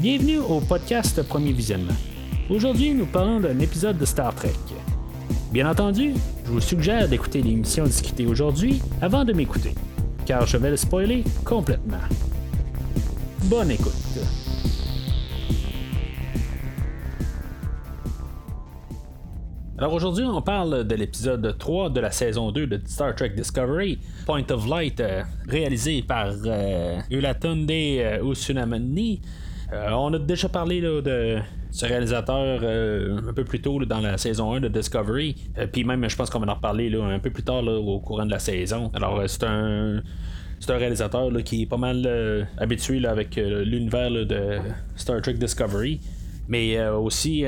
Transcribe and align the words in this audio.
Bienvenue 0.00 0.38
au 0.38 0.60
podcast 0.60 1.22
Premier 1.24 1.52
Visionnement. 1.52 1.92
Aujourd'hui, 2.48 2.94
nous 2.94 3.04
parlons 3.04 3.38
d'un 3.38 3.58
épisode 3.58 3.98
de 3.98 4.06
Star 4.06 4.34
Trek. 4.34 4.54
Bien 5.52 5.70
entendu, 5.70 6.14
je 6.46 6.50
vous 6.50 6.60
suggère 6.62 7.06
d'écouter 7.06 7.42
l'émission 7.42 7.84
discutée 7.84 8.24
aujourd'hui 8.24 8.80
avant 9.02 9.26
de 9.26 9.34
m'écouter, 9.34 9.74
car 10.24 10.46
je 10.46 10.56
vais 10.56 10.70
le 10.70 10.78
spoiler 10.78 11.22
complètement. 11.44 11.98
Bonne 13.44 13.72
écoute. 13.72 13.92
Alors 19.76 19.92
aujourd'hui, 19.92 20.24
on 20.24 20.40
parle 20.40 20.84
de 20.84 20.94
l'épisode 20.94 21.58
3 21.58 21.90
de 21.90 22.00
la 22.00 22.10
saison 22.10 22.52
2 22.52 22.66
de 22.66 22.80
Star 22.86 23.14
Trek 23.14 23.34
Discovery, 23.36 23.98
Point 24.24 24.50
of 24.50 24.66
Light, 24.66 24.98
euh, 25.00 25.22
réalisé 25.46 26.00
par 26.00 26.32
euh, 26.46 26.98
Ulatunde 27.10 27.70
euh, 27.70 28.24
Usunamani. 28.24 29.20
Euh, 29.72 29.90
on 29.92 30.12
a 30.14 30.18
déjà 30.18 30.48
parlé 30.48 30.80
de 30.80 31.38
ce 31.70 31.86
réalisateur 31.86 32.60
euh, 32.62 33.18
un 33.28 33.32
peu 33.32 33.44
plus 33.44 33.60
tôt 33.60 33.84
dans 33.84 34.00
la 34.00 34.18
saison 34.18 34.54
1 34.54 34.60
de 34.60 34.68
Discovery. 34.68 35.36
Euh, 35.58 35.66
Puis 35.70 35.84
même, 35.84 36.08
je 36.08 36.16
pense 36.16 36.28
qu'on 36.28 36.40
va 36.40 36.50
en 36.50 36.54
reparler 36.54 36.92
un 36.94 37.18
peu 37.20 37.30
plus 37.30 37.44
tard 37.44 37.64
au 37.64 38.00
courant 38.00 38.26
de 38.26 38.30
la 38.30 38.38
saison. 38.38 38.90
Alors, 38.94 39.22
c'est 39.26 39.44
un. 39.44 40.02
C'est 40.62 40.72
un 40.72 40.76
réalisateur 40.76 41.30
qui 41.42 41.62
est 41.62 41.66
pas 41.66 41.78
mal 41.78 42.46
habitué 42.58 43.02
avec 43.06 43.36
l'univers 43.36 44.10
de 44.10 44.58
Star 44.94 45.22
Trek 45.22 45.32
Discovery. 45.32 46.00
Mais 46.48 46.78
aussi, 46.86 47.46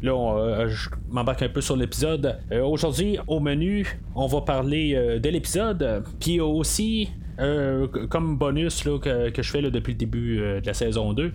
là, 0.00 0.14
on, 0.14 0.68
je 0.68 0.88
m'embarque 1.08 1.42
un 1.42 1.48
peu 1.48 1.60
sur 1.60 1.74
l'épisode. 1.76 2.38
Aujourd'hui, 2.62 3.18
au 3.26 3.40
menu, 3.40 3.98
on 4.14 4.28
va 4.28 4.42
parler 4.42 5.18
de 5.20 5.28
l'épisode. 5.28 6.04
Puis 6.20 6.38
aussi, 6.38 7.08
euh, 7.38 7.86
comme 8.08 8.36
bonus 8.36 8.84
là, 8.84 8.98
que, 8.98 9.30
que 9.30 9.42
je 9.42 9.50
fais 9.50 9.60
là, 9.60 9.70
depuis 9.70 9.92
le 9.92 9.98
début 9.98 10.40
euh, 10.40 10.60
de 10.60 10.66
la 10.66 10.74
saison 10.74 11.12
2. 11.12 11.32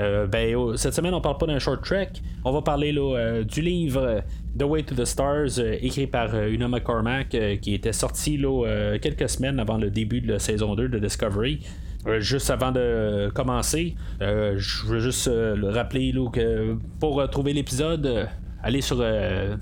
euh, 0.00 0.26
ben, 0.26 0.76
cette 0.76 0.94
semaine, 0.94 1.14
on 1.14 1.20
parle 1.20 1.38
pas 1.38 1.46
d'un 1.46 1.58
short 1.58 1.82
trek. 1.84 2.10
On 2.44 2.52
va 2.52 2.62
parler 2.62 2.92
là, 2.92 3.42
du 3.42 3.62
livre 3.62 4.22
The 4.58 4.62
Way 4.62 4.84
to 4.84 4.94
the 4.94 5.04
Stars, 5.04 5.58
écrit 5.58 6.06
par 6.06 6.34
Una 6.34 6.68
McCormack, 6.68 7.36
qui 7.60 7.74
était 7.74 7.92
sorti 7.92 8.36
là, 8.36 8.96
quelques 9.00 9.28
semaines 9.28 9.58
avant 9.58 9.76
le 9.76 9.90
début 9.90 10.20
de 10.20 10.32
la 10.32 10.38
saison 10.38 10.74
2 10.74 10.88
de 10.88 10.98
Discovery. 10.98 11.60
Juste 12.20 12.50
avant 12.50 12.70
de 12.70 13.28
commencer, 13.34 13.96
je 14.20 14.86
veux 14.86 15.00
juste 15.00 15.28
le 15.28 15.68
rappeler 15.68 16.12
là, 16.12 16.30
que 16.30 16.76
pour 17.00 17.28
trouver 17.28 17.52
l'épisode, 17.52 18.28
allez 18.62 18.80
sur 18.80 19.04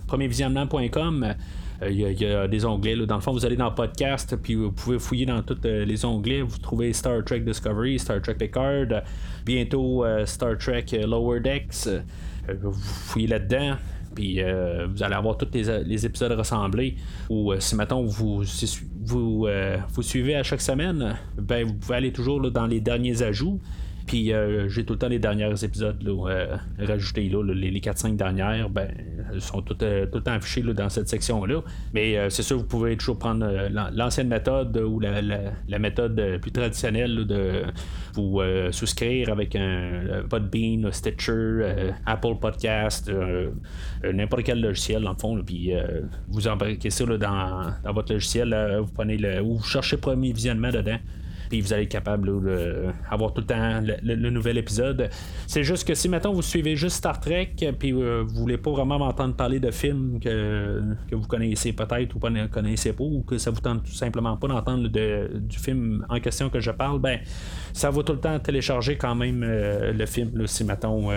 premiervisionnement.com. 0.06 1.34
Euh, 1.82 1.90
Il 1.90 2.00
y, 2.00 2.26
a- 2.26 2.48
des 2.48 2.64
onglets. 2.64 2.96
Dans 3.06 3.16
le 3.16 3.20
fond, 3.20 3.32
vous 3.32 3.44
allez 3.44 3.56
dans 3.56 3.70
podcast, 3.70 4.36
puis 4.42 4.54
vous 4.54 4.72
pouvez 4.72 4.98
fouiller 4.98 5.26
dans 5.26 5.42
tous 5.42 5.58
euh, 5.64 5.84
les 5.84 6.04
onglets. 6.04 6.42
Vous 6.42 6.58
trouvez 6.58 6.92
Star 6.92 7.22
Trek 7.24 7.40
Discovery, 7.40 7.98
Star 7.98 8.20
Trek 8.22 8.34
Picard, 8.34 8.86
bientôt 9.44 10.04
euh, 10.04 10.24
Star 10.26 10.56
Trek 10.58 10.86
Lower 11.06 11.40
Decks. 11.40 11.88
Vous 12.62 12.72
fouillez 12.72 13.26
là-dedans. 13.28 13.76
Puis 14.14 14.40
vous 14.40 15.02
allez 15.02 15.14
avoir 15.14 15.36
tous 15.36 15.48
les, 15.52 15.84
les 15.84 16.06
épisodes 16.06 16.32
ressemblés. 16.32 16.96
Ou 17.28 17.52
si 17.58 17.74
maintenant 17.74 18.02
vous, 18.02 18.42
vous, 19.04 19.46
vous 19.92 20.02
suivez 20.02 20.36
à 20.36 20.42
chaque 20.42 20.62
semaine, 20.62 21.16
ben 21.36 21.66
vous 21.66 21.74
pouvez 21.74 21.96
aller 21.96 22.12
toujours 22.12 22.40
dans 22.50 22.66
les 22.66 22.80
derniers 22.80 23.20
ajouts. 23.20 23.60
Puis 24.06 24.32
euh, 24.32 24.68
j'ai 24.68 24.84
tout 24.84 24.92
le 24.92 24.98
temps 24.98 25.08
les 25.08 25.18
derniers 25.18 25.52
épisodes 25.64 26.02
euh, 26.06 26.56
rajoutés, 26.78 27.28
là, 27.28 27.42
les, 27.42 27.70
les 27.70 27.80
4-5 27.80 28.16
dernières, 28.16 28.70
ben, 28.70 28.88
elles 29.32 29.40
sont 29.40 29.62
toutes, 29.62 29.82
euh, 29.82 30.06
tout 30.06 30.18
le 30.18 30.22
temps 30.22 30.32
affichées 30.32 30.62
dans 30.62 30.88
cette 30.88 31.08
section-là. 31.08 31.62
Mais 31.92 32.30
c'est 32.30 32.42
sûr, 32.42 32.58
vous 32.58 32.64
pouvez 32.64 32.96
toujours 32.96 33.18
prendre 33.18 33.44
l'an- 33.68 33.90
l'ancienne 33.92 34.28
méthode 34.28 34.76
ou 34.76 35.00
la, 35.00 35.78
méthode 35.78 36.38
plus 36.40 36.52
traditionnelle 36.52 37.26
de 37.26 37.62
vous 38.14 38.40
souscrire 38.70 39.30
avec 39.30 39.56
un 39.56 40.24
Podbean, 40.28 40.90
Stitcher, 40.92 41.92
Apple 42.06 42.36
Podcast, 42.40 43.10
n'importe 44.04 44.44
quel 44.44 44.60
logiciel, 44.60 45.02
dans 45.02 45.12
le 45.12 45.18
fond. 45.18 45.42
Puis 45.44 45.72
vous 46.28 46.48
embarquez 46.48 46.90
ça 46.90 47.04
dans, 47.04 47.92
votre 47.92 48.12
logiciel, 48.12 48.78
vous 48.80 48.92
prenez 48.92 49.16
le, 49.16 49.40
ou 49.40 49.56
vous 49.56 49.64
cherchez 49.64 49.96
premier 49.96 50.32
visionnement 50.32 50.70
dedans 50.70 50.98
puis 51.48 51.60
vous 51.60 51.72
allez 51.72 51.84
être 51.84 51.90
capable 51.90 52.26
d'avoir 53.10 53.32
tout 53.32 53.40
le 53.40 53.46
temps 53.46 53.80
le, 54.02 54.30
nouvel 54.30 54.58
épisode. 54.58 55.08
C'est 55.46 55.64
juste 55.64 55.86
que 55.86 55.94
si 55.94 56.08
maintenant 56.08 56.32
vous 56.32 56.42
suivez 56.42 56.76
juste 56.76 56.96
Star 56.96 57.20
Trek, 57.20 57.54
puis 57.78 57.92
euh, 57.92 58.22
vous 58.26 58.34
voulez 58.40 58.58
pas 58.58 58.70
vraiment 58.70 58.98
m'entendre 58.98 59.34
parler 59.34 59.60
de 59.60 59.70
films 59.70 60.18
que, 60.20 60.82
que 61.08 61.14
vous 61.14 61.26
connaissez 61.26 61.72
peut-être 61.72 62.14
ou 62.14 62.18
pas 62.18 62.30
ne 62.30 62.46
connaissez 62.46 62.92
pas, 62.92 63.04
ou 63.04 63.22
que 63.22 63.38
ça 63.38 63.50
vous 63.50 63.60
tente 63.60 63.84
tout 63.84 63.92
simplement 63.92 64.36
pas 64.36 64.48
d'entendre 64.48 64.88
de- 64.88 65.30
du 65.38 65.58
film 65.58 66.04
en 66.08 66.20
question 66.20 66.50
que 66.50 66.60
je 66.60 66.70
parle, 66.70 67.00
ben 67.00 67.20
ça 67.72 67.90
va 67.90 68.02
tout 68.02 68.12
le 68.12 68.20
temps 68.20 68.38
télécharger 68.38 68.96
quand 68.96 69.14
même 69.14 69.42
euh, 69.42 69.92
le 69.92 70.06
film 70.06 70.30
là, 70.34 70.46
si 70.46 70.64
maintenant 70.64 71.10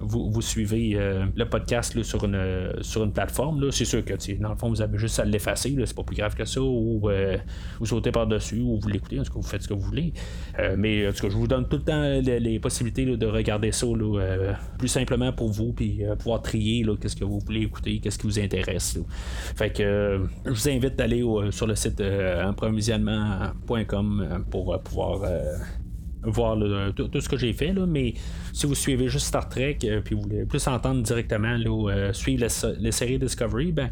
vous, 0.00 0.30
vous 0.30 0.42
suivez 0.42 0.92
euh, 0.94 1.26
le 1.34 1.44
podcast 1.48 2.02
sur, 2.02 2.24
une, 2.24 2.72
sur 2.80 3.04
une 3.04 3.12
plateforme. 3.12 3.70
C'est 3.70 3.84
sûr 3.84 4.04
que 4.04 4.14
dans 4.40 4.50
le 4.50 4.56
fond 4.56 4.68
vous 4.68 4.82
avez 4.82 4.98
juste 4.98 5.18
à 5.18 5.24
l'effacer, 5.24 5.74
c'est 5.84 5.96
pas 5.96 6.02
plus 6.02 6.16
grave 6.16 6.34
que 6.34 6.44
ça, 6.44 6.60
ou 6.60 7.08
euh, 7.08 7.36
vous 7.78 7.86
sautez 7.86 8.10
par-dessus, 8.10 8.60
ou 8.60 8.78
vous 8.80 8.88
l'écoutez, 8.88 9.20
en 9.20 9.22
tout 9.22 9.32
cas 9.32 9.40
vous 9.40 9.46
faites 9.46 9.62
ce 9.62 9.68
que 9.68 9.74
voulez. 9.78 10.12
Euh, 10.58 10.74
mais 10.78 11.06
en 11.08 11.12
tout 11.12 11.22
cas, 11.22 11.28
je 11.30 11.36
vous 11.36 11.46
donne 11.46 11.68
tout 11.68 11.76
le 11.76 11.82
temps 11.82 12.02
les, 12.02 12.40
les 12.40 12.58
possibilités 12.58 13.04
de 13.04 13.26
regarder 13.26 13.72
ça 13.72 13.86
euh, 13.86 14.52
plus 14.78 14.88
simplement 14.88 15.32
pour 15.32 15.50
vous, 15.50 15.72
puis 15.72 16.04
euh, 16.04 16.14
pouvoir 16.16 16.42
trier 16.42 16.84
qu'est-ce 17.00 17.16
que 17.16 17.24
vous 17.24 17.38
voulez 17.40 17.62
écouter, 17.62 17.98
qu'est-ce 18.00 18.18
qui 18.18 18.26
vous 18.26 18.38
intéresse. 18.38 18.98
Fait 19.56 19.70
que 19.70 20.20
je 20.44 20.50
vous 20.50 20.68
invite 20.68 20.96
d'aller 20.96 21.22
sur 21.50 21.66
le 21.66 21.74
site 21.74 22.00
improvisionnement.com 22.00 24.44
pour 24.50 24.78
pouvoir 24.82 25.20
voir 26.22 26.56
tout, 26.94 27.08
ce 27.20 27.28
que 27.28 27.36
j'ai 27.36 27.52
fait, 27.52 27.72
mais 27.72 28.14
si 28.52 28.66
vous 28.66 28.74
suivez 28.74 29.08
juste 29.08 29.26
Star 29.26 29.48
Trek, 29.48 29.78
euh, 29.84 30.00
puis 30.04 30.14
vous 30.14 30.22
voulez 30.22 30.44
plus 30.44 30.66
entendre 30.66 31.02
directement, 31.02 31.56
là, 31.56 32.12
suivre 32.12 32.40
la 32.42 32.48
sé- 32.48 32.74
les 32.80 32.92
séries 32.92 33.18
Discovery, 33.18 33.72
ben, 33.72 33.90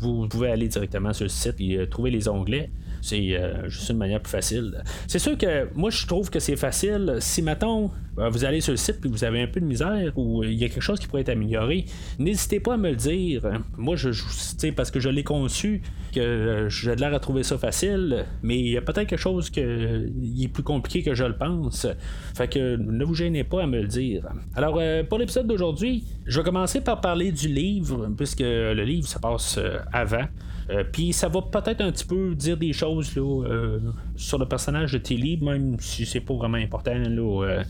vous 0.00 0.28
pouvez 0.28 0.50
aller 0.50 0.68
directement 0.68 1.12
sur 1.12 1.24
le 1.24 1.28
site 1.28 1.56
et 1.60 1.88
trouver 1.88 2.10
les 2.10 2.28
onglets. 2.28 2.70
C'est 3.04 3.34
euh, 3.36 3.68
juste 3.68 3.90
une 3.90 3.96
manière 3.98 4.20
plus 4.20 4.30
facile. 4.30 4.80
C'est 5.08 5.18
sûr 5.18 5.36
que 5.36 5.68
moi, 5.74 5.90
je 5.90 6.06
trouve 6.06 6.30
que 6.30 6.38
c'est 6.38 6.54
facile. 6.54 7.16
Si, 7.18 7.42
mettons, 7.42 7.90
euh, 8.18 8.28
vous 8.28 8.44
allez 8.44 8.60
sur 8.60 8.70
le 8.72 8.76
site 8.76 8.98
et 9.04 9.08
vous 9.08 9.24
avez 9.24 9.42
un 9.42 9.48
peu 9.48 9.58
de 9.58 9.64
misère 9.66 10.12
ou 10.16 10.44
il 10.44 10.54
y 10.54 10.64
a 10.64 10.68
quelque 10.68 10.80
chose 10.80 11.00
qui 11.00 11.08
pourrait 11.08 11.22
être 11.22 11.30
amélioré, 11.30 11.84
n'hésitez 12.20 12.60
pas 12.60 12.74
à 12.74 12.76
me 12.76 12.90
le 12.90 12.96
dire. 12.96 13.42
Moi, 13.76 13.96
je, 13.96 14.12
je- 14.12 14.70
parce 14.70 14.92
que 14.92 15.00
je 15.00 15.08
l'ai 15.08 15.24
conçu, 15.24 15.82
que 16.14 16.20
euh, 16.20 16.68
j'ai 16.68 16.94
l'air 16.94 17.12
à 17.12 17.18
trouver 17.18 17.42
ça 17.42 17.58
facile, 17.58 18.24
mais 18.44 18.56
il 18.60 18.68
y 18.68 18.76
a 18.76 18.82
peut-être 18.82 19.08
quelque 19.08 19.18
chose 19.18 19.50
qui 19.50 19.58
est 19.58 20.48
plus 20.52 20.62
compliqué 20.62 21.02
que 21.02 21.12
je 21.14 21.24
le 21.24 21.36
pense. 21.36 21.88
Fait 22.36 22.46
que 22.46 22.76
ne 22.76 23.04
vous 23.04 23.14
gênez 23.16 23.42
pas 23.42 23.64
à 23.64 23.66
me 23.66 23.80
le 23.80 23.88
dire. 23.88 24.28
Alors, 24.54 24.78
pour 25.08 25.18
l'épisode 25.18 25.48
d'aujourd'hui, 25.48 26.04
je 26.26 26.38
vais 26.38 26.44
commencer 26.44 26.80
par 26.80 27.00
parler 27.00 27.32
du 27.32 27.48
livre, 27.48 28.08
puisque 28.16 28.40
le 28.40 28.84
livre, 28.84 29.08
ça 29.08 29.18
passe 29.18 29.58
avant. 29.92 30.26
Euh, 30.70 30.84
Puis 30.90 31.12
ça 31.12 31.28
va 31.28 31.42
peut-être 31.42 31.80
un 31.80 31.90
petit 31.90 32.04
peu 32.04 32.34
dire 32.34 32.56
des 32.56 32.72
choses 32.72 33.14
là, 33.16 33.22
euh, 33.22 33.80
sur 34.16 34.38
le 34.38 34.46
personnage 34.46 34.92
de 34.92 34.98
Tilly, 34.98 35.38
même 35.38 35.76
si 35.80 36.06
c'est 36.06 36.20
pas 36.20 36.34
vraiment 36.34 36.58
important 36.58 36.94
là, 36.94 37.62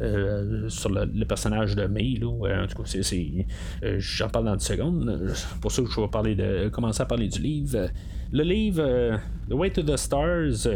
euh, 0.00 0.68
sur 0.68 0.90
le, 0.90 1.24
personnage 1.24 1.76
de 1.76 1.86
May. 1.86 2.20
En 2.22 2.66
tout 2.66 2.82
cas, 2.82 3.96
j'en 3.98 4.28
parle 4.28 4.44
dans 4.46 4.54
une 4.54 4.60
seconde. 4.60 5.34
Pour 5.60 5.72
ça 5.72 5.82
je 5.88 6.00
vais 6.00 6.08
parler 6.08 6.34
de, 6.34 6.68
commencer 6.68 7.02
à 7.02 7.06
parler 7.06 7.28
du 7.28 7.40
livre. 7.40 7.88
Le 8.32 8.44
livre 8.44 9.18
The 9.48 9.54
Way 9.54 9.70
to 9.70 9.82
the 9.82 9.96
Stars, 9.96 10.66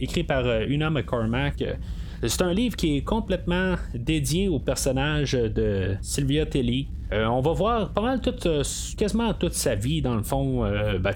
écrit 0.00 0.24
par 0.24 0.46
Una 0.68 0.90
McCormack. 0.90 1.64
C'est 2.28 2.42
un 2.42 2.52
livre 2.52 2.76
qui 2.76 2.96
est 2.96 3.02
complètement 3.02 3.74
dédié 3.94 4.48
au 4.48 4.58
personnage 4.58 5.32
de 5.32 5.96
Sylvia 6.02 6.46
Tilly. 6.46 6.88
Euh, 7.12 7.26
on 7.26 7.40
va 7.40 7.52
voir 7.52 7.90
pas 7.92 8.00
mal 8.00 8.20
toute, 8.20 8.46
euh, 8.46 8.62
quasiment 8.96 9.34
toute 9.34 9.52
sa 9.52 9.74
vie 9.74 10.00
dans 10.00 10.14
le 10.14 10.22
fond. 10.22 10.64
Euh, 10.64 10.98
ben, 10.98 11.12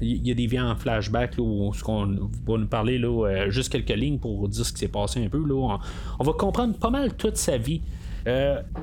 il 0.00 0.26
y 0.26 0.30
a 0.30 0.34
des 0.34 0.46
vies 0.46 0.60
en 0.60 0.74
flashback 0.74 1.34
où 1.38 1.70
ce 1.74 1.82
qu'on 1.84 2.06
va 2.46 2.56
nous 2.56 2.66
parler 2.66 2.98
là, 2.98 3.26
euh, 3.26 3.50
juste 3.50 3.70
quelques 3.70 3.90
lignes 3.94 4.18
pour 4.18 4.48
dire 4.48 4.64
ce 4.64 4.72
qui 4.72 4.78
s'est 4.78 4.88
passé 4.88 5.22
un 5.22 5.28
peu. 5.28 5.44
Là. 5.46 5.78
On, 6.18 6.24
va 6.24 6.32
comprendre 6.32 6.74
pas 6.78 6.90
mal 6.90 7.14
toute 7.14 7.36
sa 7.36 7.58
vie. 7.58 7.82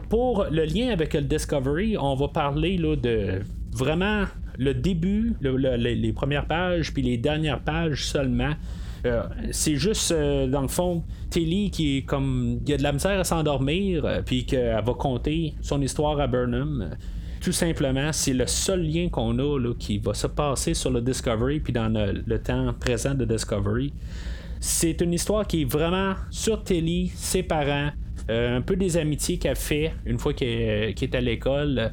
Pour 0.09 0.45
le 0.51 0.65
lien 0.65 0.89
avec 0.89 1.13
le 1.13 1.21
Discovery, 1.21 1.97
on 1.97 2.15
va 2.15 2.27
parler 2.29 2.77
là, 2.77 2.95
de 2.95 3.41
vraiment 3.71 4.23
le 4.57 4.73
début, 4.73 5.35
le- 5.39 5.55
le- 5.57 5.75
les- 5.75 5.95
les 5.95 6.13
premières 6.13 6.45
pages, 6.47 6.93
puis 6.93 7.03
les 7.03 7.17
dernières 7.17 7.59
pages 7.59 8.05
seulement. 8.05 8.53
Euh, 9.05 9.23
c'est 9.51 9.75
juste, 9.75 10.11
euh, 10.11 10.47
dans 10.47 10.61
le 10.61 10.67
fond, 10.67 11.03
Tilly 11.29 11.69
qui 11.69 11.97
est 11.97 12.01
comme. 12.01 12.59
Il 12.65 12.73
a 12.73 12.77
de 12.77 12.83
la 12.83 12.91
misère 12.91 13.19
à 13.19 13.23
s'endormir, 13.23 14.05
euh, 14.05 14.21
puis 14.25 14.45
qu'elle 14.45 14.81
va 14.83 14.93
conter 14.93 15.53
son 15.61 15.81
histoire 15.81 16.19
à 16.19 16.27
Burnham. 16.27 16.95
Tout 17.41 17.51
simplement, 17.51 18.11
c'est 18.11 18.33
le 18.33 18.47
seul 18.47 18.81
lien 18.81 19.09
qu'on 19.09 19.37
a 19.37 19.59
là, 19.59 19.73
qui 19.77 19.99
va 19.99 20.13
se 20.13 20.27
passer 20.27 20.73
sur 20.73 20.89
le 20.89 21.01
Discovery, 21.01 21.59
puis 21.59 21.73
dans 21.73 21.89
le, 21.89 22.39
temps 22.39 22.73
présent 22.79 23.13
de 23.13 23.25
Discovery. 23.25 23.93
C'est 24.59 24.99
une 25.01 25.13
histoire 25.13 25.45
qui 25.45 25.61
est 25.61 25.71
vraiment 25.71 26.15
sur 26.31 26.63
Tilly, 26.63 27.11
ses 27.13 27.43
parents, 27.43 27.91
un 28.27 28.61
peu 28.61 28.75
des 28.75 28.97
amitiés 28.97 29.37
qu'elle 29.37 29.55
fait 29.55 29.93
une 30.07 30.17
fois 30.17 30.33
qu'elle 30.33 30.95
qu'elle 30.95 31.09
est 31.09 31.15
à 31.15 31.21
l'école. 31.21 31.91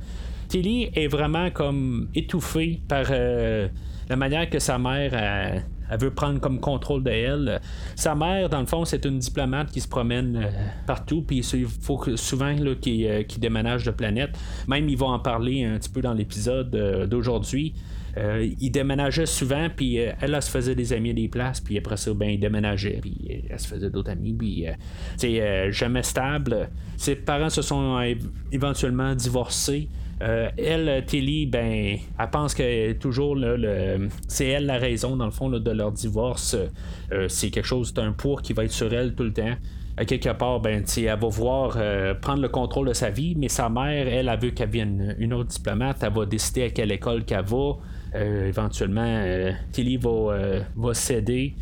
Tilly 0.48 0.88
est 0.94 1.08
vraiment 1.08 1.50
comme 1.50 2.08
étouffée 2.14 2.80
par 2.88 3.10
la 3.10 4.16
manière 4.16 4.48
que 4.48 4.58
sa 4.58 4.78
mère 4.78 5.12
a, 5.12 5.60
elle 5.92 6.00
veut 6.00 6.10
prendre 6.10 6.40
comme 6.40 6.60
contrôle 6.60 7.02
de 7.02 7.10
elle. 7.10 7.60
Sa 7.96 8.14
mère, 8.14 8.48
dans 8.48 8.60
le 8.60 8.66
fond, 8.66 8.84
c'est 8.84 9.04
une 9.04 9.18
diplomate 9.18 9.70
qui 9.70 9.80
se 9.80 9.88
promène 9.88 10.48
partout, 10.86 11.22
puis 11.22 11.38
il 11.38 11.66
faut 11.66 12.02
souvent 12.16 12.54
qu'il 12.80 13.24
déménage 13.38 13.84
de 13.84 13.90
planète. 13.90 14.30
Même, 14.68 14.88
il 14.88 14.96
va 14.96 15.06
en 15.06 15.18
parler 15.18 15.64
un 15.64 15.78
petit 15.78 15.90
peu 15.90 16.00
dans 16.00 16.14
l'épisode 16.14 16.70
d'aujourd'hui. 17.08 17.74
Euh, 18.18 18.46
il 18.60 18.70
déménageait 18.70 19.26
souvent, 19.26 19.68
puis 19.74 19.98
euh, 19.98 20.12
elle, 20.20 20.34
elle, 20.34 20.42
se 20.42 20.50
faisait 20.50 20.74
des 20.74 20.92
amis 20.92 21.14
des 21.14 21.28
places, 21.28 21.60
puis 21.60 21.78
après 21.78 21.96
ça, 21.96 22.12
ben, 22.12 22.28
il 22.28 22.38
déménageait, 22.38 22.98
puis 23.00 23.44
elle 23.48 23.58
se 23.58 23.66
faisait 23.66 23.88
d'autres 23.88 24.10
amis, 24.10 24.34
puis 24.34 24.66
c'est 25.16 25.40
euh, 25.40 25.70
jamais 25.72 26.02
stable. 26.02 26.68
Ses 26.96 27.16
parents 27.16 27.50
se 27.50 27.62
sont 27.62 27.98
éventuellement 28.50 29.14
divorcés. 29.14 29.88
Elle, 30.56 31.04
Tilly, 31.06 31.46
ben, 31.46 31.96
elle 32.18 32.30
pense 32.30 32.54
que 32.54 32.92
toujours 32.92 33.36
c'est 34.28 34.46
elle 34.46 34.66
la 34.66 34.78
raison, 34.78 35.16
dans 35.16 35.24
le 35.24 35.30
fond, 35.30 35.48
de 35.50 35.70
leur 35.70 35.92
divorce. 35.92 36.56
c'est 37.28 37.50
quelque 37.50 37.66
chose, 37.66 37.92
d'un 37.92 38.12
poids 38.12 38.40
qui 38.42 38.52
va 38.52 38.64
être 38.64 38.72
sur 38.72 38.92
elle 38.92 39.14
tout 39.14 39.24
le 39.24 39.32
temps 39.32 39.54
à 39.96 40.06
quelque 40.06 40.30
part, 40.30 40.60
ben, 40.60 40.84
elle 40.96 41.04
va 41.04 41.28
voir 41.28 41.76
prendre 42.20 42.40
le 42.40 42.48
contrôle 42.48 42.88
de 42.88 42.94
sa 42.94 43.10
vie, 43.10 43.34
mais 43.36 43.48
sa 43.48 43.68
mère, 43.68 44.08
elle, 44.08 44.28
a 44.28 44.36
vu 44.36 44.52
qu'elle 44.52 44.70
vienne 44.70 45.14
une 45.18 45.34
autre 45.34 45.50
diplomate, 45.50 45.98
elle 46.02 46.12
va 46.12 46.24
décider 46.24 46.64
à 46.64 46.70
quelle 46.70 46.92
école 46.92 47.24
qu'elle 47.24 47.44
va. 47.44 47.76
Euh, 48.14 48.48
éventuellement, 48.48 49.04
euh, 49.06 49.52
Tilly 49.72 49.96
va, 49.96 50.10
euh, 50.10 50.60
va 50.76 50.94
céder. 50.94 51.54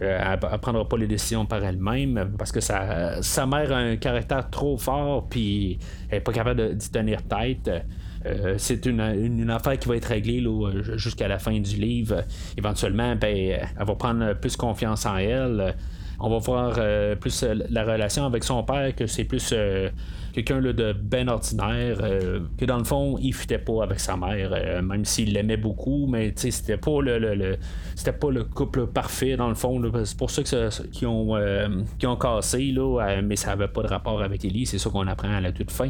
elle 0.00 0.38
ne 0.40 0.56
prendra 0.58 0.86
pas 0.88 0.96
les 0.96 1.06
décisions 1.06 1.46
par 1.46 1.64
elle-même 1.64 2.32
parce 2.38 2.52
que 2.52 2.60
sa, 2.60 3.22
sa 3.22 3.46
mère 3.46 3.72
a 3.72 3.78
un 3.78 3.96
caractère 3.96 4.50
trop 4.50 4.76
fort 4.76 5.26
puis 5.28 5.78
elle 6.10 6.18
n'est 6.18 6.20
pas 6.20 6.32
capable 6.32 6.76
d'y 6.76 6.90
tenir 6.90 7.22
tête. 7.22 7.70
C'est 8.58 8.86
une, 8.86 9.00
une, 9.00 9.50
affaire 9.50 9.78
qui 9.78 9.88
va 9.88 9.96
être 9.96 10.06
réglée 10.06 10.44
jusqu'à 10.96 11.28
la 11.28 11.38
fin 11.38 11.58
du 11.58 11.76
livre. 11.76 12.24
Éventuellement, 12.56 13.14
ben, 13.16 13.36
elle 13.36 13.86
va 13.86 13.94
prendre 13.94 14.34
plus 14.34 14.56
confiance 14.56 15.06
en 15.06 15.16
elle. 15.16 15.74
On 16.18 16.30
va 16.30 16.38
voir 16.38 16.74
plus 17.18 17.44
la 17.70 17.84
relation 17.84 18.24
avec 18.24 18.44
son 18.44 18.62
père, 18.62 18.94
que 18.94 19.06
c'est 19.06 19.24
plus 19.24 19.52
quelqu'un 20.36 20.60
de 20.60 20.92
ben 20.92 21.30
ordinaire, 21.30 21.98
euh, 22.02 22.40
que 22.58 22.66
dans 22.66 22.76
le 22.76 22.84
fond, 22.84 23.16
il 23.18 23.32
fitait 23.32 23.56
pas 23.56 23.82
avec 23.82 23.98
sa 23.98 24.18
mère, 24.18 24.50
euh, 24.52 24.82
même 24.82 25.06
s'il 25.06 25.32
l'aimait 25.32 25.56
beaucoup, 25.56 26.06
mais 26.06 26.34
c'était 26.36 26.76
pas 26.76 27.00
le, 27.00 27.56
pas 28.20 28.30
le 28.30 28.44
couple 28.44 28.86
parfait 28.86 29.36
dans 29.36 29.48
le 29.48 29.54
fond. 29.54 29.80
C'est 30.04 30.18
pour 30.18 30.30
ça 30.30 30.42
qu'ils 30.42 31.08
ont, 31.08 31.36
euh, 31.36 31.68
ont 32.04 32.16
cassé, 32.16 32.70
là, 32.70 33.22
mais 33.22 33.36
ça 33.36 33.52
avait 33.52 33.68
pas 33.68 33.82
de 33.82 33.88
rapport 33.88 34.20
avec 34.20 34.44
Ellie, 34.44 34.66
c'est 34.66 34.76
ça 34.76 34.90
qu'on 34.90 35.06
apprend 35.06 35.32
à 35.32 35.40
la 35.40 35.52
toute 35.52 35.70
fin. 35.70 35.88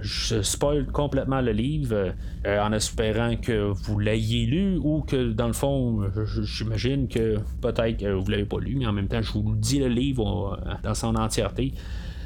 je 0.00 0.40
spoil 0.40 0.86
complètement 0.86 1.42
le 1.42 1.52
livre 1.52 2.14
en 2.46 2.72
espérant 2.72 3.36
que 3.36 3.72
vous 3.72 3.98
l'ayez 3.98 4.46
lu 4.46 4.78
ou 4.82 5.02
que 5.02 5.32
dans 5.32 5.48
le 5.48 5.52
fond, 5.52 6.00
j'imagine 6.42 7.08
que 7.08 7.36
peut-être 7.60 7.98
que 7.98 8.10
vous 8.10 8.30
l'avez 8.30 8.46
pas 8.46 8.58
lu, 8.58 8.76
mais 8.78 8.86
en 8.86 8.92
même 8.92 9.08
temps, 9.08 9.20
je 9.20 9.32
vous 9.32 9.54
dis 9.54 9.80
le 9.80 9.88
livre 9.88 10.58
dans 10.82 10.94
son 10.94 11.14
entièreté. 11.14 11.74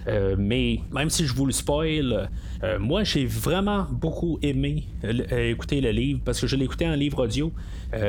Euh, 0.07 0.37
mais 0.39 0.81
même 0.93 1.11
si 1.11 1.27
je 1.27 1.35
vous 1.35 1.47
le 1.47 1.53
spoil, 1.53 2.31
euh, 2.63 2.79
moi 2.79 3.05
j'ai 3.05 3.27
vraiment 3.27 3.87
beaucoup 3.91 4.39
aimé 4.43 4.85
euh, 5.05 5.51
écouter 5.51 5.81
le 5.81 5.91
livre 5.91 6.21
parce 6.25 6.41
que 6.41 6.47
je 6.47 6.57
écouté 6.57 6.87
en 6.87 6.95
livre 6.95 7.25
audio, 7.25 7.53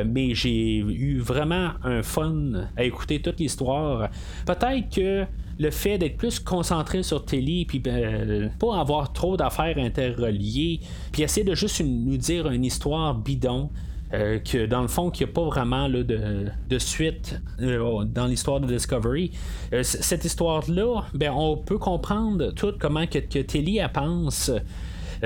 mais 0.05 0.35
j'ai 0.35 0.77
eu 0.79 1.19
vraiment 1.19 1.71
un 1.83 2.03
fun 2.03 2.67
à 2.75 2.83
écouter 2.83 3.21
toute 3.21 3.39
l'histoire. 3.39 4.09
Peut-être 4.45 4.93
que 4.93 5.25
le 5.57 5.71
fait 5.71 5.97
d'être 5.97 6.17
plus 6.17 6.39
concentré 6.39 7.01
sur 7.01 7.23
Telly, 7.23 7.65
puis 7.65 7.79
pas 7.79 8.77
avoir 8.77 9.13
trop 9.13 9.37
d'affaires 9.37 9.77
interreliées, 9.77 10.81
puis 11.13 11.21
essayer 11.21 11.45
de 11.45 11.55
juste 11.55 11.81
nous 11.81 12.17
dire 12.17 12.49
une 12.49 12.65
histoire 12.65 13.15
bidon. 13.15 13.69
Euh, 14.13 14.39
que 14.39 14.65
dans 14.65 14.81
le 14.81 14.87
fond, 14.87 15.09
qu'il 15.09 15.25
n'y 15.25 15.31
a 15.31 15.33
pas 15.33 15.45
vraiment 15.45 15.87
de, 15.87 16.03
de, 16.03 16.79
suite 16.79 17.39
euh, 17.61 18.03
dans 18.03 18.25
l'histoire 18.25 18.59
de 18.59 18.67
Discovery. 18.67 19.31
Euh, 19.73 19.83
cette 19.83 20.25
histoire-là, 20.25 21.03
ben, 21.13 21.31
on 21.31 21.55
peut 21.55 21.77
comprendre 21.77 22.51
tout 22.51 22.73
comment 22.77 23.07
que, 23.07 23.19
que 23.19 23.39
Tilly 23.39 23.79
pense. 23.93 24.51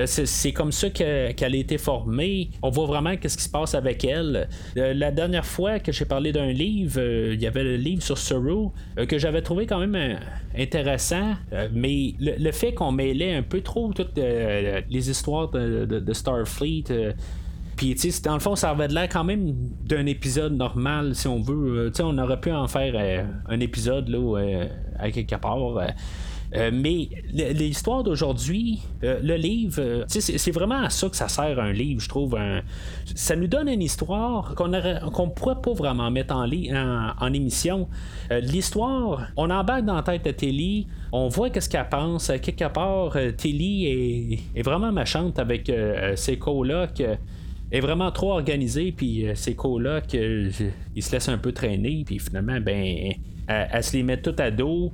C'est 0.06 0.52
comme 0.52 0.74
ça 0.74 0.90
qu'elle 0.90 1.34
a 1.40 1.56
été 1.56 1.78
formée. 1.78 2.50
On 2.62 2.70
voit 2.70 2.86
vraiment 2.86 3.16
qu'est-ce 3.16 3.38
qui 3.38 3.46
se 3.46 3.50
passe 3.50 3.76
avec 3.76 4.04
elle. 4.04 4.50
la 4.76 5.10
dernière 5.10 5.46
fois 5.46 5.80
que 5.80 5.94
j'ai 5.94 6.04
parlé 6.04 6.34
d'un 6.34 6.52
livre, 6.52 7.00
il 7.32 7.42
y 7.42 7.48
avait 7.48 7.64
le 7.64 7.78
livre 7.78 8.04
sur 8.04 8.18
Saru 8.18 8.72
que 9.08 9.18
j'avais 9.18 9.42
trouvé 9.42 9.66
quand 9.66 9.80
même 9.80 10.20
intéressant, 10.58 11.36
mais 11.72 12.14
le, 12.20 12.52
fait 12.52 12.74
qu'on 12.74 12.92
mêlait 12.92 13.36
un 13.36 13.42
peu 13.42 13.62
trop 13.62 13.94
toutes 13.94 14.18
les 14.18 15.10
histoires 15.10 15.48
de 15.48 16.14
Starfleet 16.14 17.14
puis, 17.76 17.94
tu 17.96 18.12
sais, 18.12 18.22
dans 18.22 18.34
le 18.34 18.40
fond, 18.40 18.56
ça 18.56 18.70
avait 18.70 18.88
l'air 18.88 19.10
quand 19.10 19.24
même 19.24 19.54
d'un 19.84 20.06
épisode 20.06 20.54
normal, 20.54 21.14
si 21.14 21.28
on 21.28 21.42
veut. 21.42 21.80
Euh, 21.80 21.90
tu 21.90 21.98
sais, 21.98 22.04
on 22.04 22.18
aurait 22.18 22.40
pu 22.40 22.52
en 22.52 22.68
faire 22.68 22.94
euh, 22.96 23.24
un 23.48 23.60
épisode, 23.60 24.08
là, 24.08 24.18
euh, 24.40 24.68
à 24.98 25.12
quelque 25.12 25.36
part. 25.36 25.82
mais 26.54 27.10
l'histoire 27.34 28.04
d'aujourd'hui, 28.04 28.80
le 29.02 29.36
livre, 29.36 30.06
c'est 30.08 30.52
vraiment 30.52 30.84
à 30.84 30.90
ça 30.90 31.10
que 31.10 31.18
ça 31.18 31.28
sert 31.28 31.60
un 31.60 31.74
livre, 31.74 32.00
je 32.00 32.08
trouve. 32.08 32.38
ça 33.14 33.36
nous 33.36 33.48
donne 33.48 33.68
une 33.68 33.82
histoire 33.82 34.56
qu'on 34.56 34.70
ne 34.70 35.30
pourrait 35.32 35.62
pas 35.62 35.74
vraiment 35.74 36.10
mettre 36.12 36.34
en, 36.34 36.48
en, 37.20 37.34
émission. 37.34 37.90
l'histoire, 38.32 39.28
on 39.36 39.50
embarque 39.50 39.84
dans 39.84 39.96
la 39.96 40.04
tête 40.04 40.24
de 40.24 40.32
Telly, 40.32 40.88
on 41.12 41.28
voit 41.28 41.50
qu'est-ce 41.50 41.68
qu'elle 41.68 41.90
pense. 41.90 42.32
quelque 42.42 42.70
part, 42.70 43.18
Telly 43.36 43.88
est, 43.88 44.60
est, 44.60 44.64
vraiment 44.64 44.94
méchante 44.94 45.38
avec 45.40 45.70
ses 46.16 46.38
colocs 46.38 47.04
est 47.72 47.80
vraiment 47.80 48.12
trop 48.12 48.32
organisé, 48.34 48.92
puis 48.92 49.28
euh, 49.28 49.36
ces 49.36 49.56
colocs, 49.56 50.14
euh, 50.16 50.50
ils 50.96 51.04
se 51.04 51.12
laissent 51.12 51.30
un 51.30 51.38
peu 51.38 51.52
traîner, 51.52 52.04
puis 52.06 52.20
finalement, 52.20 52.60
ben, 52.62 53.14
elle, 53.48 53.84
se 53.84 53.96
les 53.98 54.04
met 54.04 54.18
tout 54.18 54.36
à 54.38 54.52
dos. 54.52 54.92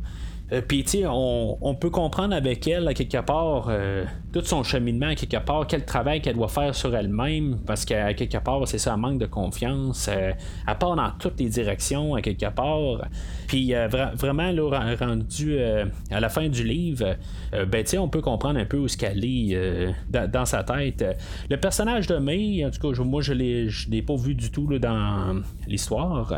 Euh, 0.51 0.61
puis, 0.61 0.83
tu 0.83 0.99
sais, 0.99 1.03
on, 1.07 1.75
peut 1.79 1.89
comprendre 1.89 2.35
avec 2.35 2.67
elle, 2.67 2.87
à 2.87 2.93
quelque 2.93 3.21
part, 3.21 3.67
euh, 3.69 4.03
tout 4.31 4.41
son 4.43 4.63
cheminement, 4.63 5.13
quelque 5.15 5.43
part, 5.43 5.67
quel 5.67 5.85
travail 5.85 6.21
qu'elle 6.21 6.35
doit 6.35 6.47
faire 6.47 6.73
sur 6.73 6.95
elle-même, 6.95 7.59
parce 7.65 7.85
qu'à 7.85 8.13
quelque 8.13 8.37
part, 8.37 8.67
c'est 8.67 8.77
ça, 8.77 8.93
un 8.93 8.97
manque 8.97 9.19
de 9.19 9.25
confiance. 9.25 10.09
Euh, 10.09 10.31
elle 10.67 10.77
part 10.77 10.95
dans 10.95 11.11
toutes 11.19 11.39
les 11.39 11.49
directions, 11.49 12.15
à 12.15 12.21
quelque 12.21 12.49
part. 12.49 13.07
Puis, 13.47 13.73
vraiment, 14.15 14.51
là, 14.51 14.95
rendu 14.99 15.59
à 15.59 16.19
la 16.19 16.29
fin 16.29 16.47
du 16.47 16.63
livre, 16.63 17.17
ben, 17.51 17.85
on 17.99 18.07
peut 18.07 18.21
comprendre 18.21 18.59
un 18.59 18.65
peu 18.65 18.77
où 18.77 18.87
ce 18.87 18.95
qu'elle 18.95 19.25
est 19.25 19.93
dans, 20.09 20.45
sa 20.45 20.63
tête. 20.63 21.03
Le 21.49 21.57
personnage 21.57 22.07
de 22.07 22.15
May, 22.15 22.65
en 22.65 22.71
tout 22.71 22.93
cas, 22.93 23.03
moi, 23.03 23.21
je 23.21 23.33
ne 23.33 23.91
l'ai 23.91 24.01
pas 24.01 24.15
vu 24.15 24.35
du 24.35 24.51
tout 24.51 24.67
dans 24.79 25.41
l'histoire. 25.67 26.33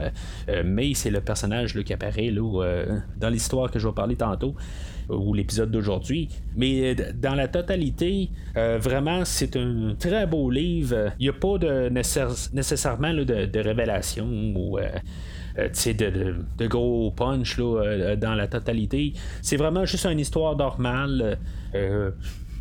May, 0.65 0.95
c'est 0.95 1.11
le 1.11 1.21
personnage 1.21 1.79
qui 1.83 1.93
apparaît 1.93 2.31
là, 2.31 2.85
dans 3.17 3.29
l'histoire 3.29 3.69
que 3.69 3.77
je 3.77 3.87
vais 3.87 3.93
parler 3.93 4.15
tantôt 4.15 4.55
ou 5.09 5.33
l'épisode 5.33 5.71
d'aujourd'hui. 5.71 6.29
Mais 6.55 6.95
euh, 6.99 7.11
dans 7.13 7.35
la 7.35 7.47
totalité, 7.47 7.82
euh, 8.55 8.77
vraiment, 8.79 9.25
c'est 9.25 9.55
un 9.55 9.95
très 9.99 10.25
beau 10.27 10.49
livre. 10.49 11.11
Il 11.19 11.23
n'y 11.23 11.29
a 11.29 11.33
pas 11.33 11.57
de 11.57 11.89
nécessairement 11.89 13.13
de, 13.13 13.59
révélation 13.59 14.25
ou 14.55 14.77
euh, 14.77 14.89
de, 15.57 16.35
de, 16.57 16.67
gros 16.67 17.11
punch 17.11 17.57
dans 17.57 18.35
la 18.35 18.47
totalité. 18.47 19.13
C'est 19.41 19.57
vraiment 19.57 19.85
juste 19.85 20.05
une 20.05 20.19
histoire 20.19 20.55
normale. 20.55 21.37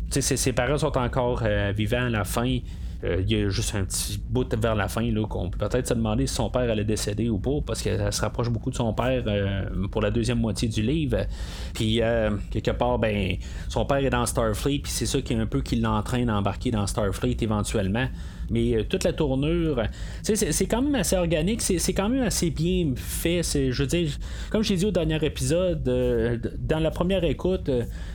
ses, 0.09 0.53
parents 0.53 0.77
sont 0.77 0.97
encore 0.97 1.43
vivants 1.75 2.05
à 2.05 2.09
la 2.09 2.23
fin. 2.23 2.59
Euh, 3.03 3.21
il 3.21 3.31
y 3.31 3.41
a 3.41 3.49
juste 3.49 3.75
un 3.75 3.83
petit 3.83 4.21
bout 4.29 4.47
vers 4.55 4.75
la 4.75 4.87
fin 4.87 5.03
qu'on 5.25 5.49
peut 5.49 5.57
peut-être 5.57 5.87
se 5.87 5.93
demander 5.93 6.27
si 6.27 6.35
son 6.35 6.49
père 6.49 6.69
allait 6.69 6.85
décéder 6.85 7.29
ou 7.29 7.37
pas, 7.37 7.59
parce 7.65 7.81
qu'elle 7.81 8.11
se 8.13 8.21
rapproche 8.21 8.49
beaucoup 8.49 8.69
de 8.69 8.75
son 8.75 8.93
père 8.93 9.23
euh, 9.27 9.65
pour 9.91 10.01
la 10.01 10.11
deuxième 10.11 10.39
moitié 10.39 10.67
du 10.67 10.81
livre. 10.81 11.25
Puis 11.73 12.01
euh, 12.01 12.31
quelque 12.51 12.71
part, 12.71 12.99
ben, 12.99 13.35
son 13.67 13.85
père 13.85 13.97
est 13.97 14.09
dans 14.09 14.25
Starfleet, 14.25 14.79
puis 14.79 14.91
c'est 14.91 15.05
ça 15.05 15.21
qui 15.21 15.33
est 15.33 15.37
un 15.37 15.45
peu 15.45 15.61
qui 15.61 15.77
l'entraîne 15.77 16.29
à 16.29 16.37
embarquer 16.37 16.71
dans 16.71 16.87
Starfleet 16.87 17.37
éventuellement 17.41 18.07
mais 18.49 18.75
euh, 18.75 18.83
toute 18.83 19.03
la 19.03 19.13
tournure, 19.13 19.83
c'est 20.21 20.65
quand 20.65 20.81
même 20.81 20.95
assez 20.95 21.15
organique, 21.15 21.61
c'est 21.61 21.93
quand 21.93 22.09
même 22.09 22.23
assez 22.23 22.49
bien 22.49 22.93
fait. 22.95 23.41
Je 23.43 23.71
veux 23.71 23.87
dire, 23.87 24.09
comme 24.49 24.63
j'ai 24.63 24.75
dit 24.75 24.85
au 24.85 24.91
dernier 24.91 25.23
épisode, 25.23 25.87
euh, 25.87 26.37
dans 26.57 26.79
la 26.79 26.91
première 26.91 27.23
écoute, 27.23 27.69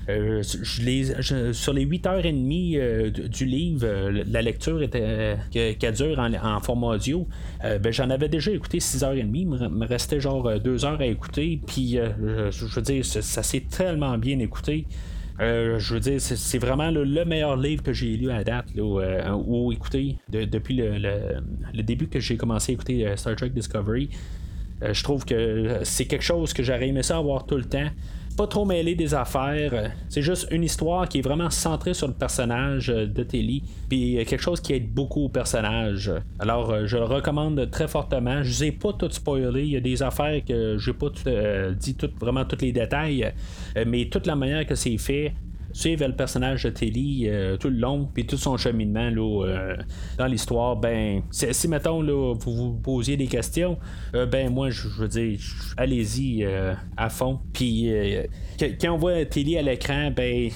euh, 0.09 0.43
sur 0.43 0.83
les 1.73 1.87
8h30 1.87 3.29
du 3.29 3.45
livre, 3.45 3.87
la 4.27 4.43
lecture 4.43 4.83
était 4.83 5.37
qui 5.51 5.93
dure 5.93 6.19
en, 6.19 6.61
format 6.61 6.89
audio, 6.89 7.27
ben, 7.63 7.93
j'en 7.93 8.11
avais 8.11 8.29
déjà 8.29 8.51
écouté 8.51 8.79
6h30, 8.79 9.31
il 9.35 9.47
me 9.47 9.87
restait 9.87 10.21
genre 10.21 10.59
2 10.59 10.85
heures 10.85 11.01
à 11.01 11.07
écouter, 11.07 11.61
puis 11.67 11.99
je 11.99 12.65
veux 12.65 12.83
dire, 12.83 13.05
ça 13.05 13.43
s'est 13.43 13.65
tellement 13.69 14.17
bien 14.19 14.39
écouté. 14.39 14.87
Euh, 15.41 15.79
je 15.79 15.95
veux 15.95 16.01
dire, 16.01 16.21
c'est 16.21 16.59
vraiment 16.59 16.91
le 16.91 17.25
meilleur 17.25 17.57
livre 17.57 17.83
que 17.83 17.93
j'ai 17.93 18.17
lu 18.17 18.31
à 18.31 18.43
date, 18.43 18.67
euh, 18.77 19.33
ou 19.33 19.73
écouté 19.73 20.17
depuis 20.29 20.75
le, 20.75 21.83
début 21.83 22.09
que 22.09 22.19
j'ai 22.19 22.37
commencé 22.37 22.73
à 22.73 22.75
écouter 22.75 23.07
euh, 23.07 23.17
Star 23.17 23.37
Trek 23.37 23.51
Discovery. 23.51 24.11
je 24.83 25.03
trouve 25.03 25.25
que 25.25 25.81
c'est 25.85 26.07
quelque 26.07 26.25
chose 26.25 26.53
que 26.53 26.63
j'aurais 26.63 26.89
aimé 26.89 27.03
ça 27.03 27.19
avoir 27.19 27.47
tout 27.47 27.57
le 27.57 27.65
temps. 27.65 27.89
Pas 28.39 28.47
trop 28.47 28.65
mêlé 28.65 28.95
des 28.95 29.15
affaires. 29.15 29.93
C'est 30.09 30.23
juste 30.23 30.47
une 30.53 30.63
histoire 30.63 31.09
qui 31.09 31.19
est 31.19 31.23
vraiment 31.23 31.51
centrée 31.51 31.93
sur 31.93 32.07
le 32.07 32.15
personnage 32.15 32.87
de 32.87 33.23
Telly, 33.25 33.65
puis 33.89 34.25
quelque 34.25 34.41
chose 34.41 34.61
qui 34.61 34.75
aide 34.75 34.89
beaucoup 34.89 35.25
au 35.25 35.29
personnage. 35.29 36.13
Alors, 36.39 36.87
je 36.87 36.97
le 36.97 37.03
recommande 37.03 37.69
très 37.73 37.89
fortement. 37.89 38.45
Je 38.45 38.49
vous 38.51 38.65
ai 38.65 38.71
pas 38.71 38.93
tout 38.93 39.11
spoilé. 39.11 39.65
Il 39.65 39.71
y 39.71 39.77
a 39.77 39.81
des 39.81 40.05
affaires 40.05 40.41
que 40.47 40.79
j'ai 40.79 40.93
pas 40.93 41.09
dit 41.77 41.97
tout, 41.97 42.11
vraiment 42.21 42.45
tous 42.45 42.63
les 42.63 42.71
détails, 42.71 43.33
mais 43.85 44.05
toute 44.05 44.29
la 44.29 44.37
manière 44.37 44.65
que 44.65 44.77
c'est 44.77 44.99
fait, 44.99 45.35
suivre 45.73 46.07
le 46.07 46.15
personnage 46.15 46.65
de 46.65 46.71
Telly 46.71 47.29
euh, 47.29 47.57
tout 47.57 47.69
le 47.69 47.77
long, 47.77 48.09
puis 48.13 48.27
tout 48.27 48.37
son 48.37 48.57
cheminement 48.57 49.11
là, 49.11 49.45
euh, 49.47 49.77
dans 50.17 50.27
l'histoire, 50.27 50.77
ben, 50.77 51.23
si, 51.31 51.69
mettons, 51.69 52.03
vous 52.35 52.55
vous 52.55 52.73
posiez 52.75 53.17
des 53.17 53.27
questions, 53.27 53.79
euh, 54.15 54.27
ben, 54.27 54.51
moi, 54.51 54.71
je 54.71 54.89
veux 54.89 55.09
dire, 55.09 55.39
allez-y 55.77 56.47
à 56.97 57.09
fond. 57.09 57.41
Puis, 57.53 57.91
quand 58.81 58.95
on 58.95 58.97
voit 58.97 59.25
Telly 59.25 59.59
à 59.59 59.63
l'écran, 59.63 60.11
ben, 60.15 60.51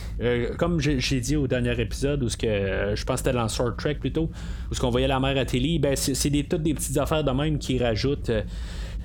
comme 0.59 0.81
j'ai 0.81 1.21
dit 1.21 1.37
au 1.37 1.47
dernier 1.47 1.79
épisode, 1.81 2.23
où 2.23 2.29
ce 2.29 2.37
que 2.37 2.95
je 2.95 3.05
pense 3.05 3.23
que 3.23 3.29
c'était 3.29 3.39
dans 3.39 3.49
Star 3.49 3.77
Trek 3.77 3.97
plutôt, 3.97 4.31
où 4.71 4.75
ce 4.75 4.81
qu'on 4.81 4.91
voyait 4.91 5.09
la 5.09 5.21
mère 5.21 5.37
à 5.37 5.45
Telly, 5.45 5.79
ben, 5.79 5.97
c'est 5.97 6.31
des, 6.31 6.45
toutes 6.45 6.63
des 6.63 6.75
petites 6.75 6.99
affaires 6.99 7.25
de 7.25 7.31
même 7.31 7.59
qui 7.59 7.79
rajoutent 7.79 8.33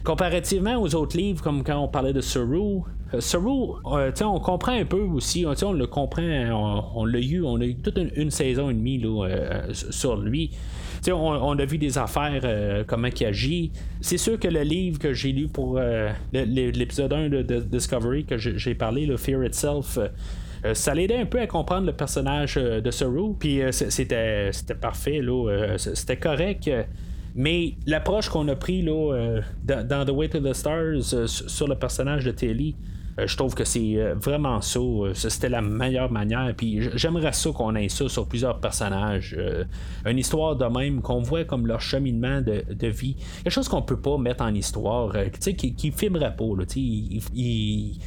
comparativement 0.04 0.78
aux 0.78 0.96
autres 0.96 1.18
livres, 1.18 1.44
comme 1.44 1.64
quand 1.64 1.78
on 1.80 1.88
parlait 1.88 2.14
de 2.14 2.22
Saru, 2.22 2.82
euh, 3.14 3.20
euh, 3.86 4.12
on 4.22 4.40
comprend 4.40 4.74
un 4.74 4.86
peu 4.86 5.00
aussi, 5.00 5.46
on 5.46 5.72
le 5.72 5.88
comprend, 5.88 6.92
on, 6.96 7.06
l'a 7.06 7.20
eu, 7.20 7.42
on 7.44 7.60
a 7.62 7.66
eu 7.66 7.76
toute 7.76 7.98
une, 8.16 8.32
saison 8.32 8.70
et 8.70 8.74
demie 8.74 9.02
euh, 9.06 9.72
sur 9.72 10.18
lui. 10.18 10.52
On, 11.08 11.14
on, 11.14 11.58
a 11.58 11.66
vu 11.66 11.78
des 11.78 11.98
affaires, 11.98 12.86
comment 12.86 13.08
il 13.08 13.26
agit. 13.26 13.72
C'est 14.02 14.18
sûr 14.18 14.38
que 14.40 14.48
le 14.48 14.62
livre 14.62 15.00
que 15.00 15.14
j'ai 15.14 15.32
lu 15.32 15.48
pour 15.48 15.80
l'épisode 16.34 17.14
1 17.14 17.30
de, 17.30 17.60
Discovery, 17.62 18.26
que 18.26 18.38
j'ai 18.38 18.76
parlé, 18.76 19.06
le 19.06 19.16
Fear 19.16 19.46
Itself, 19.46 20.00
ça 20.74 20.94
l'aidait 20.94 21.18
un 21.18 21.26
peu 21.26 21.40
à 21.40 21.48
comprendre 21.48 21.86
le 21.86 21.94
personnage 21.94 22.56
de 22.56 22.92
Saru, 22.92 23.36
puis 23.40 23.62
c'était 23.72 24.52
parfait, 24.82 25.22
c'était 25.78 26.18
correct. 26.18 26.70
Mais 27.36 27.76
l'approche 27.86 28.28
qu'on 28.28 28.48
a 28.48 28.56
pris 28.56 28.82
là, 28.82 29.40
dans, 29.64 30.04
The 30.04 30.10
Way 30.10 30.30
to 30.30 30.40
the 30.40 30.54
Stars 30.54 31.28
sur 31.28 31.68
le 31.68 31.76
personnage 31.76 32.26
de 32.26 32.32
Telly, 32.32 32.76
je 33.25 33.36
trouve 33.36 33.55
que 33.55 33.63
c'est 33.63 33.97
euh, 33.97 34.13
vraiment 34.15 34.62
ça. 34.62 34.79
Euh, 34.79 35.13
c'était 35.13 35.50
la 35.50 35.62
meilleure 35.62 36.12
manière. 36.12 36.53
Puis 36.55 36.79
j'aimerais 36.95 37.33
ça 37.33 37.50
qu'on 37.51 37.74
ait 37.75 37.89
ça 37.89 38.07
sur 38.07 38.27
plusieurs 38.27 38.59
personnages. 38.59 39.38
une 40.05 40.17
histoire 40.17 40.55
de 40.55 40.65
même 40.65 41.01
qu'on 41.01 41.21
voit 41.21 41.43
comme 41.43 41.65
leur 41.65 41.81
cheminement 41.81 42.41
de, 42.41 42.88
vie. 42.88 43.15
Quelque 43.43 43.53
chose 43.53 43.67
qu'on 43.67 43.81
peut 43.81 44.00
pas 44.00 44.17
mettre 44.17 44.43
en 44.43 44.53
histoire, 44.53 45.13
qui, 45.39 45.74
qui 45.74 45.91
filmerait 45.91 46.36
pas. 46.36 46.45
il, 46.75 47.97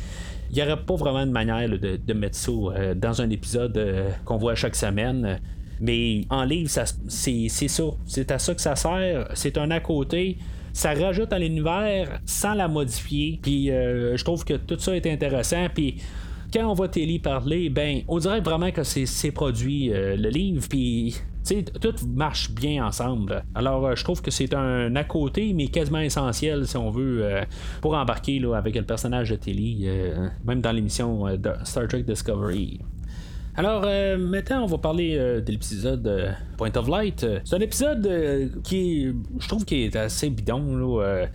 n'y 0.52 0.62
aurait 0.62 0.82
pas 0.84 0.94
vraiment 0.94 1.26
de 1.26 1.32
manière 1.32 1.68
de, 1.68 2.12
mettre 2.12 2.36
ça 2.36 2.52
dans 2.94 3.20
un 3.20 3.30
épisode 3.30 3.78
qu'on 4.24 4.36
voit 4.36 4.54
chaque 4.54 4.76
semaine. 4.76 5.40
Mais 5.80 6.26
en 6.28 6.44
livre, 6.44 6.70
c'est 7.08 7.48
ça. 7.48 7.84
C'est 8.06 8.30
à 8.30 8.38
ça 8.38 8.54
que 8.54 8.60
ça 8.60 8.76
sert. 8.76 9.28
C'est 9.34 9.58
un 9.58 9.70
à 9.70 9.80
côté 9.80 10.38
ça 10.80 10.94
rajoute 10.94 11.30
à 11.34 11.38
l'univers 11.38 12.20
sans 12.24 12.54
la 12.54 12.66
modifier. 12.66 13.38
Puis 13.42 13.70
euh, 13.70 14.16
je 14.16 14.24
trouve 14.24 14.46
que 14.46 14.54
tout 14.54 14.78
ça 14.78 14.96
est 14.96 15.06
intéressant. 15.06 15.66
Puis 15.74 16.00
quand 16.50 16.66
on 16.66 16.72
voit 16.72 16.88
Telly 16.88 17.18
parler, 17.18 17.68
ben, 17.68 18.00
on 18.08 18.18
dirait 18.18 18.40
vraiment 18.40 18.70
que 18.70 18.82
c'est 18.82 19.30
produit 19.30 19.92
euh, 19.92 20.16
le 20.16 20.30
livre. 20.30 20.66
Puis 20.70 21.16
tout 21.80 21.94
marche 22.06 22.50
bien 22.52 22.86
ensemble. 22.86 23.44
Alors, 23.54 23.84
euh, 23.84 23.94
je 23.94 24.02
trouve 24.04 24.22
que 24.22 24.30
c'est 24.30 24.54
un 24.54 24.96
à 24.96 25.04
côté, 25.04 25.52
mais 25.52 25.66
quasiment 25.66 26.00
essentiel, 26.00 26.66
si 26.66 26.78
on 26.78 26.90
veut, 26.90 27.26
pour 27.82 27.94
embarquer 27.94 28.38
là, 28.38 28.54
avec 28.54 28.74
le 28.74 28.82
personnage 28.82 29.28
de 29.28 29.36
Telly, 29.36 29.86
même 30.46 30.62
dans 30.62 30.72
l'émission 30.72 31.26
Star 31.64 31.88
Trek 31.88 32.04
Discovery. 32.04 32.80
Alors, 33.56 33.82
euh, 33.84 34.16
maintenant, 34.16 34.62
on 34.62 34.66
va 34.66 34.78
parler 34.78 35.16
euh, 35.16 35.40
de 35.40 35.50
l'épisode 35.50 36.06
euh, 36.06 36.30
Point 36.56 36.70
of 36.76 36.88
Light. 36.88 37.26
C'est 37.44 37.56
un 37.56 37.60
épisode 37.60 38.08
qui, 38.62 39.12
je 39.38 39.48
trouve, 39.48 39.64
qui 39.64 39.84
est 39.84 39.96
assez 39.96 40.30
bidon. 40.30 40.76
Là, 40.76 41.26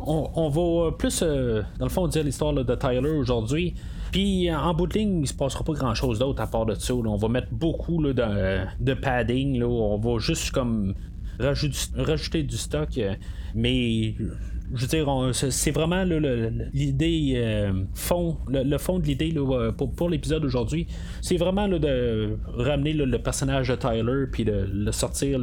on, 0.00 0.30
on, 0.34 0.48
va 0.48 0.92
plus, 0.92 1.22
dans 1.22 1.84
le 1.84 1.90
fond, 1.90 2.08
dire 2.08 2.24
l'histoire 2.24 2.52
de 2.52 2.74
Tyler 2.74 3.10
aujourd'hui. 3.10 3.74
Puis 4.12 4.52
en 4.52 4.74
bout 4.74 4.86
de 4.86 4.98
ligne, 4.98 5.20
il 5.22 5.26
se 5.26 5.34
passera 5.34 5.64
pas 5.64 5.72
grand 5.72 5.94
chose 5.94 6.18
d'autre 6.18 6.42
à 6.42 6.46
part 6.46 6.66
de 6.66 6.74
ça. 6.74 6.94
On 6.94 7.16
va 7.16 7.28
mettre 7.28 7.48
beaucoup 7.50 8.02
de, 8.02 8.94
padding. 8.94 9.58
Là. 9.58 9.66
On 9.66 9.98
va 9.98 10.18
juste 10.18 10.50
comme 10.50 10.94
rajouter 11.38 12.42
du 12.42 12.56
stock. 12.56 12.98
Mais 13.54 14.14
je 14.74 14.82
veux 14.82 14.86
dire, 14.86 15.34
c'est 15.50 15.70
vraiment 15.70 16.04
l'idée 16.04 17.34
euh, 17.36 17.72
fond, 17.94 18.38
le, 18.48 18.78
fond 18.78 18.98
de 18.98 19.06
l'idée 19.06 19.34
pour, 19.96 20.08
l'épisode 20.08 20.44
aujourd'hui, 20.44 20.86
c'est 21.20 21.36
vraiment 21.36 21.68
de 21.68 22.38
ramener 22.56 22.92
le 22.94 23.18
personnage 23.18 23.68
de 23.68 23.76
Tyler 23.76 24.26
puis 24.30 24.44
de 24.44 24.68
le 24.72 24.92
sortir 24.92 25.40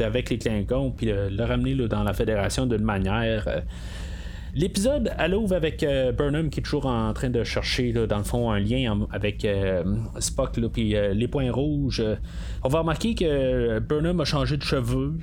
avec 0.00 0.30
les 0.30 0.38
Klingons 0.38 0.90
puis 0.92 1.06
de 1.06 1.28
le 1.30 1.44
ramener 1.44 1.74
dans 1.74 2.02
la 2.02 2.14
fédération 2.14 2.66
d'une 2.66 2.82
manière. 2.82 3.46
Euh, 3.46 3.60
l'épisode, 4.54 5.12
elle 5.18 5.34
ouvre 5.34 5.54
avec 5.54 5.82
euh, 5.82 6.12
Burnham 6.12 6.48
qui 6.48 6.60
est 6.60 6.62
toujours 6.62 6.86
en 6.86 7.12
train 7.12 7.28
de 7.28 7.44
chercher, 7.44 7.92
dans 7.92 8.18
le 8.18 8.24
fond, 8.24 8.50
un 8.50 8.58
lien 8.58 9.06
avec 9.12 9.46
Spock, 10.18 10.58
puis 10.72 10.94
les 11.12 11.28
points 11.28 11.52
rouges. 11.52 12.02
on 12.64 12.68
va 12.68 12.78
remarquer 12.78 13.14
que 13.14 13.80
Burnham 13.80 14.18
a 14.20 14.24
changé 14.24 14.56
de 14.56 14.62
cheveux. 14.62 15.14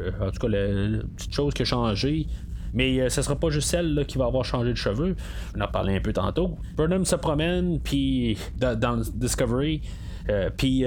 Euh, 0.00 0.10
en 0.20 0.30
tout 0.30 0.40
cas, 0.40 0.48
la, 0.48 0.98
petite 1.16 1.32
chose 1.32 1.54
qui 1.54 1.62
a 1.62 1.64
changé. 1.64 2.26
Mais 2.74 3.00
euh, 3.00 3.08
ce 3.08 3.22
sera 3.22 3.36
pas 3.36 3.48
juste 3.48 3.68
celle 3.68 4.04
qui 4.06 4.18
va 4.18 4.26
avoir 4.26 4.44
changé 4.44 4.70
de 4.70 4.76
cheveux. 4.76 5.16
On 5.56 5.60
en 5.60 5.68
parlait 5.68 5.96
un 5.96 6.00
peu 6.00 6.12
tantôt. 6.12 6.56
Burnham 6.76 7.04
se 7.04 7.16
promène, 7.16 7.80
puis 7.80 8.36
dans, 8.58 9.00
Discovery. 9.14 9.82
Euh, 10.30 10.50
puis, 10.54 10.84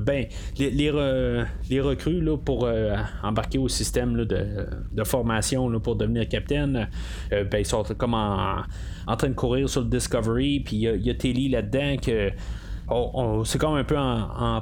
ben, 0.00 0.26
les, 0.58 0.70
les, 0.70 1.80
recrues 1.80 2.20
là, 2.20 2.36
pour 2.36 2.68
embarquer 3.22 3.56
au 3.56 3.68
système 3.68 4.14
de, 4.26 5.04
formation 5.04 5.80
pour 5.80 5.96
devenir 5.96 6.28
capitaine, 6.28 6.88
ben, 7.30 7.58
ils 7.58 7.64
sont 7.64 7.82
comme 7.96 8.12
en, 8.12 8.64
train 9.16 9.28
de 9.28 9.34
courir 9.34 9.70
sur 9.70 9.80
le 9.80 9.88
Discovery. 9.88 10.60
Puis, 10.60 10.76
il 10.76 11.06
y, 11.06 11.08
a 11.08 11.14
Telly 11.14 11.48
là-dedans 11.48 11.96
que 11.96 12.30
c'est 13.44 13.58
comme 13.58 13.74
un 13.74 13.84
peu 13.84 13.96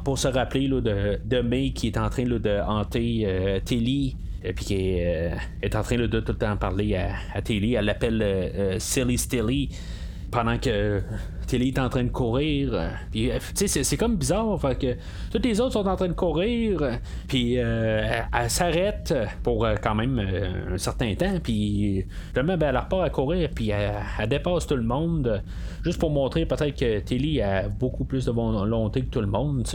pour 0.04 0.18
se 0.18 0.28
rappeler 0.28 0.68
de, 0.68 1.20
de, 1.24 1.40
May 1.40 1.72
qui 1.72 1.88
est 1.88 1.98
en 1.98 2.08
train 2.08 2.24
de 2.24 2.60
hanter 2.60 3.24
euh, 3.26 3.60
Tilly 3.60 4.16
et 4.44 4.52
puis 4.52 4.64
qui 4.64 4.74
est, 4.74 5.32
euh, 5.32 5.78
en 5.78 5.82
train 5.82 5.96
de 5.96 6.06
tout 6.06 6.32
le 6.32 6.38
temps 6.38 6.56
parler 6.56 6.96
à, 6.96 7.14
à 7.34 7.42
Tilly. 7.42 7.74
Elle 7.74 7.86
l'appelle 7.86 8.22
euh, 8.22 8.78
Silly 8.78 9.18
Stilly 9.18 9.70
pendant 10.32 10.58
que 10.58 11.02
Tilly 11.46 11.68
est 11.68 11.78
en 11.78 11.90
train 11.90 12.04
de 12.04 12.08
courir. 12.08 12.70
Euh, 12.72 12.88
puis, 13.10 13.30
euh, 13.30 13.38
c'est, 13.54 13.96
comme 13.98 14.16
bizarre. 14.16 14.58
Fait 14.58 14.74
que 14.74 14.96
toutes 15.30 15.44
les 15.44 15.60
autres 15.60 15.74
sont 15.74 15.86
en 15.86 15.96
train 15.96 16.08
de 16.08 16.14
courir. 16.14 16.98
Puis, 17.28 17.58
euh, 17.58 18.20
elle, 18.32 18.50
s'arrête 18.50 19.14
pour 19.42 19.68
quand 19.82 19.94
même 19.94 20.18
un 20.72 20.78
certain 20.78 21.14
temps. 21.14 21.38
Puis, 21.42 22.06
finalement, 22.30 22.56
ben, 22.56 22.70
elle 22.70 22.78
repart 22.78 23.04
à 23.04 23.10
courir. 23.10 23.50
Puis, 23.54 23.68
elle, 23.68 24.28
dépasse 24.28 24.66
tout 24.66 24.76
le 24.76 24.82
monde. 24.82 25.42
Juste 25.84 25.98
pour 25.98 26.10
montrer 26.10 26.46
peut-être 26.46 26.78
que 26.78 27.00
Tilly 27.00 27.42
a 27.42 27.68
beaucoup 27.68 28.04
plus 28.04 28.24
de 28.24 28.30
volonté 28.30 29.02
que 29.02 29.10
tout 29.10 29.20
le 29.20 29.26
monde. 29.26 29.68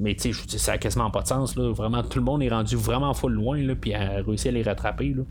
mais, 0.00 0.14
tu 0.14 0.32
sais, 0.32 0.58
ça 0.58 0.72
n'a 0.72 0.78
quasiment 0.78 1.10
pas 1.10 1.20
de 1.20 1.28
sens. 1.28 1.54
Là. 1.54 1.70
Vraiment, 1.70 2.02
tout 2.02 2.18
le 2.18 2.24
monde 2.24 2.42
est 2.42 2.48
rendu 2.48 2.76
vraiment 2.76 3.12
full 3.12 3.34
loin. 3.34 3.58
Là, 3.58 3.74
puis, 3.78 3.90
elle 3.90 4.20
a 4.20 4.22
réussi 4.26 4.48
à 4.48 4.52
les 4.52 4.62
rattraper. 4.62 5.12
Là. 5.14 5.22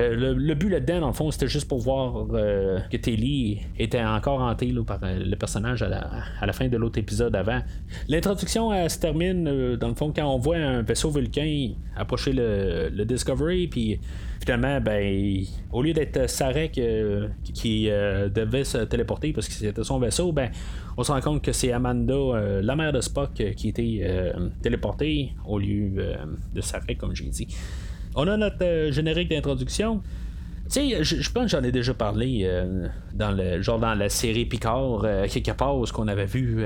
Euh, 0.00 0.34
le, 0.34 0.54
but 0.54 0.70
là-dedans, 0.70 1.00
dans 1.00 1.06
le 1.08 1.12
fond, 1.12 1.30
c'était 1.30 1.48
juste 1.48 1.68
pour 1.68 1.80
voir 1.80 2.26
euh, 2.32 2.78
que 2.90 2.96
Telly 2.96 3.60
était 3.78 4.02
encore 4.02 4.40
hanté 4.40 4.72
par 4.86 4.98
euh, 5.02 5.18
le 5.18 5.36
personnage 5.36 5.82
à 5.82 5.88
la, 5.88 6.52
fin 6.52 6.68
de 6.68 6.76
l'autre 6.76 6.98
épisode 6.98 7.36
avant. 7.36 7.60
L'introduction 8.08 8.70
se 8.88 8.98
termine, 8.98 9.76
dans 9.76 9.88
le 9.88 9.94
fond, 9.94 10.12
quand 10.14 10.26
on 10.26 10.38
voit 10.38 10.56
un 10.56 10.82
vaisseau 10.82 11.10
vulcain 11.10 11.72
approcher 11.96 12.32
le, 12.32 13.04
Discovery, 13.04 13.68
puis 13.68 14.00
finalement, 14.44 14.80
ben, 14.80 15.44
au 15.72 15.82
lieu 15.82 15.92
d'être 15.92 16.28
Sarek 16.28 16.80
qui 17.54 17.84
devait 17.86 18.64
se 18.64 18.78
téléporter 18.78 19.32
parce 19.32 19.48
que 19.48 19.54
c'était 19.54 19.84
son 19.84 19.98
vaisseau, 19.98 20.32
ben, 20.32 20.50
on 20.96 21.02
se 21.02 21.12
rend 21.12 21.20
compte 21.20 21.42
que 21.42 21.52
c'est 21.52 21.72
Amanda, 21.72 22.60
la 22.60 22.76
mère 22.76 22.92
de 22.92 23.00
Spock, 23.00 23.34
qui 23.56 23.68
était 23.68 24.34
téléportée 24.62 25.32
au 25.46 25.58
lieu 25.58 25.90
de 26.54 26.60
Sarek, 26.60 26.98
comme 26.98 27.14
j'ai 27.14 27.28
dit. 27.28 27.48
On 28.14 28.28
a 28.28 28.36
notre 28.36 28.62
euh, 28.62 28.92
générique 28.92 29.30
d'introduction. 29.30 30.02
Tu 30.70 30.94
sais, 30.94 31.04
je, 31.04 31.30
pense 31.32 31.44
que 31.44 31.48
j'en 31.48 31.62
ai 31.62 31.72
déjà 31.72 31.94
parlé 31.94 32.42
euh, 32.44 32.86
dans 33.14 33.30
le 33.30 33.60
genre 33.62 33.78
dans 33.78 33.94
la 33.94 34.08
série 34.08 34.44
Picard, 34.44 35.04
euh, 35.04 35.26
quelque 35.26 35.52
part 35.52 35.76
où 35.76 35.86
ce 35.86 35.92
qu'on 35.92 36.08
avait 36.08 36.26
vu 36.26 36.64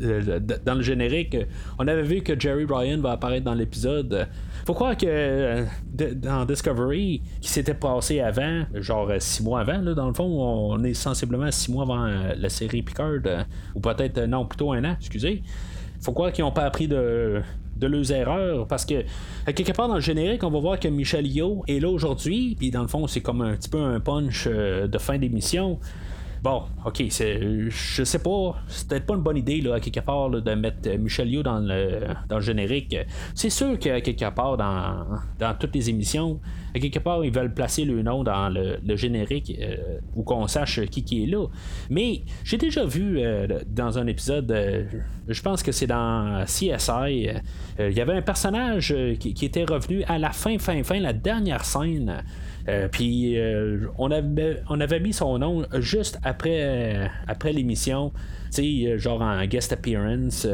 dans 0.00 0.74
le 0.74 0.82
générique, 0.82 1.36
on 1.78 1.86
avait 1.86 2.02
vu 2.02 2.22
que 2.22 2.38
Jerry 2.38 2.64
Ryan 2.68 2.98
va 3.00 3.12
apparaître 3.12 3.44
dans 3.44 3.54
l'épisode. 3.54 4.28
Faut 4.66 4.74
croire 4.74 4.96
que 4.96 5.64
dans 6.14 6.44
Discovery, 6.44 7.22
qui 7.40 7.48
s'était 7.48 7.74
passé 7.74 8.20
avant, 8.20 8.64
genre 8.74 9.10
six 9.18 9.42
mois 9.42 9.60
avant, 9.60 9.78
là, 9.78 9.94
dans 9.94 10.06
le 10.06 10.14
fond, 10.14 10.24
on 10.24 10.82
est 10.84 10.94
sensiblement 10.94 11.50
six 11.50 11.70
mois 11.70 11.84
avant 11.84 12.06
la 12.36 12.48
série 12.48 12.82
Picard, 12.82 13.46
ou 13.74 13.80
peut-être 13.80 14.20
non, 14.20 14.46
plutôt 14.46 14.72
un 14.72 14.84
an, 14.84 14.96
excusez. 14.98 15.42
Faut 16.00 16.12
croire 16.12 16.32
qu'ils 16.32 16.44
n'ont 16.44 16.52
pas 16.52 16.64
appris 16.64 16.88
de, 16.88 17.42
de 17.76 17.86
leurs 17.86 18.10
erreurs 18.12 18.66
parce 18.66 18.84
que 18.84 19.04
quelque 19.46 19.72
part 19.72 19.88
dans 19.88 19.96
le 19.96 20.00
générique, 20.00 20.42
on 20.44 20.50
va 20.50 20.58
voir 20.58 20.80
que 20.80 20.88
Michel 20.88 21.26
Yo 21.26 21.62
est 21.68 21.80
là 21.80 21.88
aujourd'hui, 21.88 22.56
puis 22.58 22.70
dans 22.70 22.82
le 22.82 22.88
fond, 22.88 23.06
c'est 23.06 23.20
comme 23.20 23.42
un 23.42 23.54
petit 23.54 23.68
peu 23.68 23.80
un 23.80 24.00
punch 24.00 24.46
de 24.46 24.98
fin 24.98 25.18
d'émission. 25.18 25.78
Bon, 26.42 26.62
ok, 26.86 27.02
je 27.10 28.02
sais 28.02 28.18
pas, 28.18 28.54
c'est 28.66 28.88
peut-être 28.88 29.04
pas 29.04 29.14
une 29.14 29.20
bonne 29.20 29.36
idée 29.36 29.62
à 29.70 29.78
quelque 29.78 30.00
part 30.00 30.30
de 30.30 30.54
mettre 30.54 30.88
Michel 30.96 31.30
Yo 31.30 31.42
dans 31.42 31.60
le, 31.60 32.40
générique. 32.40 32.96
C'est 33.34 33.50
sûr 33.50 33.78
qu'à 33.78 34.00
quelque 34.00 34.30
part 34.30 34.56
dans, 34.56 35.04
dans 35.38 35.54
toutes 35.58 35.74
les 35.74 35.90
émissions, 35.90 36.40
à 36.74 36.78
quelque 36.78 36.98
part 36.98 37.22
ils 37.26 37.30
veulent 37.30 37.52
placer 37.52 37.84
le 37.84 38.00
nom 38.02 38.24
dans 38.24 38.48
le, 38.48 38.96
générique 38.96 39.54
euh, 39.60 39.98
ou 40.16 40.22
qu'on 40.22 40.46
sache 40.46 40.80
qui, 40.86 41.04
qui 41.04 41.24
est 41.24 41.26
là. 41.26 41.46
Mais 41.90 42.22
j'ai 42.42 42.56
déjà 42.56 42.86
vu 42.86 43.18
euh, 43.18 43.46
dans 43.66 43.98
un 43.98 44.06
épisode, 44.06 44.50
euh, 44.50 44.84
je 45.28 45.42
pense 45.42 45.62
que 45.62 45.72
c'est 45.72 45.86
dans 45.86 46.44
CSI, 46.46 47.28
il 47.78 47.92
y 47.92 48.00
avait 48.00 48.14
un 48.14 48.22
personnage 48.22 48.94
qui, 49.18 49.34
qui, 49.34 49.44
était 49.44 49.64
revenu 49.64 50.04
à 50.04 50.18
la 50.18 50.30
fin, 50.30 50.58
fin, 50.58 50.82
fin, 50.84 51.00
la 51.00 51.12
dernière 51.12 51.66
scène. 51.66 52.22
Euh, 52.68 52.88
puis 52.88 53.38
euh, 53.38 53.86
on, 53.98 54.10
avait, 54.10 54.62
on 54.68 54.80
avait 54.80 55.00
mis 55.00 55.12
son 55.12 55.38
nom 55.38 55.64
juste 55.78 56.18
après, 56.22 56.60
euh, 56.60 57.06
après 57.26 57.52
l'émission, 57.52 58.12
genre 58.96 59.22
en 59.22 59.44
guest 59.46 59.72
appearance. 59.72 60.46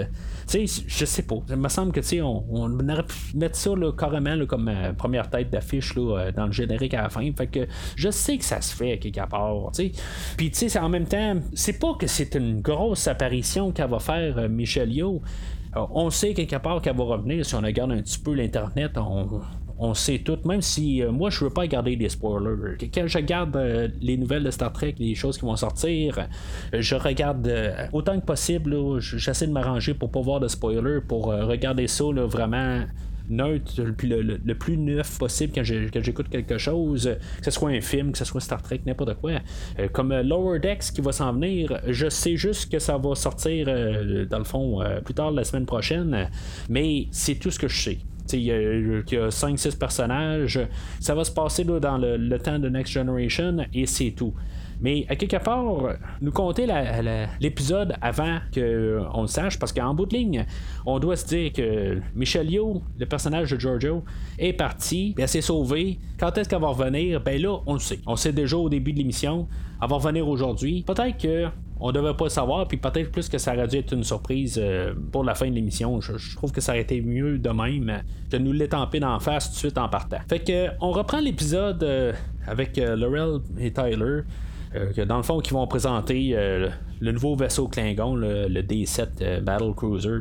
sais 0.46 0.64
je 0.66 1.04
sais 1.04 1.22
pas. 1.22 1.36
Il 1.48 1.56
me 1.56 1.68
semble 1.68 1.92
que 1.92 2.22
on, 2.22 2.44
on 2.50 2.88
aurait 2.88 3.04
pu 3.04 3.36
mettre 3.36 3.56
ça 3.56 3.70
carrément 3.98 4.46
comme 4.46 4.70
première 4.96 5.30
tête 5.30 5.50
d'affiche 5.50 5.94
dans 5.94 6.46
le 6.46 6.52
générique 6.52 6.94
à 6.94 7.02
la 7.02 7.08
fin. 7.08 7.28
Fait 7.36 7.46
que 7.46 7.66
je 7.96 8.10
sais 8.10 8.38
que 8.38 8.44
ça 8.44 8.60
se 8.60 8.74
fait 8.74 8.98
quelque 8.98 9.26
part. 9.28 9.72
Puis 10.36 10.50
tu 10.50 10.68
sais, 10.68 10.78
en 10.78 10.88
même 10.88 11.06
temps, 11.06 11.36
c'est 11.54 11.78
pas 11.78 11.94
que 11.94 12.06
c'est 12.06 12.34
une 12.34 12.60
grosse 12.60 13.08
apparition 13.08 13.72
qu'elle 13.72 13.90
va 13.90 13.98
faire 13.98 14.48
Michel 14.48 14.92
Yo. 14.92 15.22
On 15.74 16.08
sait 16.10 16.32
quelque 16.32 16.56
part 16.56 16.80
qu'elle 16.80 16.96
va 16.96 17.04
revenir 17.04 17.44
si 17.44 17.54
on 17.54 17.60
regarde 17.60 17.92
un 17.92 18.00
petit 18.00 18.18
peu 18.18 18.34
l'Internet. 18.34 18.92
On, 18.96 19.40
on 19.78 19.94
sait 19.94 20.18
tout, 20.18 20.38
même 20.44 20.62
si 20.62 21.02
euh, 21.02 21.12
moi 21.12 21.30
je 21.30 21.44
veux 21.44 21.50
pas 21.50 21.66
garder 21.66 21.96
des 21.96 22.08
spoilers. 22.08 22.76
Quand 22.92 23.06
je 23.06 23.18
regarde 23.18 23.56
euh, 23.56 23.88
les 24.00 24.16
nouvelles 24.16 24.44
de 24.44 24.50
Star 24.50 24.72
Trek, 24.72 24.94
les 24.98 25.14
choses 25.14 25.36
qui 25.38 25.44
vont 25.44 25.56
sortir, 25.56 26.18
euh, 26.18 26.80
je 26.80 26.94
regarde 26.94 27.50
autant 27.92 28.18
que 28.18 28.24
possible, 28.24 29.00
j'essaie 29.00 29.46
de 29.46 29.52
m'arranger 29.52 29.94
pour 29.94 30.10
pas 30.10 30.20
voir 30.20 30.40
de 30.40 30.48
spoilers, 30.48 31.00
pour 31.06 31.26
regarder 31.26 31.86
ça 31.86 32.04
vraiment 32.04 32.84
neutre, 33.28 33.82
le, 33.82 34.22
le, 34.22 34.54
plus 34.54 34.76
neuf 34.76 35.18
possible 35.18 35.52
quand 35.52 35.64
j'écoute 35.64 36.28
quelque 36.28 36.58
chose, 36.58 37.16
que 37.38 37.44
ce 37.44 37.50
soit 37.50 37.70
un 37.70 37.80
film, 37.80 38.12
que 38.12 38.18
ce 38.18 38.24
soit 38.24 38.40
Star 38.40 38.62
Trek, 38.62 38.80
n'importe 38.86 39.14
quoi. 39.14 39.40
comme 39.92 40.14
Lower 40.14 40.60
Decks 40.60 40.92
qui 40.94 41.00
va 41.00 41.10
s'en 41.10 41.32
venir, 41.32 41.80
je 41.88 42.08
sais 42.08 42.36
juste 42.36 42.70
que 42.70 42.78
ça 42.78 42.96
va 42.98 43.14
sortir 43.16 43.66
dans 44.30 44.38
le 44.38 44.44
fond 44.44 44.80
plus 45.04 45.14
tard 45.14 45.32
la 45.32 45.42
semaine 45.42 45.66
prochaine, 45.66 46.28
mais 46.68 47.08
c'est 47.10 47.34
tout 47.34 47.50
ce 47.50 47.58
que 47.58 47.68
je 47.68 47.82
sais. 47.82 47.98
Il 48.32 48.42
y, 48.42 48.50
a 48.50 49.28
5-6 49.28 49.78
personnages. 49.78 50.60
Ça 51.00 51.14
va 51.14 51.24
se 51.24 51.30
passer 51.30 51.64
dans 51.64 51.98
le, 51.98 52.38
temps 52.38 52.58
de 52.58 52.68
Next 52.68 52.92
Generation 52.92 53.58
et 53.72 53.86
c'est 53.86 54.10
tout. 54.10 54.34
Mais 54.80 55.06
à 55.08 55.16
quelque 55.16 55.42
part, 55.42 55.64
nous 56.20 56.32
compter 56.32 56.66
l'épisode 57.40 57.94
avant 58.02 58.38
qu'on 58.52 59.22
le 59.22 59.26
sache, 59.26 59.58
parce 59.58 59.72
qu'en 59.72 59.94
bout 59.94 60.06
de 60.06 60.14
ligne, 60.14 60.44
on 60.84 60.98
doit 60.98 61.16
se 61.16 61.26
dire 61.26 61.52
que 61.52 61.98
Michelle 62.14 62.50
Yo, 62.50 62.82
le 62.98 63.06
personnage 63.06 63.50
de 63.50 63.58
Giorgio, 63.58 64.04
est 64.38 64.52
parti, 64.52 65.14
elle 65.18 65.28
s'est 65.28 65.40
sauvée. 65.40 65.98
Quand 66.18 66.36
est-ce 66.36 66.48
qu'elle 66.48 66.60
va 66.60 66.68
revenir? 66.68 67.20
Ben 67.22 67.40
là, 67.40 67.58
on 67.66 67.74
le 67.74 67.78
sait. 67.78 68.00
On 68.06 68.16
sait 68.16 68.32
déjà 68.32 68.56
au 68.56 68.68
début 68.68 68.92
de 68.92 68.98
l'émission. 68.98 69.48
Elle 69.82 69.88
va 69.88 69.96
revenir 69.96 70.28
aujourd'hui. 70.28 70.84
Peut-être 70.86 71.16
que 71.16 71.46
on 71.78 71.92
devait 71.92 72.14
pas 72.14 72.24
le 72.24 72.30
savoir, 72.30 72.66
puis 72.66 72.78
peut-être 72.78 73.12
plus 73.12 73.28
que 73.28 73.38
ça 73.38 73.54
aurait 73.54 73.68
dû 73.68 73.76
être 73.76 73.92
une 73.92 74.04
surprise 74.04 74.58
euh, 74.62 74.94
pour 75.12 75.24
la 75.24 75.34
fin 75.34 75.48
de 75.48 75.54
l'émission. 75.54 76.00
Je, 76.00 76.36
trouve 76.36 76.52
que 76.52 76.60
ça 76.60 76.72
aurait 76.72 76.82
été 76.82 77.00
mieux 77.00 77.38
de 77.38 77.50
même 77.50 78.02
que 78.30 78.36
nous 78.36 78.52
l'étamper 78.52 79.00
d'en 79.00 79.18
face 79.20 79.48
tout 79.48 79.54
de 79.54 79.58
suite 79.58 79.78
en 79.78 79.88
partant. 79.88 80.18
Fait 80.28 80.40
que 80.40 80.68
on 80.80 80.90
reprend 80.90 81.20
l'épisode 81.20 81.82
euh, 81.82 82.12
avec 82.46 82.78
euh, 82.78 82.96
Laurel 82.96 83.40
et 83.58 83.72
Tyler. 83.72 84.22
que 84.94 85.02
dans 85.02 85.18
le 85.18 85.22
fond, 85.22 85.40
qui 85.40 85.52
vont 85.52 85.66
présenter 85.66 86.34
le 87.00 87.12
nouveau 87.12 87.34
vaisseau 87.34 87.66
Klingon, 87.68 88.14
le 88.14 88.60
D7 88.60 89.40
Battle 89.40 89.72
Cruiser. 89.74 90.18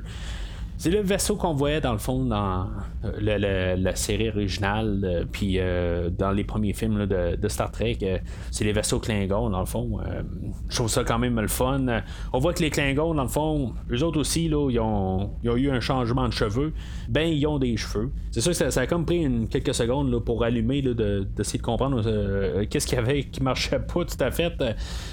C'est 0.78 0.90
le 0.92 1.00
vaisseau 1.00 1.36
qu'on 1.36 1.54
voyait 1.54 1.80
dans 1.80 1.94
le 1.94 1.98
fond 1.98 2.26
dans 2.26 2.68
euh, 3.06 3.76
la 3.78 3.96
série 3.96 4.30
originale, 4.30 5.02
euh, 5.04 5.24
puis 5.30 5.56
euh, 5.58 6.10
dans 6.10 6.32
les 6.32 6.44
premiers 6.44 6.74
films 6.74 7.06
de, 7.06 7.48
Star 7.48 7.72
Trek. 7.72 7.98
c'est 8.52 8.66
les 8.66 8.74
vaisseaux 8.74 9.00
Klingons, 9.00 9.50
dans 9.50 9.60
le 9.60 9.66
fond. 9.66 10.00
je 10.68 10.76
trouve 10.76 10.90
ça 10.90 11.04
quand 11.04 11.20
même 11.20 11.40
le 11.40 11.48
fun. 11.48 11.86
On 12.34 12.40
voit 12.40 12.54
que 12.54 12.62
les 12.62 12.70
Klingons, 12.70 13.14
dans 13.14 13.24
le 13.24 13.30
fond, 13.30 13.74
eux 13.92 14.04
autres 14.04 14.20
aussi, 14.20 14.46
ils, 14.46 14.56
ont, 14.80 15.32
eu 15.44 15.70
un 15.70 15.80
changement 15.80 16.28
de 16.28 16.34
cheveux. 16.34 16.74
Ben, 17.08 17.28
ils 17.28 17.46
ont 17.48 17.60
des 17.60 17.78
cheveux. 17.78 18.12
C'est 18.32 18.42
sûr 18.42 18.52
que 18.52 18.70
ça, 18.70 18.82
a 18.82 18.88
comme 18.88 19.06
pris 19.06 19.24
une, 19.24 19.48
quelques 19.48 19.74
secondes 19.74 20.20
pour 20.20 20.44
allumer, 20.44 20.82
d'essayer 20.82 21.60
de, 21.60 21.64
comprendre 21.64 22.02
qu'est-ce 22.66 22.88
qu'il 22.88 22.98
y 22.98 23.02
avait 23.02 23.24
qui 23.24 23.42
marchait 23.42 23.80
pas 23.80 24.04
tout 24.04 24.18
à 24.20 24.32
fait. 24.32 24.54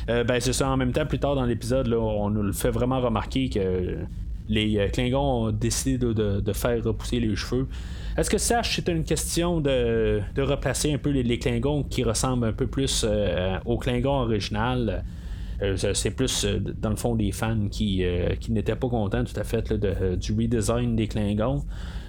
ben, 0.09 0.41
c'est 0.41 0.55
ça, 0.55 0.69
en 0.71 0.77
même 0.77 0.93
temps, 0.93 1.07
plus 1.07 1.21
tard 1.21 1.37
dans 1.37 1.45
l'épisode, 1.45 1.93
on 1.93 2.31
nous 2.31 2.43
le 2.43 2.53
fait 2.53 2.71
vraiment 2.71 3.01
remarquer 3.01 3.49
que 3.49 3.99
les 4.53 4.79
euh, 4.79 4.89
Klingons 4.89 5.47
ont 5.47 5.51
décidé 5.51 5.99
de, 5.99 6.53
faire 6.53 6.83
repousser 6.85 7.21
les 7.21 7.35
cheveux. 7.35 7.67
Est-ce 8.17 8.29
que 8.29 8.39
ça, 8.39 8.61
c'est 8.63 8.89
une 8.89 9.05
question 9.05 9.61
de, 9.61 10.21
replacer 10.39 10.93
un 10.93 10.99
peu 10.99 11.11
les, 11.11 11.39
Klingons 11.39 11.85
qui 11.85 12.05
ressemblent 12.05 12.47
un 12.47 12.53
peu 12.53 12.67
plus 12.67 13.05
euh, 13.09 13.59
aux 13.65 13.79
Klingons 13.79 14.23
original? 14.23 15.05
Euh, 15.63 15.77
c'est 15.95 16.11
plus 16.11 16.45
dans 16.45 16.91
le 16.91 16.97
fond 16.97 17.15
des 17.15 17.31
fans 17.31 17.69
qui, 17.71 18.05
n'étaient 18.49 18.77
pas 18.77 18.89
contents 18.89 19.25
tout 19.25 19.39
à 19.39 19.45
fait 19.45 19.73
du 19.73 20.33
redesign 20.33 20.97
des 20.97 21.09
Klingons. 21.09 21.65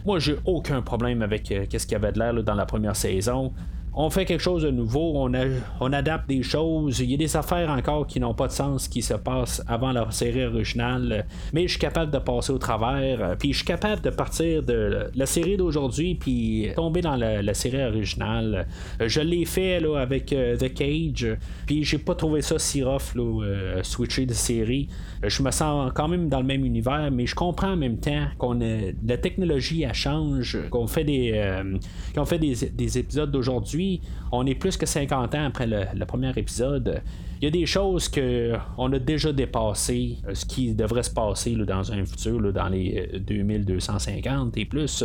Moi, 0.06 0.19
j'ai 0.19 0.36
aucun 0.45 0.82
problème 0.82 1.21
avec 1.21 1.47
ce 1.47 1.77
qu'il 1.86 1.91
y 1.91 1.95
avait 1.95 2.12
de 2.12 2.19
l'air 2.19 2.43
dans 2.43 2.56
la 2.56 2.65
première 2.65 2.95
saison 2.95 3.53
on 3.95 4.10
fait 4.10 4.25
quelque 4.25 4.41
chose 4.41 4.63
de 4.63 4.71
nouveau, 4.71 5.13
on, 5.15 5.93
adapte 5.93 6.27
des 6.27 6.41
choses. 6.41 6.99
Il 6.99 7.12
y 7.12 7.13
a 7.13 7.17
des 7.17 7.38
affaires 7.38 7.69
encore 7.69 8.08
qui 8.08 8.19
n'ont 8.19 8.34
pas 8.34 8.47
de 8.47 8.51
sens 8.51 8.88
qui 8.88 9.01
se 9.01 9.13
passent 9.13 9.62
avant 9.67 9.91
la 9.91 10.10
série 10.12 10.45
originale, 10.45 11.25
mais 11.53 11.63
je 11.63 11.71
suis 11.71 11.79
capable 11.79 12.12
de 12.12 12.17
passer 12.17 12.51
au 12.51 12.58
travers. 12.58 13.36
Puis 13.38 13.53
je 13.53 13.58
suis 13.58 13.65
capable 13.65 14.01
de 14.01 14.10
partir 14.10 14.63
de 14.63 15.10
la 15.13 15.25
série 15.25 15.58
d'aujourd'hui 15.58 16.15
puis 16.15 16.69
tomber 16.75 17.01
dans 17.01 17.15
la, 17.15 17.53
série 17.53 17.84
originale. 17.84 18.67
Je 18.99 19.21
l'ai 19.21 19.45
fait 19.45 19.79
là, 19.79 19.97
avec 19.99 20.34
euh, 20.34 20.58
The 20.58 20.73
Cage, 20.73 21.38
puis 21.67 21.84
j'ai 21.84 21.99
pas 21.99 22.15
trouvé 22.15 22.41
ça 22.41 22.58
si 22.58 22.84
rough 22.84 23.13
là, 23.15 23.43
euh, 23.43 23.84
switcher 23.84 24.25
de 24.25 24.34
série. 24.34 24.88
Je 25.21 25.43
me 25.43 25.51
sens 25.51 25.91
quand 25.93 26.08
même 26.08 26.29
dans 26.29 26.39
le 26.39 26.45
même 26.45 26.65
univers, 26.65 27.10
mais 27.12 27.27
je 27.27 27.36
comprends 27.36 27.73
en 27.73 27.77
même 27.77 27.97
temps 27.97 28.25
qu'on 28.39 28.60
la 28.60 29.17
technologie 29.17 29.86
change, 29.93 30.58
qu'on 30.71 30.88
fait 30.88 31.03
des, 31.03 31.32
euh, 31.36 31.77
qu'on 32.15 32.25
fait 32.25 32.39
des 32.39 32.97
épisodes 32.97 33.32
d'aujourd'hui 33.32 33.82
on 34.31 34.45
est 34.45 34.55
plus 34.55 34.77
que 34.77 34.85
50 34.85 35.35
ans 35.35 35.45
après 35.45 35.67
le, 35.67 36.05
premier 36.05 36.31
épisode. 36.35 37.01
Il 37.41 37.45
y 37.45 37.47
a 37.47 37.51
des 37.51 37.65
choses 37.65 38.07
que 38.07 38.53
on 38.77 38.91
a 38.93 38.99
déjà 38.99 39.33
dépassé, 39.33 40.17
euh, 40.27 40.33
ce 40.33 40.45
qui 40.45 40.73
devrait 40.73 41.03
se 41.03 41.11
passer 41.11 41.55
dans 41.55 41.91
un 41.91 42.05
futur, 42.05 42.53
dans 42.53 42.69
les 42.69 43.09
2250 43.19 44.57
euh, 44.57 44.61
et 44.61 44.65
plus 44.65 45.03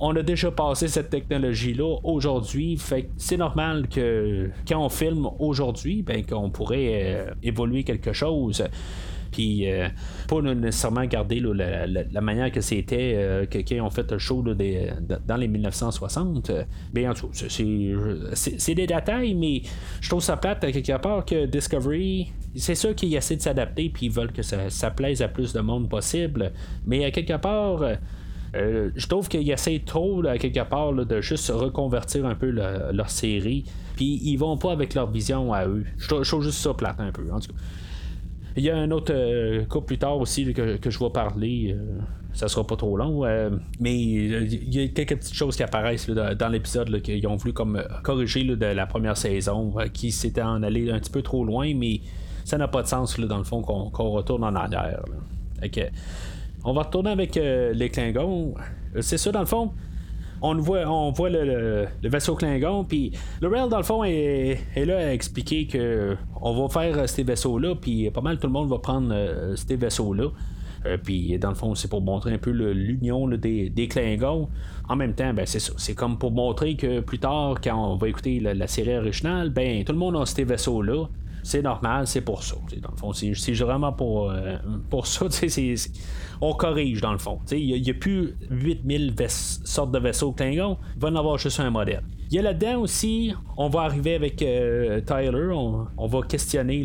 on 0.00 0.14
a 0.16 0.22
déjà 0.22 0.50
passé 0.50 0.88
cette 0.88 1.10
technologie-là 1.10 1.98
aujourd'hui. 2.04 2.78
C'est 3.16 3.36
normal 3.36 3.88
que 3.88 4.50
quand 4.68 4.84
on 4.84 4.88
filme 4.88 5.28
aujourd'hui, 5.38 6.02
ben, 6.02 6.24
qu'on 6.24 6.50
pourrait 6.50 6.90
euh, 6.90 7.30
évoluer 7.42 7.82
quelque 7.82 8.12
chose. 8.12 8.62
Puis 9.36 9.70
euh, 9.70 9.86
pas 10.28 10.40
nécessairement 10.40 11.04
garder 11.04 11.40
la, 11.40 12.20
manière 12.22 12.50
que 12.50 12.62
c'était 12.62 13.12
euh, 13.16 13.44
que, 13.44 13.58
quand 13.58 13.84
on 13.84 13.90
fait 13.90 14.10
le 14.10 14.16
show 14.16 14.42
dans 14.42 15.36
les 15.36 15.48
1960. 15.48 16.50
Bien, 16.94 17.10
en 17.10 17.14
tout 17.14 17.28
c'est 17.34 18.74
des 18.74 18.86
détails, 18.86 19.34
mais 19.34 19.60
je 20.00 20.08
trouve 20.08 20.22
ça 20.22 20.38
plate 20.38 20.60
quelque 20.60 20.96
part 20.96 21.26
que 21.26 21.44
Discovery, 21.44 22.32
c'est 22.54 22.74
sûr 22.74 22.94
qu'ils 22.94 23.14
essaient 23.14 23.36
de 23.36 23.42
s'adapter 23.42 23.90
puis 23.90 24.06
ils 24.06 24.12
veulent 24.12 24.32
que 24.32 24.40
ça, 24.40 24.90
plaise 24.90 25.20
à 25.20 25.28
plus 25.28 25.52
de 25.52 25.60
monde 25.60 25.90
possible. 25.90 26.52
Mais 26.86 27.04
à 27.04 27.10
quelque 27.10 27.36
part. 27.36 27.82
Euh, 28.54 28.90
je 28.94 29.06
trouve 29.06 29.28
qu'ils 29.28 29.50
essaient 29.50 29.82
trop, 29.84 30.24
à 30.24 30.38
quelque 30.38 30.66
part, 30.66 30.94
de 30.94 31.20
juste 31.20 31.50
reconvertir 31.50 32.24
un 32.24 32.36
peu 32.36 32.48
leur 32.48 33.10
série. 33.10 33.64
Puis 33.96 34.18
ils 34.22 34.38
vont 34.38 34.56
pas 34.56 34.72
avec 34.72 34.94
leur 34.94 35.10
vision 35.10 35.52
à 35.52 35.66
eux. 35.66 35.84
Je 35.98 36.08
trouve 36.08 36.42
juste 36.42 36.60
ça 36.60 36.72
plate 36.72 36.98
un 37.00 37.12
peu, 37.12 37.30
en 37.30 37.40
tout 37.40 37.52
cas. 37.52 37.58
Il 38.56 38.64
y 38.64 38.70
a 38.70 38.76
un 38.76 38.90
autre 38.90 39.12
euh, 39.14 39.66
cas 39.66 39.80
plus 39.80 39.98
tard 39.98 40.18
aussi 40.18 40.52
que, 40.54 40.78
je 40.82 40.98
vais 40.98 41.10
parler. 41.10 41.76
Euh, 41.76 41.98
ça 42.32 42.48
sera 42.48 42.66
pas 42.66 42.76
trop 42.76 42.96
long. 42.96 43.24
Euh, 43.24 43.50
mais 43.80 43.94
il 43.94 44.74
y 44.74 44.82
a 44.82 44.88
quelques 44.88 45.16
petites 45.16 45.34
choses 45.34 45.56
qui 45.56 45.62
apparaissent 45.62 46.08
dans 46.08 46.48
l'épisode 46.48 47.02
qu'ils 47.02 47.26
ont 47.26 47.36
voulu 47.36 47.52
comme 47.52 47.82
corriger 48.02 48.44
de 48.44 48.66
la 48.66 48.86
première 48.86 49.16
saison, 49.16 49.74
qui 49.92 50.10
s'était 50.10 50.42
en 50.42 50.62
allé 50.62 50.90
un 50.90 50.98
petit 50.98 51.10
peu 51.10 51.22
trop 51.22 51.44
loin, 51.44 51.74
mais 51.74 52.00
ça 52.44 52.56
n'a 52.56 52.68
pas 52.68 52.82
de 52.82 52.88
sens 52.88 53.18
dans 53.18 53.38
le 53.38 53.44
fond 53.44 53.60
qu'on 53.62 54.10
retourne 54.10 54.44
en 54.44 54.54
arrière. 54.54 55.02
On 56.64 56.72
va 56.72 56.82
retourner 56.82 57.10
avec 57.10 57.36
les 57.36 57.90
Klingons. 57.90 58.54
C'est 59.00 59.18
ça 59.18 59.32
dans 59.32 59.40
le 59.40 59.46
fond 59.46 59.72
on 60.42 60.54
voit, 60.56 60.84
voit 61.10 61.30
le, 61.30 61.86
vaisseau 62.02 62.34
Klingon, 62.34 62.84
puis 62.84 63.12
Laurel, 63.40 63.68
dans 63.68 63.78
le 63.78 63.82
fond, 63.82 64.04
est, 64.04 64.58
là 64.76 64.98
à 64.98 65.12
expliquer 65.12 65.66
que 65.66 66.16
on 66.40 66.62
va 66.62 66.68
faire 66.68 66.98
euh, 66.98 67.06
ces 67.06 67.22
vaisseaux-là, 67.22 67.74
puis 67.74 68.10
pas 68.10 68.20
mal 68.20 68.38
tout 68.38 68.46
le 68.46 68.52
monde 68.52 68.68
va 68.68 68.78
prendre 68.78 69.08
euh, 69.12 69.56
ces 69.56 69.76
vaisseaux-là. 69.76 70.28
puis 71.02 71.38
dans 71.38 71.48
le 71.48 71.54
fond, 71.54 71.74
c'est 71.74 71.88
pour 71.88 72.00
montrer 72.00 72.32
un 72.34 72.38
peu 72.38 72.50
l'union 72.50 73.28
des, 73.28 73.88
Klingons. 73.88 74.48
En 74.88 74.96
même 74.96 75.14
temps, 75.14 75.32
ben, 75.34 75.46
c'est 75.46 75.94
comme 75.94 76.18
pour 76.18 76.30
montrer 76.30 76.76
que 76.76 77.00
plus 77.00 77.18
tard, 77.18 77.56
quand 77.62 77.92
on 77.92 77.96
va 77.96 78.08
écouter 78.08 78.38
la, 78.38 78.54
la 78.54 78.66
série 78.68 78.96
originale, 78.96 79.50
ben 79.50 79.82
tout 79.84 79.92
le 79.92 79.98
monde 79.98 80.16
a 80.16 80.26
ces 80.26 80.44
vaisseaux-là 80.44 81.06
c'est 81.46 81.62
normal, 81.62 82.08
c'est 82.08 82.22
pour 82.22 82.42
ça. 82.42 82.56
Dans 82.82 82.90
le 82.90 82.96
fond, 82.96 83.12
c'est 83.12 83.52
vraiment 83.52 83.92
pour, 83.92 84.32
euh, 84.32 84.56
pour 84.90 85.06
ça. 85.06 85.26
on 86.40 86.52
corrige 86.54 87.00
dans 87.00 87.12
le 87.12 87.18
fond. 87.18 87.38
Il 87.52 87.80
n'y 87.80 87.90
a, 87.90 87.94
plus 87.94 88.34
8000 88.50 89.14
sortes 89.28 89.92
de 89.92 89.98
vaisseaux 90.00 90.32
Klingon, 90.32 90.76
il 90.96 91.00
va 91.00 91.08
en 91.08 91.14
avoir 91.14 91.38
juste 91.38 91.60
un 91.60 91.70
modèle. 91.70 92.02
Il 92.28 92.34
y 92.34 92.38
a 92.40 92.42
là-dedans 92.42 92.80
aussi, 92.80 93.32
on 93.56 93.68
va 93.68 93.82
arriver 93.82 94.16
avec 94.16 94.42
euh, 94.42 95.00
Tyler, 95.00 95.52
on, 95.54 96.06
va 96.08 96.22
questionner 96.22 96.84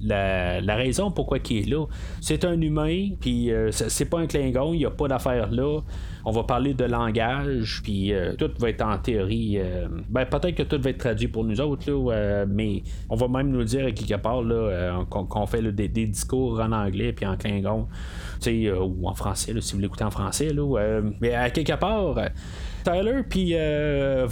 la, 0.00 0.76
raison 0.76 1.10
pourquoi 1.10 1.38
il 1.50 1.58
est 1.58 1.68
là. 1.68 1.86
C'est 2.20 2.44
un 2.44 2.60
humain, 2.60 3.08
puis 3.20 3.50
euh, 3.50 3.72
c'est 3.72 4.04
pas 4.04 4.20
un 4.20 4.28
Klingon, 4.28 4.72
il 4.72 4.78
n'y 4.78 4.86
a 4.86 4.90
pas 4.90 5.08
d'affaire 5.08 5.50
là. 5.50 5.80
On 6.24 6.30
va 6.30 6.44
parler 6.44 6.74
de 6.74 6.84
langage, 6.84 7.80
puis 7.82 8.12
euh, 8.12 8.34
tout 8.36 8.50
va 8.60 8.68
être 8.68 8.82
en 8.82 8.96
théorie. 8.98 9.58
ben, 10.08 10.24
peut-être 10.24 10.54
que 10.54 10.62
tout 10.62 10.80
va 10.80 10.90
être 10.90 10.98
traduit 10.98 11.28
pour 11.28 11.42
nous 11.42 11.60
autres, 11.60 11.90
là, 11.90 12.44
mais 12.46 12.84
on 13.08 13.16
va 13.16 13.26
même 13.26 13.50
nous 13.50 13.64
dire 13.64 13.92
quelque 13.92 14.20
part 14.20 14.44
qu'on, 15.08 15.46
fait 15.46 15.62
des, 15.62 15.88
discours 15.88 16.60
en 16.60 16.70
anglais 16.70 17.12
puis 17.12 17.26
en 17.26 17.36
Klingon, 17.36 17.88
ou 18.46 19.08
en 19.08 19.14
français, 19.14 19.52
si 19.60 19.74
vous 19.74 19.80
l'écoutez 19.80 20.04
en 20.04 20.12
français. 20.12 20.52
mais 21.20 21.34
à 21.34 21.50
quelque 21.50 21.74
part 21.74 22.14
Tyler 22.84 23.22
puis 23.28 23.50
euh, 23.54 24.26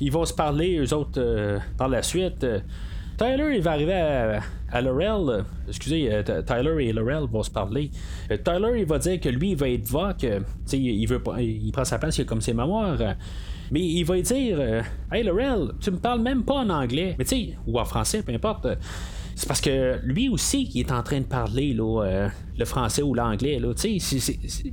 ils 0.00 0.12
vont 0.12 0.24
se 0.24 0.34
parler, 0.34 0.78
eux 0.78 0.94
autres, 0.94 1.20
euh, 1.20 1.58
par 1.76 1.88
la 1.88 2.02
suite. 2.02 2.46
Tyler, 3.18 3.56
il 3.56 3.62
va 3.62 3.72
arriver 3.72 3.94
à, 3.94 4.40
à 4.72 4.80
Laurel. 4.80 5.44
Excusez, 5.68 6.08
euh, 6.12 6.42
Tyler 6.42 6.86
et 6.86 6.92
Laurel 6.92 7.24
vont 7.30 7.42
se 7.42 7.50
parler. 7.50 7.90
Tyler, 8.28 8.78
il 8.78 8.86
va 8.86 8.98
dire 8.98 9.20
que 9.20 9.28
lui, 9.28 9.50
il 9.50 9.56
va 9.56 9.68
être 9.68 9.86
Vok. 9.88 10.26
il, 10.72 11.06
veut 11.06 11.22
il 11.38 11.70
prend 11.72 11.84
sa 11.84 11.98
place, 11.98 12.18
il 12.18 12.22
a 12.22 12.24
comme 12.24 12.40
ses 12.40 12.54
mémoires. 12.54 12.98
Mais 13.70 13.80
il 13.80 14.04
va 14.04 14.20
dire 14.20 14.84
Hey 15.12 15.22
Laurel, 15.22 15.72
tu 15.80 15.90
me 15.90 15.98
parles 15.98 16.20
même 16.20 16.44
pas 16.44 16.54
en 16.54 16.70
anglais. 16.70 17.14
Mais 17.18 17.24
tu 17.24 17.36
sais, 17.36 17.56
ou 17.66 17.78
en 17.78 17.84
français, 17.84 18.22
peu 18.22 18.32
importe. 18.32 18.66
C'est 19.40 19.48
parce 19.48 19.62
que 19.62 19.98
lui 20.04 20.28
aussi, 20.28 20.70
il 20.74 20.80
est 20.80 20.92
en 20.92 21.02
train 21.02 21.20
de 21.20 21.24
parler 21.24 21.72
là, 21.72 22.02
euh, 22.02 22.28
le 22.58 22.64
français 22.66 23.00
ou 23.00 23.14
l'anglais. 23.14 23.58
Là, 23.58 23.72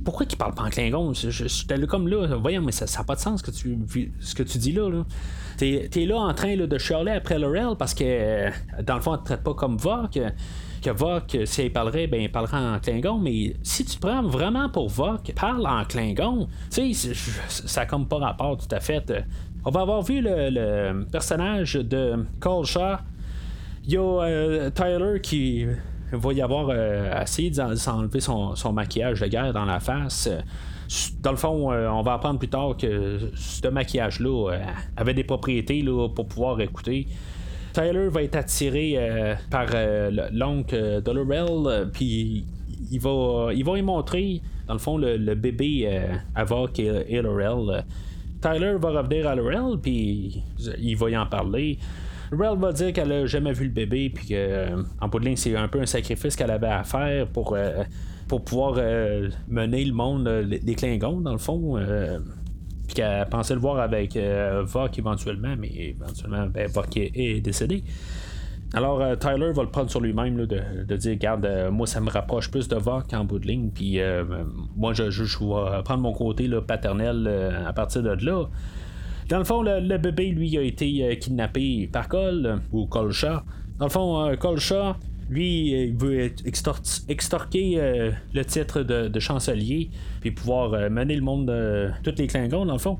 pourquoi 0.04 0.26
il 0.30 0.36
parle 0.36 0.52
pas 0.52 0.64
en 0.64 0.68
Klingon? 0.68 1.14
J'étais 1.14 1.86
comme 1.86 2.06
là, 2.06 2.36
voyons, 2.36 2.60
mais 2.60 2.72
ça 2.72 2.84
n'a 2.84 3.02
pas 3.02 3.14
de 3.14 3.20
sens 3.20 3.40
ce 3.40 4.34
que 4.34 4.42
tu, 4.42 4.58
dis 4.58 4.72
là. 4.72 4.90
là. 4.90 5.06
T'es 5.56 5.88
es 5.90 6.04
là 6.04 6.18
en 6.18 6.34
train 6.34 6.54
de 6.54 6.78
chialer 6.78 7.12
après 7.12 7.38
Laurel 7.38 7.76
parce 7.78 7.94
que, 7.94 8.50
dans 8.82 8.96
le 8.96 9.00
fond, 9.00 9.12
ne 9.12 9.16
te 9.16 9.24
traite 9.24 9.42
pas 9.42 9.54
comme 9.54 9.78
Vok. 9.78 10.20
Que 10.82 10.90
Vok, 10.90 11.38
si 11.46 11.64
il 11.64 11.72
parlerait, 11.72 12.06
ben 12.06 12.20
il 12.20 12.30
parlerait 12.30 12.58
en 12.58 12.78
Klingon, 12.78 13.18
mais 13.18 13.56
si 13.62 13.86
tu 13.86 13.98
prends 13.98 14.22
vraiment 14.22 14.68
pour 14.68 14.90
Vok, 14.90 15.32
parle 15.34 15.66
en 15.66 15.86
Klingon, 15.86 16.46
tu 16.70 16.92
sais, 16.92 17.14
ça 17.48 17.80
n'a 17.80 17.86
comme 17.86 18.06
pas 18.06 18.18
rapport 18.18 18.58
tout 18.58 18.74
à 18.74 18.80
fait. 18.80 19.24
On 19.64 19.70
va 19.70 19.80
avoir 19.80 20.02
vu 20.02 20.20
le, 20.20 20.50
le 20.50 21.06
personnage 21.10 21.72
de 21.72 22.22
Cole 22.38 22.66
Shaw 22.66 22.98
il 23.88 23.94
y 23.94 23.96
a 23.96 24.00
euh, 24.02 24.70
Tyler 24.70 25.18
qui 25.22 25.64
va 26.12 26.32
y 26.34 26.42
avoir 26.42 26.68
euh, 26.70 27.22
essayé 27.22 27.50
d'enlever 27.50 28.20
son, 28.20 28.54
son, 28.54 28.72
maquillage 28.72 29.20
de 29.20 29.26
guerre 29.28 29.54
dans 29.54 29.64
la 29.64 29.80
face. 29.80 30.28
Dans 31.22 31.30
le 31.30 31.38
fond, 31.38 31.72
euh, 31.72 31.88
on 31.88 32.02
va 32.02 32.14
apprendre 32.14 32.38
plus 32.38 32.48
tard 32.48 32.76
que 32.76 33.18
ce 33.34 33.66
maquillage-là 33.66 34.58
avait 34.94 35.14
des 35.14 35.24
propriétés 35.24 35.80
là, 35.80 36.06
pour 36.08 36.28
pouvoir 36.28 36.60
écouter. 36.60 37.06
Tyler 37.72 38.08
va 38.08 38.22
être 38.22 38.36
attiré 38.36 38.98
par 39.50 39.66
l'oncle 40.32 41.00
Dolorel, 41.02 41.88
puis 41.92 42.44
il 42.90 43.00
va, 43.00 43.50
il 43.54 43.64
va 43.64 43.78
y 43.78 43.82
montrer, 43.82 44.42
dans 44.66 44.72
le 44.74 44.80
fond, 44.80 44.98
le, 44.98 45.34
bébé 45.34 45.88
Avoc 46.34 46.78
et, 46.78 47.04
et 47.08 47.22
Laurel. 47.22 47.84
Tyler 48.40 48.76
va 48.80 48.90
revenir 48.90 49.28
à 49.28 49.34
Laurel, 49.34 49.78
puis 49.80 50.42
il 50.78 50.96
va 50.96 51.10
y 51.10 51.16
en 51.16 51.26
parler. 51.26 51.78
Rel 52.32 52.58
va 52.58 52.72
dire 52.72 52.92
qu'elle 52.92 53.12
a 53.12 53.26
jamais 53.26 53.52
vu 53.52 53.64
le 53.64 53.70
bébé, 53.70 54.10
puis 54.10 54.28
qu'en 54.28 54.34
euh, 54.34 55.08
bout 55.10 55.18
de 55.20 55.24
ligne, 55.24 55.36
c'est 55.36 55.56
un 55.56 55.68
peu 55.68 55.80
un 55.80 55.86
sacrifice 55.86 56.36
qu'elle 56.36 56.50
avait 56.50 56.66
à 56.66 56.84
faire 56.84 57.26
pour, 57.28 57.54
euh, 57.54 57.84
pour 58.26 58.44
pouvoir 58.44 58.74
euh, 58.76 59.28
mener 59.48 59.84
le 59.84 59.94
monde 59.94 60.28
des 60.28 60.74
Klingons, 60.74 61.20
dans 61.20 61.32
le 61.32 61.38
fond. 61.38 61.78
puis 62.86 62.94
qu'elle 62.94 63.26
pensait 63.28 63.54
le 63.54 63.60
voir 63.60 63.78
avec 63.78 64.16
Vok 64.16 64.98
éventuellement, 64.98 65.54
mais 65.58 65.68
éventuellement, 65.68 66.46
ben, 66.46 66.68
Vok 66.68 66.96
est, 66.96 67.40
décédé. 67.40 67.84
Alors, 68.74 69.18
Tyler 69.18 69.52
va 69.52 69.62
le 69.62 69.70
prendre 69.70 69.88
sur 69.88 70.00
lui-même 70.00 70.44
de, 70.44 70.96
dire 70.96 71.12
Regarde, 71.12 71.70
moi, 71.72 71.86
ça 71.86 72.00
me 72.02 72.10
rapproche 72.10 72.50
plus 72.50 72.68
de 72.68 72.76
Vok 72.76 73.14
en 73.14 73.24
bout 73.24 73.38
de 73.38 73.46
ligne, 73.46 73.70
puis 73.70 73.98
moi, 74.76 74.92
je, 74.92 75.10
je, 75.10 75.22
vais 75.22 75.82
prendre 75.82 76.02
mon 76.02 76.12
côté 76.12 76.50
paternel 76.66 77.26
à 77.66 77.72
partir 77.72 78.02
de 78.02 78.10
là. 78.24 78.44
Dans 79.28 79.38
le 79.38 79.44
fond, 79.44 79.62
le, 79.62 79.98
bébé, 79.98 80.30
lui, 80.30 80.56
a 80.56 80.62
été 80.62 81.04
euh, 81.04 81.14
kidnappé 81.14 81.88
par 81.92 82.08
Cole, 82.08 82.60
ou 82.72 82.86
Colsha. 82.86 83.44
Dans 83.78 83.84
le 83.84 83.90
fond, 83.90 84.24
euh, 84.24 84.36
Colsha, 84.36 84.96
lui, 85.28 85.70
il 85.88 85.96
veut 85.96 86.32
extorquer 87.08 87.74
euh, 87.76 88.10
le 88.32 88.44
titre 88.46 88.82
de, 88.82 89.20
chancelier, 89.20 89.90
puis 90.22 90.30
pouvoir 90.30 90.90
mener 90.90 91.14
le 91.14 91.20
monde 91.20 91.46
de 91.46 91.90
tous 92.02 92.14
les 92.16 92.26
Klingons, 92.26 92.64
dans 92.64 92.72
le 92.72 92.78
fond. 92.78 92.98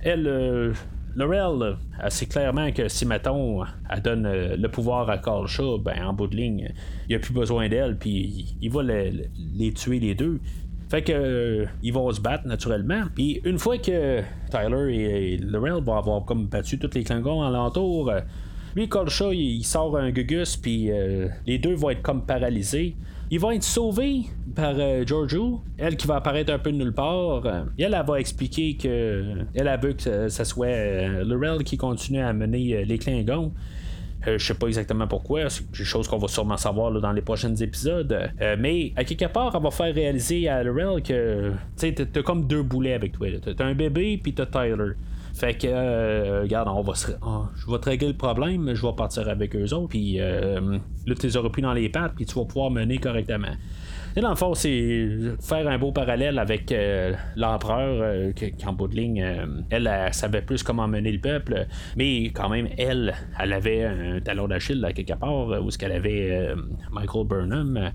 Elle, 0.00 0.72
Laurel, 1.14 1.76
c'est 2.08 2.26
clairement 2.26 2.72
que 2.72 2.88
si, 2.88 3.04
mettons, 3.04 3.64
elle 3.90 4.00
donne 4.02 4.54
le 4.56 4.68
pouvoir 4.68 5.10
à 5.10 5.18
Colsha, 5.18 5.62
ben, 5.78 6.06
en 6.06 6.14
bout 6.14 6.26
de 6.26 6.36
ligne, 6.36 6.72
il 7.06 7.10
n'y 7.10 7.16
a 7.16 7.18
plus 7.18 7.34
besoin 7.34 7.68
d'elle, 7.68 7.98
puis 7.98 8.56
il 8.62 8.70
va 8.70 8.82
les 8.82 9.72
tuer 9.74 10.00
les 10.00 10.14
deux. 10.14 10.40
Fait 10.88 11.02
que 11.02 11.12
euh, 11.12 11.66
ils 11.82 11.92
vont 11.92 12.10
se 12.12 12.20
battre 12.20 12.46
naturellement. 12.46 13.04
Puis 13.14 13.40
une 13.44 13.58
fois 13.58 13.78
que 13.78 14.20
Tyler 14.50 14.94
et, 14.94 15.36
Laurel 15.38 15.82
vont 15.82 15.96
avoir 15.96 16.24
comme 16.24 16.46
battu 16.46 16.78
tous 16.78 16.90
les 16.94 17.04
Klingons 17.04 17.42
alentour, 17.42 18.10
euh, 18.10 18.20
lui 18.76 18.88
Colsha 18.88 19.32
il, 19.32 19.64
sort 19.64 19.96
un 19.96 20.10
Gugus 20.10 20.56
puis 20.56 20.90
euh, 20.90 21.28
les 21.46 21.58
deux 21.58 21.74
vont 21.74 21.90
être 21.90 22.02
comme 22.02 22.24
paralysés. 22.24 22.96
Ils 23.30 23.40
vont 23.40 23.50
être 23.50 23.64
sauvés 23.64 24.22
par 24.54 24.74
Giorgio, 25.06 25.62
elle 25.78 25.96
qui 25.96 26.06
va 26.06 26.16
apparaître 26.16 26.52
un 26.52 26.58
peu 26.58 26.70
de 26.70 26.76
nulle 26.76 26.92
part. 26.92 27.42
elle, 27.78 27.94
elle 27.94 28.04
va 28.06 28.20
expliquer 28.20 28.76
que 28.76 29.38
elle 29.54 29.66
a 29.66 29.76
veut 29.78 29.94
que 29.94 30.28
ce 30.28 30.44
soit 30.44 31.24
Laurel 31.24 31.64
qui 31.64 31.76
continue 31.76 32.20
à 32.20 32.32
mener 32.34 32.84
les 32.84 32.98
Klingons. 32.98 33.50
Euh, 34.26 34.38
je 34.38 34.46
sais 34.46 34.54
pas 34.54 34.66
exactement 34.66 35.06
pourquoi. 35.06 35.48
C'est 35.50 35.64
quelque 35.70 35.84
chose 35.84 36.08
qu'on 36.08 36.18
va 36.18 36.28
sûrement 36.28 36.56
savoir 36.56 36.92
dans 36.92 37.12
les 37.12 37.22
prochains 37.22 37.54
épisodes. 37.54 38.30
Euh, 38.40 38.56
mais 38.58 38.92
à 38.96 39.04
quelque 39.04 39.26
part, 39.26 39.52
elle 39.54 39.62
va 39.62 39.70
faire 39.70 39.94
réaliser 39.94 40.48
à 40.48 40.62
Laurel 40.62 41.02
que 41.02 41.52
tu 41.78 41.94
t'as 41.94 42.22
comme 42.22 42.46
deux 42.46 42.62
boulets 42.62 42.94
avec 42.94 43.12
toi. 43.12 43.28
T'as 43.56 43.64
un 43.64 43.74
bébé 43.74 44.18
puis 44.22 44.34
t'as 44.34 44.46
Tyler. 44.46 44.92
Fait 45.34 45.54
que, 45.54 45.66
euh, 45.66 46.42
regarde, 46.42 46.68
on 46.68 46.82
va 46.82 46.94
se... 46.94 47.10
je 47.10 47.70
vais 47.70 47.78
te 47.78 47.90
régler 47.90 48.08
le 48.08 48.14
problème, 48.16 48.72
je 48.72 48.86
vais 48.86 48.92
partir 48.92 49.28
avec 49.28 49.56
eux 49.56 49.72
autres, 49.74 49.88
puis 49.88 50.18
là, 50.18 50.60
tu 51.06 51.26
les 51.26 51.36
auras 51.36 51.48
plus 51.48 51.62
dans 51.62 51.72
les 51.72 51.88
pattes, 51.88 52.12
puis 52.14 52.24
tu 52.24 52.36
vas 52.36 52.44
pouvoir 52.44 52.70
mener 52.70 52.98
correctement. 52.98 53.48
Dans 54.20 54.30
le 54.30 54.36
fond, 54.36 54.54
c'est 54.54 55.08
faire 55.40 55.66
un 55.66 55.76
beau 55.76 55.90
parallèle 55.90 56.38
avec 56.38 56.70
euh, 56.70 57.14
l'empereur, 57.34 57.98
euh, 58.00 58.32
qu'en 58.62 58.72
bout 58.72 58.86
de 58.86 58.94
ligne, 58.94 59.20
euh, 59.20 59.46
elle, 59.70 59.90
savait 60.12 60.42
plus 60.42 60.62
comment 60.62 60.86
mener 60.86 61.10
le 61.10 61.18
peuple, 61.18 61.66
mais 61.96 62.26
quand 62.26 62.48
même, 62.48 62.68
elle, 62.78 63.12
elle 63.40 63.52
avait 63.52 63.84
un 63.84 64.20
talon 64.20 64.46
d'Achille 64.46 64.86
quelque 64.94 65.14
part, 65.14 65.62
où 65.62 65.70
ce 65.70 65.78
qu'elle 65.78 65.92
avait 65.92 66.54
Michael 66.92 67.26
Burnham. 67.26 67.92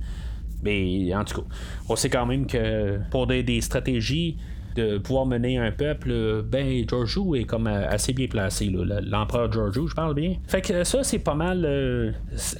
Mais 0.61 1.15
en 1.15 1.23
tout 1.23 1.41
cas, 1.41 1.47
on 1.87 1.95
sait 1.95 2.09
quand 2.09 2.25
même 2.25 2.45
que 2.45 2.99
pour 3.11 3.25
des 3.25 3.61
stratégies, 3.61 4.37
de 4.75 4.97
pouvoir 4.97 5.25
mener 5.25 5.57
un 5.57 5.71
peuple, 5.71 6.43
ben 6.43 6.87
Giorgio 6.87 7.35
est 7.35 7.43
comme 7.43 7.67
euh, 7.67 7.89
assez 7.89 8.13
bien 8.13 8.27
placé. 8.27 8.69
L'empereur 8.69 9.51
Giorgio, 9.51 9.87
je 9.87 9.95
parle 9.95 10.13
bien. 10.13 10.35
Fait 10.47 10.61
que 10.61 10.83
ça, 10.83 11.03
c'est 11.03 11.19
pas 11.19 11.35
mal 11.35 11.63
euh, 11.65 12.11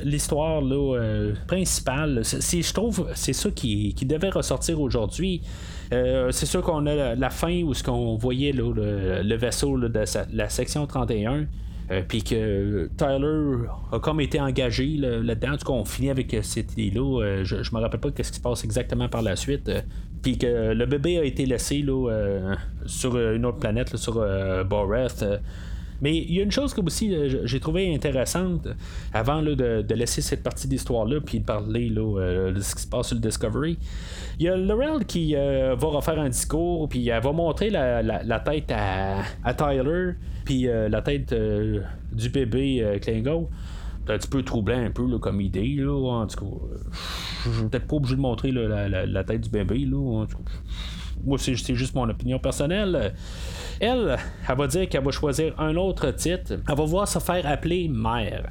l'histoire 0.04 0.62
euh, 0.64 1.34
principale. 1.48 2.22
Je 2.24 2.74
trouve 2.74 3.10
c'est 3.16 3.34
ça 3.34 3.52
qui, 3.52 3.94
devait 4.02 4.30
ressortir 4.30 4.82
aujourd'hui. 4.82 5.42
c'est 5.92 6.46
sûr 6.46 6.62
qu'on 6.62 6.86
a 6.88 7.16
la, 7.16 7.30
fin 7.30 7.62
où 7.62 7.74
ce 7.74 7.84
qu'on 7.84 8.16
voyait 8.16 8.52
le, 8.52 9.36
vaisseau 9.36 9.78
de 9.78 10.04
la 10.34 10.50
section 10.50 10.88
31. 10.88 11.46
Puis 12.08 12.24
que 12.24 12.90
Tyler 12.98 13.68
a 13.92 14.00
comme 14.00 14.22
été 14.22 14.40
engagé 14.40 14.86
là-dedans. 14.98 15.56
du 15.56 15.64
coup, 15.64 15.74
on 15.74 15.86
finit 15.86 16.10
avec 16.10 16.36
cette 16.44 16.74
idée-là. 16.74 17.44
je, 17.44 17.64
je 17.64 17.76
me 17.76 17.80
rappelle 17.80 18.00
pas 18.00 18.10
ce 18.10 18.30
qui 18.32 18.38
se 18.38 18.42
passe 18.42 18.64
exactement 18.64 19.10
par 19.10 19.22
la 19.22 19.36
suite 19.36 19.72
puis 20.22 20.38
que 20.38 20.74
le 20.74 20.86
bébé 20.86 21.18
a 21.20 21.24
été 21.24 21.46
laissé 21.46 21.82
là, 21.82 22.10
euh, 22.10 22.56
sur 22.86 23.18
une 23.18 23.46
autre 23.46 23.60
planète, 23.60 23.96
sur 23.96 24.18
euh, 24.18 24.64
Boreth. 24.64 25.26
Mais 26.02 26.18
il 26.18 26.34
y 26.34 26.40
a 26.40 26.44
une 26.44 26.52
chose 26.52 26.74
que 26.74 26.82
aussi 26.82 27.14
euh, 27.14 27.42
j'ai 27.46 27.60
trouvé 27.60 27.94
intéressante 27.94 28.68
avant 29.14 29.42
de, 29.42 29.94
laisser 29.94 30.22
cette 30.22 30.44
partie 30.44 30.68
d'histoire-là 30.68 31.20
puis 31.22 31.40
de 31.40 31.46
parler 31.46 31.90
de 31.90 32.60
ce 32.60 32.76
qui 32.76 32.82
se 32.82 32.88
passe 32.88 33.08
sur 33.08 33.16
le 33.16 33.22
Discovery. 33.22 33.78
Il 34.40 34.46
y 34.46 34.50
a 34.50 34.56
Laurel 34.56 35.06
qui 35.06 35.36
va 35.36 35.76
refaire 35.76 36.20
un 36.20 36.30
discours 36.30 36.88
puis 36.88 37.10
elle 37.10 37.22
va 37.22 37.32
montrer 37.32 37.70
la, 37.70 38.40
tête 38.40 38.72
à, 38.72 39.54
Tyler 39.54 40.14
puis 40.46 40.64
la 40.64 41.02
tête 41.02 41.34
du 41.34 42.30
bébé 42.30 43.00
Klingo. 43.02 43.50
Un 44.08 44.18
petit 44.18 44.28
peu 44.28 44.42
troublant 44.42 44.80
un 44.84 44.90
peu 44.90 45.20
comme 45.20 45.40
idée. 45.40 45.76
Là, 45.78 45.94
en 45.94 46.26
tout 46.26 46.44
cas, 46.44 46.58
je 47.46 47.52
suis 47.52 47.68
peut-être 47.68 47.86
pas 47.86 47.96
obligé 47.98 48.16
de 48.16 48.22
montrer 48.22 48.52
la, 48.52 49.24
tête 49.24 49.42
du 49.42 49.50
bébé. 49.50 49.86
Là, 49.86 50.26
moi, 51.26 51.38
c'est 51.38 51.56
juste 51.56 51.96
mon 51.96 52.10
opinion 52.10 52.40
personnelle. 52.40 53.14
Elle, 53.80 54.18
elle 54.48 54.58
va 54.58 54.68
dire 54.68 54.88
qu'elle 54.90 55.04
va 55.04 55.12
choisir 55.12 55.54
un 55.60 55.76
autre 55.76 56.12
titre. 56.12 56.54
Elle 56.68 56.76
va 56.76 56.86
voir 56.86 57.08
se 57.08 57.20
faire 57.20 57.46
appeler 57.46 57.88
mère. 57.88 58.50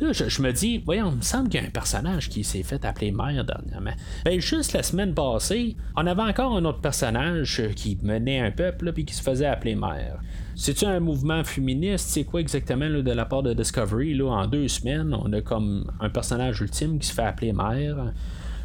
Là, 0.00 0.12
je, 0.12 0.42
me 0.42 0.52
dis, 0.52 0.78
voyons, 0.78 1.10
il 1.12 1.18
me 1.18 1.22
semble 1.22 1.48
qu'il 1.48 1.60
y 1.60 1.64
a 1.64 1.66
un 1.66 1.70
personnage 1.70 2.28
qui 2.28 2.42
s'est 2.42 2.64
fait 2.64 2.84
appeler 2.84 3.12
mère 3.12 3.44
dernièrement. 3.44 3.92
Ben, 4.24 4.40
juste 4.40 4.72
la 4.72 4.82
semaine 4.82 5.14
passée, 5.14 5.76
on 5.96 6.04
avait 6.08 6.22
encore 6.22 6.56
un 6.56 6.64
autre 6.64 6.80
personnage 6.80 7.62
qui 7.76 7.96
menait 8.02 8.40
un 8.40 8.50
peuple, 8.50 8.92
puis 8.92 9.04
qui 9.04 9.14
se 9.14 9.22
faisait 9.22 9.46
appeler 9.46 9.76
mère. 9.76 10.18
C'est-tu 10.56 10.86
un 10.86 10.98
mouvement 10.98 11.44
féministe? 11.44 12.08
C'est 12.08 12.24
quoi 12.24 12.40
exactement 12.40 12.88
de 12.88 13.12
la 13.12 13.24
part 13.26 13.44
de 13.44 13.52
Discovery? 13.52 14.14
Là, 14.14 14.30
en 14.30 14.46
deux 14.48 14.66
semaines, 14.66 15.14
on 15.14 15.32
a 15.32 15.40
comme 15.40 15.88
un 16.00 16.10
personnage 16.10 16.60
ultime 16.60 16.98
qui 16.98 17.06
se 17.06 17.14
fait 17.14 17.22
appeler 17.22 17.52
mère? 17.52 18.12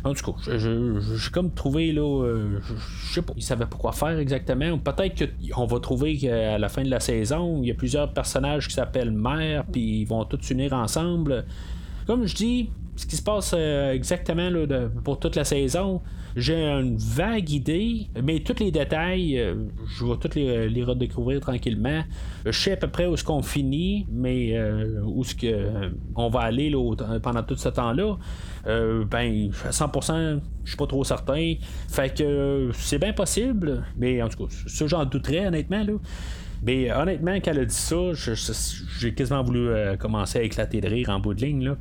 En 0.03 0.13
tout 0.13 0.31
cas, 0.31 0.57
j'ai 0.57 1.31
comme 1.31 1.51
trouvé 1.51 1.91
là, 1.91 2.23
euh, 2.23 2.59
je 3.07 3.13
sais 3.13 3.21
pas, 3.21 3.33
ils 3.35 3.41
savaient 3.41 3.65
pas 3.65 3.77
quoi 3.77 3.91
faire 3.91 4.17
exactement. 4.19 4.77
Peut-être 4.77 5.29
qu'on 5.53 5.65
va 5.65 5.79
trouver 5.79 6.17
qu'à 6.17 6.57
la 6.57 6.69
fin 6.69 6.83
de 6.83 6.89
la 6.89 6.99
saison, 6.99 7.61
il 7.61 7.69
y 7.69 7.71
a 7.71 7.75
plusieurs 7.75 8.13
personnages 8.13 8.67
qui 8.67 8.73
s'appellent 8.73 9.11
mère, 9.11 9.65
puis 9.65 10.01
ils 10.01 10.05
vont 10.05 10.23
tous 10.25 10.41
s'unir 10.41 10.73
ensemble. 10.73 11.45
Comme 12.05 12.25
je 12.25 12.35
dis, 12.35 12.69
ce 12.95 13.05
qui 13.05 13.15
se 13.15 13.21
passe 13.21 13.53
euh, 13.55 13.91
exactement 13.91 14.49
là, 14.49 14.87
pour 15.03 15.19
toute 15.19 15.35
la 15.35 15.43
saison, 15.43 16.01
j'ai 16.37 16.63
une 16.67 16.97
vague 16.97 17.49
idée, 17.49 18.07
mais 18.23 18.41
tous 18.41 18.59
les 18.59 18.69
détails, 18.69 19.39
euh, 19.39 19.55
je 19.87 20.05
vais 20.05 20.17
tous 20.17 20.35
les, 20.35 20.83
redécouvrir 20.83 21.41
tranquillement. 21.41 22.03
Je 22.45 22.51
sais 22.51 22.73
à 22.73 22.77
peu 22.77 22.87
près 22.87 23.07
où 23.07 23.15
est-ce 23.15 23.23
qu'on 23.23 23.41
finit, 23.41 24.05
mais 24.11 24.55
euh, 24.55 25.01
où 25.03 25.23
est-ce 25.23 25.33
que 25.33 25.91
on 26.15 26.29
va 26.29 26.41
aller 26.41 26.71
pendant 27.23 27.41
tout 27.41 27.55
ce 27.55 27.69
temps-là. 27.69 28.17
ben, 28.65 29.49
à 29.65 29.71
100%, 29.71 30.39
je 30.63 30.69
suis 30.69 30.77
pas 30.77 30.85
trop 30.85 31.03
certain. 31.03 31.55
Fait 31.89 32.15
que 32.15 32.69
c'est 32.73 32.99
bien 32.99 33.13
possible, 33.13 33.83
mais 33.97 34.21
en 34.21 34.29
tout 34.29 34.45
cas, 34.45 34.53
ça 34.67 34.85
j'en 34.85 35.05
douterais 35.05 35.47
honnêtement. 35.47 35.83
Là. 35.83 35.93
Mais 36.61 36.91
honnêtement, 36.91 37.35
quand 37.35 37.51
elle 37.51 37.59
a 37.59 37.65
dit 37.65 37.73
ça, 37.73 38.13
j'ai 38.99 39.13
quasiment 39.15 39.41
voulu 39.41 39.69
commencer 39.97 40.37
à 40.37 40.43
éclater 40.43 40.81
de 40.81 40.87
rire 40.87 41.09
en 41.09 41.19
bout 41.19 41.33
de 41.33 41.41
ligne. 41.41 41.65
Là. 41.65 41.77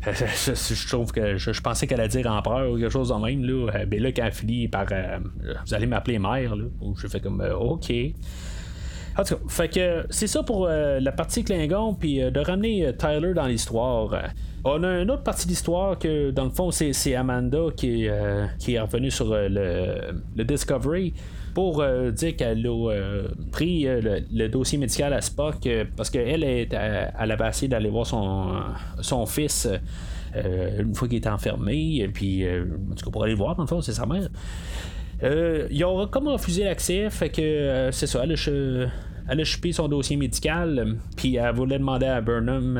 je, 0.06 0.88
trouve 0.88 1.12
que 1.12 1.36
je, 1.36 1.60
pensais 1.60 1.86
qu'elle 1.86 2.00
allait 2.00 2.08
dire 2.08 2.30
empereur 2.30 2.70
ou 2.70 2.78
quelque 2.78 2.90
chose 2.90 3.08
de 3.08 3.14
même. 3.14 3.44
Là. 3.44 3.72
Euh, 3.74 3.86
ben 3.86 4.00
là, 4.00 4.12
quand 4.12 4.24
elle 4.24 4.70
par 4.70 4.86
euh, 4.92 5.18
Vous 5.66 5.74
allez 5.74 5.86
m'appeler 5.86 6.18
mère, 6.18 6.54
là, 6.54 6.64
je 6.96 7.06
fais 7.08 7.20
comme 7.20 7.40
euh, 7.40 7.56
OK. 7.56 7.92
En 9.16 9.24
tout 9.24 9.34
cas, 9.34 9.40
fait 9.48 9.68
que 9.68 10.06
c'est 10.10 10.28
ça 10.28 10.44
pour 10.44 10.68
la 10.68 11.10
partie 11.10 11.42
Klingon, 11.42 11.94
puis 11.94 12.18
de 12.18 12.38
ramener 12.38 12.92
Tyler 12.96 13.34
dans 13.34 13.46
l'histoire. 13.46 14.14
On 14.62 14.84
a 14.84 15.00
une 15.00 15.10
autre 15.10 15.24
partie 15.24 15.46
de 15.46 15.50
l'histoire 15.50 15.98
que, 15.98 16.30
dans 16.30 16.44
le 16.44 16.50
fond, 16.50 16.70
c'est 16.70 17.14
Amanda 17.16 17.66
qui, 17.76 18.06
qui 18.60 18.74
est 18.74 18.80
revenue 18.80 19.10
sur 19.10 19.34
le, 19.34 20.12
le 20.36 20.44
Discovery 20.44 21.14
pour 21.58 21.80
euh, 21.80 22.12
dire 22.12 22.36
qu'elle 22.36 22.64
a 22.64 22.70
euh, 22.70 23.26
pris 23.50 23.88
euh, 23.88 24.20
le, 24.32 24.48
dossier 24.48 24.78
médical 24.78 25.12
à 25.12 25.20
Spock 25.20 25.68
parce 25.96 26.08
qu'elle 26.08 26.44
elle 26.44 27.32
avait 27.32 27.48
essayé 27.48 27.66
d'aller 27.66 27.90
voir 27.90 28.06
son, 28.06 28.60
son 29.00 29.26
fils 29.26 29.68
une 30.36 30.94
fois 30.94 31.08
qu'il 31.08 31.18
était 31.18 31.28
enfermé, 31.28 32.08
puis 32.14 32.46
en 32.48 32.94
tout 32.94 33.06
cas 33.06 33.10
pour 33.10 33.24
aller 33.24 33.32
le 33.32 33.38
voir, 33.38 33.56
dans 33.56 33.64
le 33.64 33.68
fond, 33.68 33.80
c'est 33.80 33.92
sa 33.92 34.06
mère. 34.06 34.28
ils 35.20 35.84
ont 35.84 36.06
comme 36.06 36.28
refusé 36.28 36.62
l'accès, 36.62 37.10
fait 37.10 37.30
que 37.30 37.88
c'est 37.90 38.06
ça, 38.06 38.22
elle 38.22 39.40
a, 39.40 39.44
chupé 39.44 39.72
son 39.72 39.88
dossier 39.88 40.16
médical, 40.16 40.96
puis 41.16 41.34
elle 41.34 41.56
voulait 41.56 41.78
demander 41.78 42.06
à 42.06 42.20
Burnham 42.20 42.74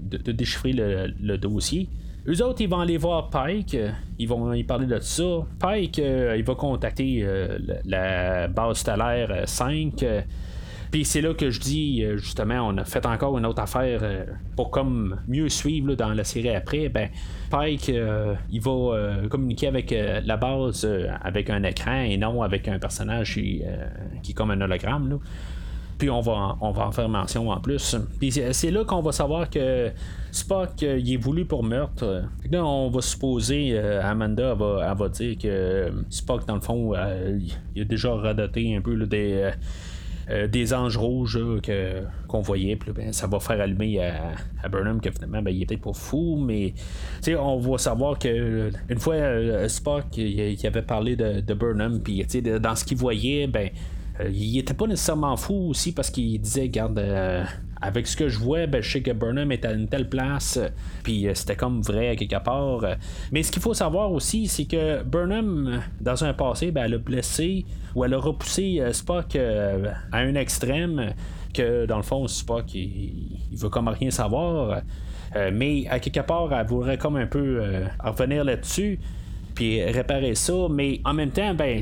de, 0.00 0.32
déchiffrer 0.32 0.72
le 0.72 1.36
dossier. 1.36 1.90
Eux 2.28 2.42
autres, 2.42 2.60
ils 2.60 2.68
vont 2.68 2.80
aller 2.80 2.96
voir 2.96 3.30
Pike, 3.30 3.76
ils 4.18 4.28
vont 4.28 4.52
y 4.52 4.64
parler 4.64 4.86
de 4.86 4.98
ça. 4.98 5.46
Pike, 5.60 6.00
euh, 6.00 6.34
il 6.36 6.42
va 6.42 6.56
contacter 6.56 7.20
euh, 7.22 7.56
la 7.84 8.48
base 8.48 8.78
stellaire 8.78 9.44
5. 9.44 10.02
Euh, 10.02 10.22
puis 10.90 11.04
c'est 11.04 11.20
là 11.20 11.34
que 11.34 11.50
je 11.50 11.60
dis, 11.60 12.04
justement, 12.16 12.66
on 12.66 12.78
a 12.78 12.84
fait 12.84 13.06
encore 13.06 13.38
une 13.38 13.46
autre 13.46 13.62
affaire 13.62 14.02
pour 14.56 14.70
comme 14.70 15.20
mieux 15.28 15.48
suivre 15.48 15.94
dans 15.94 16.12
la 16.14 16.24
série 16.24 16.54
après. 16.54 16.88
Ben, 16.88 17.10
Pike, 17.50 17.88
il 17.88 18.60
va 18.60 19.28
communiquer 19.28 19.66
avec 19.66 19.92
la 19.92 20.36
base 20.36 20.88
avec 21.22 21.50
un 21.50 21.64
écran 21.64 22.02
et 22.02 22.16
non 22.16 22.40
avec 22.40 22.68
un 22.68 22.78
personnage 22.78 23.34
qui, 23.34 23.62
qui 24.22 24.30
est 24.30 24.34
comme 24.34 24.52
un 24.52 24.60
hologramme. 24.60 25.18
Puis 25.98 26.10
on 26.10 26.20
va, 26.20 26.56
on 26.60 26.72
va 26.72 26.86
en 26.86 26.92
faire 26.92 27.08
mention 27.08 27.50
en 27.50 27.60
plus. 27.60 27.96
Puis 28.18 28.32
c'est 28.32 28.70
là 28.70 28.84
qu'on 28.84 29.00
va 29.00 29.12
savoir 29.12 29.48
que 29.48 29.90
Spock, 30.30 30.82
euh, 30.82 30.98
il 30.98 31.14
est 31.14 31.16
voulu 31.16 31.46
pour 31.46 31.64
meurtre. 31.64 32.24
Là, 32.50 32.64
on 32.64 32.90
va 32.90 33.00
supposer, 33.00 33.70
euh, 33.72 34.02
Amanda 34.02 34.54
va, 34.54 34.92
va, 34.92 35.08
dire 35.08 35.38
que 35.38 35.90
Spock, 36.10 36.46
dans 36.46 36.56
le 36.56 36.60
fond, 36.60 36.92
euh, 36.94 37.38
il 37.74 37.82
a 37.82 37.84
déjà 37.84 38.14
radoté 38.14 38.76
un 38.76 38.82
peu 38.82 39.06
des. 39.06 39.50
des 40.52 40.74
anges 40.74 40.96
rouges 40.96 41.38
que, 41.62 42.02
qu'on 42.26 42.40
voyait, 42.40 42.74
puis 42.74 42.90
ben, 42.90 43.12
ça 43.12 43.28
va 43.28 43.38
faire 43.38 43.60
allumer 43.60 44.00
à, 44.00 44.68
Burnham 44.68 45.00
que 45.00 45.08
finalement 45.12 45.40
ben, 45.40 45.52
il 45.54 45.62
est 45.62 45.66
peut-être 45.66 45.82
pas 45.82 45.92
fou, 45.92 46.36
mais 46.36 46.74
on 47.38 47.58
va 47.58 47.78
savoir 47.78 48.18
que 48.18 48.72
une 48.88 48.98
fois 48.98 49.14
Spock 49.68 50.16
il, 50.16 50.66
avait 50.66 50.82
parlé 50.82 51.14
de, 51.14 51.40
de 51.40 51.54
Burnham, 51.54 52.00
puis 52.00 52.26
dans 52.60 52.74
ce 52.74 52.84
qu'il 52.84 52.96
voyait, 52.96 53.46
ben 53.46 53.68
euh, 53.68 53.70
il 54.30 54.58
était 54.58 54.74
pas 54.74 54.86
nécessairement 54.86 55.36
fou 55.36 55.68
aussi 55.70 55.92
parce 55.92 56.10
qu'il 56.10 56.40
disait, 56.40 56.68
garde, 56.68 56.98
euh, 56.98 57.44
avec 57.80 58.06
ce 58.06 58.16
que 58.16 58.28
je 58.28 58.38
vois, 58.38 58.66
ben, 58.66 58.82
je 58.82 58.90
sais 58.90 59.02
que 59.02 59.10
Burnham 59.10 59.52
est 59.52 59.64
à 59.64 59.72
une 59.72 59.88
telle 59.88 60.08
place, 60.08 60.58
puis 61.02 61.28
euh, 61.28 61.34
c'était 61.34 61.56
comme 61.56 61.82
vrai 61.82 62.16
quelque 62.16 62.42
part. 62.42 62.84
Mais 63.32 63.42
ce 63.42 63.52
qu'il 63.52 63.62
faut 63.62 63.74
savoir 63.74 64.12
aussi, 64.12 64.46
c'est 64.46 64.64
que 64.64 65.02
Burnham, 65.02 65.82
dans 66.00 66.24
un 66.24 66.32
passé, 66.32 66.70
ben, 66.70 66.84
elle 66.84 66.94
a 66.94 66.98
blessé 66.98 67.64
ou 67.94 68.04
elle 68.04 68.14
a 68.14 68.18
repoussé 68.18 68.82
Spock 68.92 69.36
à 69.36 70.18
un 70.18 70.34
extrême 70.34 71.12
que 71.52 71.86
dans 71.86 71.96
le 71.96 72.02
fond, 72.02 72.26
Spock, 72.26 72.74
il, 72.74 73.38
il 73.52 73.58
veut 73.58 73.70
comme 73.70 73.88
rien 73.88 74.10
savoir. 74.10 74.82
mais 75.52 75.86
à 75.88 75.98
quelque 75.98 76.20
part, 76.20 76.52
elle 76.52 76.66
voudrait 76.66 76.98
comme 76.98 77.16
un 77.16 77.26
peu 77.26 77.62
revenir 78.02 78.44
là-dessus 78.44 78.98
puis 79.56 79.82
réparer 79.82 80.36
ça. 80.36 80.68
Mais 80.70 81.00
en 81.04 81.14
même 81.14 81.30
temps, 81.30 81.54
ben, 81.54 81.80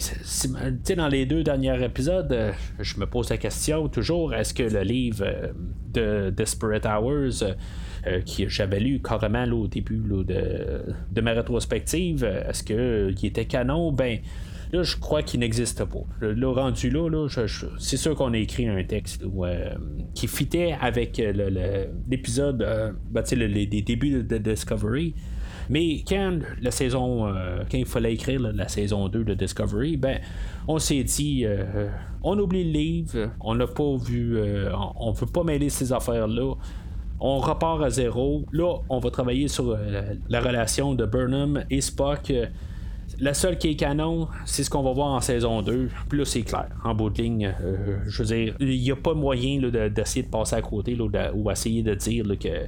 dans 0.97 1.09
les 1.09 1.27
deux 1.27 1.43
derniers 1.43 1.85
épisodes, 1.85 2.33
euh, 2.33 2.53
je 2.79 2.99
me 2.99 3.07
pose 3.07 3.29
la 3.29 3.37
question 3.37 3.89
toujours 3.89 4.33
est-ce 4.33 4.55
que 4.55 4.63
le 4.63 4.83
livre 4.83 5.25
euh, 5.27 5.49
de 5.93 6.31
Desperate 6.31 6.87
Hours, 6.87 7.43
euh, 7.43 8.21
qui 8.25 8.49
j'avais 8.49 8.81
lu 8.81 9.03
carrément 9.03 9.45
au 9.45 9.67
début 9.67 9.99
de, 9.99 10.83
de, 11.11 11.21
ma 11.21 11.33
rétrospective, 11.33 12.25
est-ce 12.25 12.63
qu'il 12.63 13.27
était 13.27 13.45
canon? 13.45 13.93
Ben. 13.93 14.21
Là, 14.73 14.83
je 14.83 14.97
crois 14.97 15.23
qu'il 15.23 15.39
n'existe 15.39 15.85
pas. 15.85 16.05
Là, 16.21 16.53
rendu 16.53 16.91
là, 16.91 17.09
là 17.09 17.29
c'est 17.79 17.97
sûr 17.97 18.17
qu'on 18.17 18.33
a 18.33 18.39
écrit 18.39 18.67
un 18.67 18.83
texte 18.83 19.23
qui 20.15 20.27
fitait 20.27 20.75
avec 20.81 21.23
l'épisode, 22.09 22.59
ben, 23.13 23.23
les, 23.31 23.67
débuts 23.67 24.25
de 24.25 24.39
Discovery. 24.39 25.15
Mais 25.71 26.03
quand 26.07 26.39
la 26.61 26.71
saison, 26.71 27.27
euh, 27.27 27.63
quand 27.71 27.79
il 27.79 27.87
fallait 27.87 28.15
écrire 28.15 28.41
la 28.41 28.69
saison 28.69 29.09
2 29.09 29.25
de 29.25 29.35
Discovery, 29.35 29.97
ben, 29.97 30.19
on 30.69 30.79
s'est 30.79 31.05
dit, 31.05 31.45
euh, 31.45 31.89
on 32.23 32.39
oublie 32.39 32.65
le 32.65 32.79
livre, 32.79 33.31
on 33.41 33.55
n'a 33.55 33.67
pas 33.67 33.97
vu, 33.97 34.37
euh, 34.37 34.71
on 34.99 35.13
ne 35.13 35.17
veut 35.17 35.27
pas 35.27 35.45
mêler 35.45 35.71
ces 35.71 35.93
affaires-là. 35.93 36.55
On 37.21 37.39
repart 37.39 37.83
à 37.83 37.91
zéro. 37.91 38.45
Là, 38.53 38.79
on 38.89 38.99
va 38.99 39.11
travailler 39.11 39.49
sur 39.49 39.77
la 40.29 40.41
relation 40.41 40.95
de 40.95 41.07
Burnham 41.07 41.65
et 41.71 41.81
Spock. 41.81 42.33
La 43.21 43.33
seule 43.33 43.57
qui 43.57 43.69
est 43.71 43.77
canon, 43.77 44.29
c'est 44.45 44.65
ce 44.65 44.69
qu'on 44.69 44.83
va 44.83 44.93
voir 44.93 45.09
en 45.09 45.21
saison 45.21 45.63
2. 45.63 45.89
Puis 46.09 46.19
là, 46.19 46.25
c'est 46.25 46.43
clair. 46.43 46.69
En 46.83 46.95
bout 46.95 47.11
de 47.11 47.23
ligne, 47.23 47.55
je 48.07 48.23
veux 48.23 48.35
dire, 48.35 48.57
il 48.59 48.81
n'y 48.81 48.91
a 48.91 48.97
pas 48.97 49.15
moyen 49.15 49.61
d'essayer 49.61 50.25
de, 50.25 50.29
passer 50.29 50.57
à 50.57 50.61
côté 50.61 50.99
ou, 51.01 51.11
ou 51.35 51.51
essayer 51.51 51.83
de 51.83 51.95
dire 51.95 52.25
que 52.39 52.67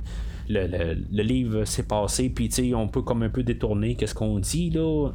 le, 0.48 1.22
livre 1.22 1.64
s'est 1.64 1.86
passé, 1.86 2.28
puis 2.30 2.50
on 2.74 2.88
peut 2.88 3.02
comme 3.02 3.22
un 3.22 3.28
peu 3.28 3.42
détourner 3.42 3.94
qu'est-ce 3.94 4.14
qu'on 4.14 4.38
dit 4.38 4.70
là. 4.70 5.10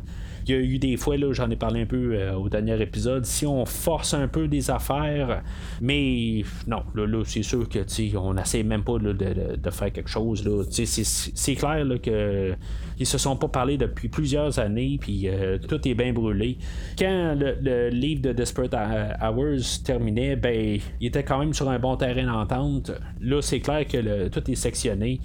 Il 0.47 0.55
y 0.55 0.57
a 0.57 0.61
eu 0.61 0.79
des 0.79 0.97
fois, 0.97 1.17
là, 1.17 1.31
j'en 1.33 1.49
ai 1.49 1.55
parlé 1.55 1.81
un 1.81 1.85
peu 1.85 2.13
euh, 2.13 2.33
au 2.33 2.49
dernier 2.49 2.79
épisode, 2.81 3.25
si 3.25 3.45
on 3.45 3.65
force 3.65 4.13
un 4.13 4.27
peu 4.27 4.47
des 4.47 4.69
affaires, 4.71 5.43
mais 5.81 6.43
non, 6.67 6.83
là, 6.95 7.23
c'est 7.25 7.43
sûr 7.43 7.67
que 7.69 7.79
on 8.17 8.33
n'essaie 8.33 8.63
même 8.63 8.83
pas 8.83 8.97
de, 8.97 9.69
faire 9.69 9.91
quelque 9.91 10.09
chose. 10.09 10.69
C'est 10.71 11.55
clair 11.55 11.85
là, 11.85 11.97
que 11.97 12.55
ils 12.99 13.05
se 13.05 13.17
sont 13.17 13.35
pas 13.35 13.47
parlé 13.47 13.77
depuis 13.77 14.09
plusieurs 14.09 14.59
années, 14.59 14.97
puis 14.99 15.27
euh, 15.27 15.57
tout 15.57 15.87
est 15.87 15.95
bien 15.95 16.13
brûlé. 16.13 16.57
Quand 16.97 17.35
le, 17.35 17.89
livre 17.89 18.21
de 18.21 18.31
Desperate 18.31 18.75
Hours 19.21 19.83
terminait, 19.83 20.35
ben, 20.35 20.79
il 20.99 21.07
était 21.07 21.23
quand 21.23 21.39
même 21.39 21.53
sur 21.53 21.69
un 21.69 21.79
bon 21.79 21.95
terrain 21.95 22.25
d'entente. 22.25 22.91
Là, 23.19 23.41
c'est 23.41 23.59
clair 23.59 23.87
que 23.87 24.27
tout 24.27 24.51
est 24.51 24.55
sectionné. 24.55 25.19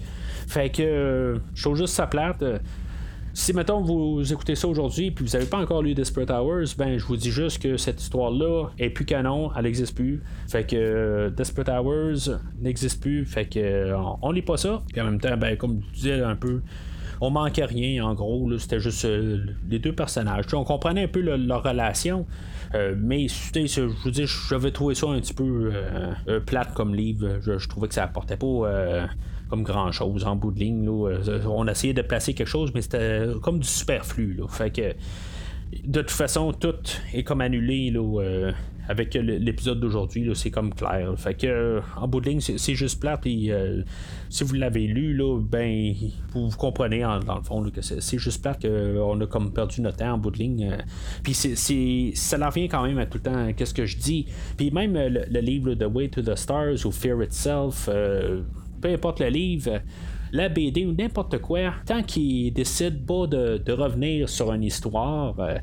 Fait 0.47 0.71
que 0.71 0.83
euh, 0.83 1.39
je 1.55 1.75
juste 1.75 1.95
ça 1.95 2.07
plate 2.07 2.43
si 3.37 3.53
mettons 3.53 3.83
vous 3.83 4.33
écoutez 4.33 4.55
ça 4.55 4.67
aujourd'hui 4.67 5.11
puis 5.11 5.23
vous 5.23 5.33
n'avez 5.33 5.45
pas 5.45 5.59
encore 5.59 5.83
lu 5.83 5.93
Desperate 5.93 6.31
Hours, 6.31 6.75
ben 6.79 6.97
je 6.97 7.05
vous 7.05 7.19
dis 7.19 7.31
juste 7.31 7.63
que 7.63 7.77
cette 7.77 8.01
histoire-là 8.01 8.71
est 8.79 8.89
plus 8.89 9.05
canon, 9.05 9.51
elle 9.55 9.65
n'existe 9.65 9.95
plus. 9.95 10.23
Fait 10.49 10.65
que 10.65 10.75
euh, 10.75 11.29
Desperate 11.29 11.69
Hours 11.69 12.41
n'existe 12.59 13.03
plus, 13.03 13.27
fait 13.27 13.45
que 13.45 13.59
euh, 13.59 13.99
on, 14.23 14.33
lit 14.33 14.41
pas 14.41 14.57
ça. 14.57 14.83
Puis 14.91 15.03
en 15.03 15.05
même 15.05 15.21
temps, 15.21 15.37
ben 15.37 15.55
comme 15.59 15.83
je 15.93 15.97
disais 15.97 16.23
un 16.23 16.35
peu 16.35 16.63
on 17.21 17.29
manquait 17.29 17.67
rien 17.67 18.07
en 18.07 18.15
gros, 18.15 18.57
c'était 18.57 18.81
juste 18.81 19.05
euh, 19.05 19.45
les 19.69 19.81
deux 19.81 19.93
personnages. 19.93 20.47
on 20.55 20.65
comprenait 20.65 21.05
un 21.05 21.09
peu 21.09 21.21
leur 21.21 21.63
relation. 21.63 22.25
mais 22.73 23.29
je 23.29 23.83
vous 24.03 24.11
dis, 24.11 24.25
j'avais 24.49 24.71
trouvé 24.71 24.95
ça 24.95 25.09
un 25.09 25.21
petit 25.21 25.35
peu 25.35 25.73
plate 26.47 26.73
comme 26.73 26.95
livre. 26.95 27.39
Je, 27.43 27.69
trouvais 27.69 27.89
que 27.89 27.95
ça 27.95 28.05
apportait 28.05 28.39
pas 28.39 29.09
comme 29.49 29.63
grand 29.63 29.93
chose 29.93 30.25
en 30.25 30.37
bout 30.37 30.51
de 30.51 30.61
ligne. 30.61 30.89
Euh, 30.89 31.41
on 31.47 31.67
essayait 31.67 31.95
de 31.95 32.03
placer 32.03 32.35
quelque 32.35 32.49
chose, 32.49 32.73
mais 32.75 32.83
c'était 32.83 33.27
comme 33.43 33.59
du 33.59 33.69
superflu. 33.69 34.41
Fait 34.49 34.71
que 34.71 34.95
de 35.85 36.01
toute 36.01 36.11
façon, 36.11 36.53
tout 36.53 36.75
est 37.13 37.25
comme 37.25 37.41
annulé 37.41 37.93
euh, 37.95 38.53
avec 38.89 39.15
l'épisode 39.15 39.81
d'aujourd'hui. 39.81 40.31
C'est 40.35 40.51
comme 40.51 40.73
clair. 40.73 41.13
Fait 41.17 41.35
que 41.35 41.47
euh, 41.47 41.81
en 41.97 42.09
bout 42.09 42.21
de 42.21 42.29
ligne, 42.29 42.41
c'est 42.41 42.75
juste 42.75 43.01
plate. 43.01 43.27
Et 43.27 43.53
si 44.31 44.43
vous 44.43 44.55
l'avez 44.55 44.87
lu, 44.87 45.15
là, 45.17 45.41
ben 45.41 45.95
vous, 46.33 46.49
comprenez 46.51 47.03
dans 47.03 47.37
le 47.37 47.43
fond 47.43 47.63
que 47.71 47.83
c'est 47.83 48.19
juste 48.19 48.43
plate 48.43 48.63
qu'on 48.63 49.21
a 49.21 49.27
comme 49.27 49.53
perdu 49.53 49.81
notre 49.81 49.99
temps 49.99 50.15
en 50.15 50.19
bout 50.19 50.31
de 50.31 50.39
ligne. 50.39 50.77
Puis 51.23 51.35
ça 51.35 52.39
en 52.39 52.47
revient 52.47 52.69
quand 52.69 52.85
même 52.85 52.99
à 52.99 53.07
tout 53.07 53.19
le 53.19 53.31
temps. 53.31 53.53
Qu'est-ce 53.57 53.75
que 53.75 53.87
je 53.87 53.97
dis 53.97 54.27
Puis 54.57 54.73
même 54.73 54.95
le 54.95 55.41
livre 55.41 55.75
The 55.75 55.87
Way 55.93 56.09
to 56.11 56.23
the 56.23 56.37
Stars 56.37 56.85
ou 56.85 56.91
Fear 56.91 57.23
Itself 57.23 57.89
peu 58.81 58.93
importe 58.93 59.21
le 59.21 59.29
livre, 59.29 59.81
la 60.33 60.49
BD 60.49 60.87
ou 60.87 60.93
n'importe 60.93 61.39
quoi, 61.39 61.73
tant 61.85 62.03
qu'il 62.03 62.53
décide 62.53 63.05
pas 63.07 63.27
de, 63.27 63.73
revenir 63.73 64.29
sur 64.29 64.53
une 64.53 64.63
histoire, 64.63 65.35
euh, 65.39 65.59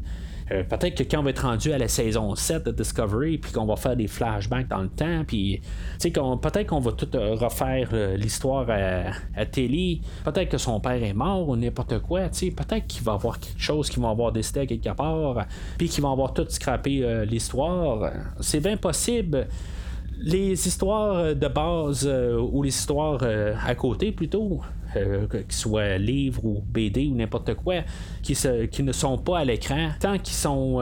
euh, 0.52 0.64
peut-être 0.64 0.96
que 0.96 1.04
quand 1.04 1.20
on 1.20 1.24
va 1.24 1.30
être 1.30 1.46
rendu 1.46 1.72
à 1.72 1.78
la 1.78 1.88
saison 1.88 2.36
7 2.36 2.66
de 2.66 2.72
Discovery, 2.72 3.38
puis 3.38 3.52
qu'on 3.52 3.66
va 3.66 3.76
faire 3.76 3.96
des 3.96 4.08
flashbacks 4.08 4.68
dans 4.68 4.82
le 4.82 4.90
temps, 4.90 5.24
puis 5.26 5.62
peut-être 6.02 6.68
qu'on 6.68 6.80
va 6.80 6.92
tout 6.92 7.08
euh, 7.16 7.36
refaire 7.36 7.90
l'histoire 8.18 8.70
à, 8.70 9.12
à 9.36 9.46
Telly, 9.46 10.02
peut-être 10.26 10.50
que 10.50 10.58
son 10.58 10.80
père 10.80 11.02
est 11.02 11.14
mort 11.14 11.48
ou 11.48 11.56
n'importe 11.56 12.00
quoi, 12.00 12.28
peut-être 12.30 12.88
qu'il 12.88 13.04
va 13.04 13.14
avoir 13.14 13.40
quelque 13.40 13.62
chose 13.62 13.90
qui 13.90 14.00
va 14.00 14.10
avoir 14.10 14.32
décidé 14.32 14.68
quelque 14.68 14.94
part, 14.96 15.46
puis 15.78 15.88
qu'il 15.88 16.04
va 16.04 16.12
avoir 16.12 16.34
tout 16.34 16.46
scrappé 16.50 17.26
l'histoire. 17.26 18.12
C'est 18.42 18.60
bien 18.60 18.78
possible 18.78 19.48
les 20.20 20.68
histoires 20.68 21.36
de 21.36 21.48
base 21.48 22.08
euh, 22.08 22.40
ou 22.40 22.64
les 22.64 22.70
histoires 22.70 23.20
euh, 23.24 23.54
à 23.66 23.76
côté 23.76 24.12
plutôt, 24.12 24.62
euh, 24.96 25.28
qu'ils 25.28 25.52
soient 25.52 25.98
livres 25.98 26.46
ou 26.46 26.64
BD 26.66 27.08
ou 27.08 27.16
n'importe 27.16 27.56
quoi, 27.56 27.82
qui, 28.22 28.38
qui 28.72 28.84
ne 28.84 28.92
sont 28.92 29.18
pas 29.18 29.40
à 29.40 29.46
l'écran, 29.46 29.90
tant 30.00 30.18
qu'ils 30.18 30.36
sont 30.36 30.80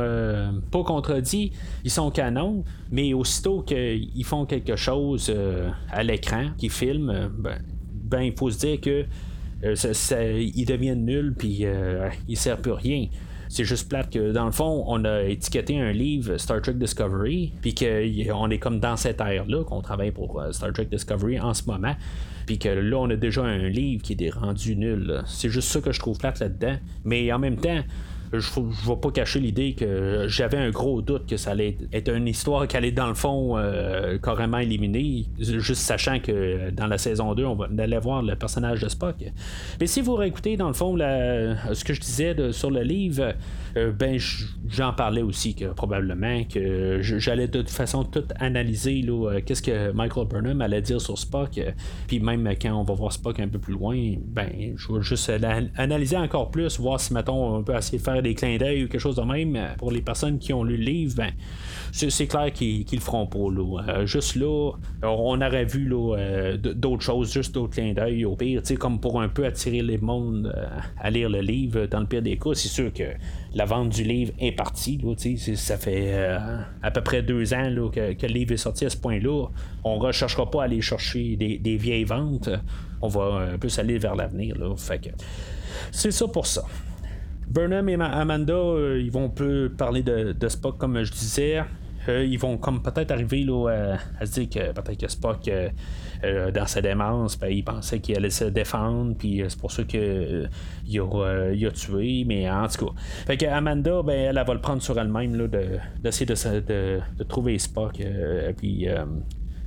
pas 0.70 0.84
contredits, 0.84 1.52
ils 1.84 1.92
sont 1.92 2.12
canons, 2.12 2.64
mais 2.92 3.14
aussitôt 3.14 3.62
qu'ils 3.62 4.26
font 4.26 4.46
quelque 4.46 4.76
chose 4.76 5.34
à 5.90 6.04
l'écran, 6.04 6.50
qu'ils 6.58 6.72
filment, 6.72 7.30
ben, 7.38 7.62
ben, 7.94 8.22
il 8.22 8.34
faut 8.38 8.52
se 8.52 8.60
dire 8.60 8.82
que 8.82 9.06
ils 9.74 10.66
deviennent 10.66 11.06
nuls 11.06 11.34
puis 11.38 11.66
ils 12.28 12.38
servent 12.38 12.62
plus 12.62 12.74
rien. 12.74 13.08
C'est 13.52 13.66
juste 13.66 13.90
plate 13.90 14.10
que 14.10 14.32
dans 14.32 14.46
le 14.46 14.54
fond, 14.54 14.86
on 14.88 15.04
a 15.04 15.24
étiqueté 15.24 15.78
un 15.78 15.92
livre 15.92 16.38
Star 16.38 16.62
Trek 16.62 16.76
Discovery, 16.76 17.52
puis 17.62 17.76
qu'on 17.76 18.50
est 18.50 18.60
comme 18.60 18.80
dans 18.80 18.96
cette 18.96 19.20
ère-là, 19.20 19.66
qu'on 19.66 19.82
travaille 19.82 20.12
pour 20.12 20.40
euh, 20.40 20.54
Star 20.54 20.72
Trek 20.72 20.86
Discovery 20.86 21.38
en 21.38 21.54
ce 21.54 21.64
moment, 21.66 21.94
puis 22.46 22.60
que 22.60 22.70
là, 22.70 22.98
on 22.98 23.10
a 23.10 23.18
déjà 23.18 23.44
un 23.44 23.68
livre 23.68 24.04
qui 24.04 24.16
est 24.18 24.30
rendu 24.30 24.78
nul. 24.78 25.22
C'est 25.26 25.50
juste 25.50 25.68
ça 25.68 25.82
que 25.82 25.92
je 25.92 26.00
trouve 26.00 26.18
plate 26.18 26.40
là-dedans. 26.40 26.78
Mais 27.04 27.30
en 27.34 27.40
même 27.40 27.58
temps, 27.58 27.82
je 28.34 28.60
ne 28.60 28.66
vais 28.70 29.02
pas 29.02 29.12
cacher 29.12 29.40
l'idée 29.40 29.74
que 29.74 30.26
j'avais 30.28 30.58
un 30.58 30.70
gros 30.70 31.02
doute 31.02 31.28
que 31.28 31.38
ça 31.38 31.52
allait 31.52 31.78
être 31.92 32.14
une 32.14 32.28
histoire 32.28 32.68
qui 32.68 32.78
allait 32.78 32.92
dans 32.92 33.08
le 33.08 33.14
fond 33.14 33.58
euh, 33.58 34.18
carrément 34.20 34.60
éliminée, 34.60 35.26
juste 35.40 35.82
sachant 35.82 36.20
que 36.20 36.70
dans 36.72 36.88
la 36.88 36.98
saison 36.98 37.34
2, 37.34 37.44
on, 37.44 37.56
va, 37.56 37.68
allait 37.78 38.00
voir 38.00 38.22
le 38.22 38.36
personnage 38.36 38.82
de 38.82 38.90
Spock. 38.90 39.16
Mais 39.80 39.88
si 39.88 40.02
vous 40.02 40.16
réécoutez 40.16 40.56
dans 40.56 40.68
le 40.68 40.74
fond 40.74 40.98
ce 40.98 41.84
que 41.84 41.94
je 41.94 42.00
disais 42.00 42.36
sur 42.52 42.72
le 42.72 42.82
livre, 42.82 43.34
euh, 43.78 43.92
ben 43.92 44.18
j'en 44.68 44.94
parlais 44.94 45.22
aussi 45.22 45.56
que 45.56 45.66
probablement 45.66 46.44
que 46.44 47.00
j'allais 47.02 47.48
de 47.48 47.62
toute 47.62 47.70
façon 47.70 48.04
tout 48.04 48.26
analyser 48.40 49.04
euh, 49.08 49.42
qu'est-ce 49.46 49.62
que 49.62 49.92
Michael 49.92 50.28
Burnham 50.28 50.62
allait 50.62 50.82
dire 50.82 51.00
sur 51.00 51.18
Spock, 51.18 51.60
puis 52.08 52.20
même 52.20 52.50
quand 52.62 52.74
on 52.74 52.84
va 52.84 52.94
voir 52.94 53.12
Spock 53.12 53.40
un 53.40 53.48
peu 53.48 53.60
plus 53.60 53.74
loin, 53.74 53.98
ben 54.26 54.74
je 54.76 54.94
vais 54.94 55.02
juste 55.02 55.32
analyser 55.78 56.18
encore 56.18 56.52
plus, 56.52 56.80
voir 56.80 57.00
si 57.00 57.14
mettons 57.14 57.58
on 57.58 57.64
peut 57.64 57.76
essayer 57.76 57.98
de 57.98 58.04
faire 58.04 58.21
des 58.22 58.36
clins 58.36 58.58
d'œil 58.58 58.84
ou 58.84 58.88
quelque 58.88 59.02
chose 59.02 59.16
de 59.16 59.22
même, 59.22 59.56
euh, 59.56 59.68
pour 59.78 59.92
les 59.92 60.02
personnes 60.02 60.40
qui 60.40 60.54
ont 60.54 60.64
lu 60.64 60.78
le 60.78 60.84
livre, 60.84 61.16
ben, 61.16 61.32
c'est 61.92 62.28
clair 62.28 62.52
qu'ils 62.54 62.86
le 62.92 63.00
feront 63.00 63.28
pas. 63.28 63.50
Là. 63.52 63.84
Euh, 63.88 64.06
juste 64.06 64.36
là, 64.36 64.72
on 65.04 65.42
aurait 65.42 65.66
vu 65.66 65.92
euh, 65.94 66.58
d'autres 66.58 67.04
choses, 67.04 67.34
juste 67.34 67.54
d'autres 67.54 67.74
clins 67.74 67.94
d'œil 67.94 68.26
au 68.26 68.36
pire, 68.36 68.62
comme 68.80 69.00
pour 69.00 69.22
un 69.22 69.28
peu 69.28 69.46
attirer 69.46 69.82
les 69.82 69.98
mondes 69.98 70.54
à 70.98 71.10
lire 71.10 71.30
le 71.30 71.42
livre. 71.42 71.86
Dans 71.88 72.00
le 72.00 72.06
pire 72.06 72.22
des 72.22 72.38
cas, 72.38 72.52
c'est 72.54 72.70
sûr 72.70 72.94
que 72.94 73.04
la 73.54 73.66
vente 73.66 73.90
du 73.90 74.04
livre 74.04 74.32
est 74.40 74.54
partie. 74.54 74.98
Là, 75.04 75.14
ça 75.56 75.78
fait 75.78 76.14
à 76.82 76.92
peu 76.92 77.02
près 77.02 77.22
deux 77.22 77.54
ans 77.54 77.90
que, 77.92 78.00
le 78.22 78.34
livre 78.34 78.54
est 78.54 78.58
sorti 78.58 78.86
à 78.86 78.90
ce 78.90 78.98
point-là. 78.98 79.48
On 79.84 79.98
ne 79.98 80.02
recherchera 80.02 80.50
pas 80.50 80.62
à 80.62 80.66
aller 80.66 80.82
chercher 80.82 81.36
des, 81.36 81.78
vieilles 81.78 82.06
ventes. 82.06 82.50
On 83.02 83.08
va 83.08 83.50
un 83.54 83.58
peu 83.58 83.68
s'aller 83.68 83.98
vers 83.98 84.16
l'avenir. 84.16 84.56
Fait 84.78 85.12
c'est 85.92 86.12
ça 86.12 86.28
pour 86.28 86.46
ça. 86.46 86.64
Burnham 87.52 87.90
et 87.90 87.96
Amanda, 87.96 88.54
euh, 88.54 89.02
ils 89.02 89.12
vont 89.12 89.30
peu 89.30 89.70
parler 89.78 90.04
de, 90.04 90.48
Spock 90.48 90.78
comme 90.78 91.04
je 91.04 91.12
disais. 91.12 91.62
Euh, 92.10 92.26
ils 92.26 92.40
vont 92.40 92.58
comme 92.58 92.82
peut-être 92.82 93.12
arriver 93.12 93.44
là, 93.44 93.98
à, 94.20 94.26
se 94.26 94.40
dire 94.40 94.50
que 94.50 94.72
peut-être 94.72 95.00
que 95.00 95.08
Spock 95.08 95.48
euh, 95.50 96.52
dans 96.52 96.66
sa 96.66 96.82
démence, 96.82 97.38
ben, 97.38 97.50
il 97.50 97.64
pensait 97.64 98.00
qu'il 98.00 98.16
allait 98.16 98.32
se 98.32 98.46
défendre, 98.46 99.16
puis 99.18 99.44
c'est 99.48 99.60
pour 99.60 99.72
ça 99.72 99.84
qu'il 99.84 100.50
il 100.88 101.00
a, 101.00 101.72
tué, 101.72 102.24
mais 102.26 102.50
en 102.50 102.68
tout 102.68 102.86
cas. 102.86 102.94
Fait 103.28 103.38
que 103.38 103.46
Amanda, 103.46 104.02
ben, 104.02 104.36
elle, 104.36 104.44
va 104.44 104.54
le 104.54 104.62
prendre 104.62 104.82
sur 104.82 104.98
elle-même 104.98 105.48
d'essayer 106.02 106.26
de, 106.26 107.02
de, 107.18 107.24
trouver 107.24 107.60
Spock, 107.60 108.02
puis 108.58 108.88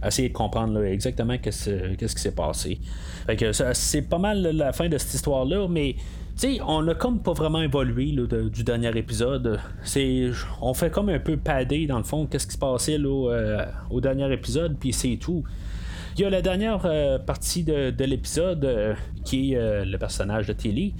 essayer 0.04 0.28
de 0.30 0.34
comprendre 0.34 0.82
exactement 0.82 1.36
qu'est-ce 1.38 2.14
qui 2.14 2.22
s'est 2.22 2.34
passé. 2.34 2.80
Fait 3.26 3.36
que 3.36 3.52
c'est 3.52 4.02
pas 4.02 4.18
mal 4.18 4.42
la 4.42 4.72
fin 4.72 4.88
de 4.88 4.98
cette 4.98 5.14
histoire-là, 5.14 5.68
mais 5.68 5.94
sais, 6.36 6.60
on 6.66 6.86
a 6.88 6.94
comme 6.94 7.20
pas 7.20 7.32
vraiment 7.32 7.62
évolué 7.62 8.14
du 8.52 8.64
dernier 8.64 8.96
épisode. 8.96 9.60
C'est, 9.82 10.30
on 10.60 10.74
fait 10.74 10.90
comme 10.90 11.08
un 11.08 11.18
peu 11.18 11.36
padé 11.36 11.86
dans 11.86 11.98
le 11.98 12.04
fond, 12.04 12.26
qu'est-ce 12.26 12.46
qui 12.46 12.54
se 12.54 12.58
passait 12.58 12.98
là, 12.98 13.30
euh, 13.30 13.64
au 13.90 14.00
dernier 14.00 14.32
épisode, 14.32 14.76
puis 14.78 14.92
c'est 14.92 15.16
tout. 15.16 15.44
Il 16.16 16.22
y 16.22 16.24
a 16.24 16.30
la 16.30 16.42
dernière 16.42 16.82
euh, 16.84 17.18
partie 17.18 17.64
de, 17.64 18.04
l'épisode 18.04 18.64
euh, 18.64 18.94
qui 19.24 19.52
est 19.52 19.84
le 19.84 19.96
personnage 19.98 20.46
de 20.46 20.52
Tilly. 20.52 20.94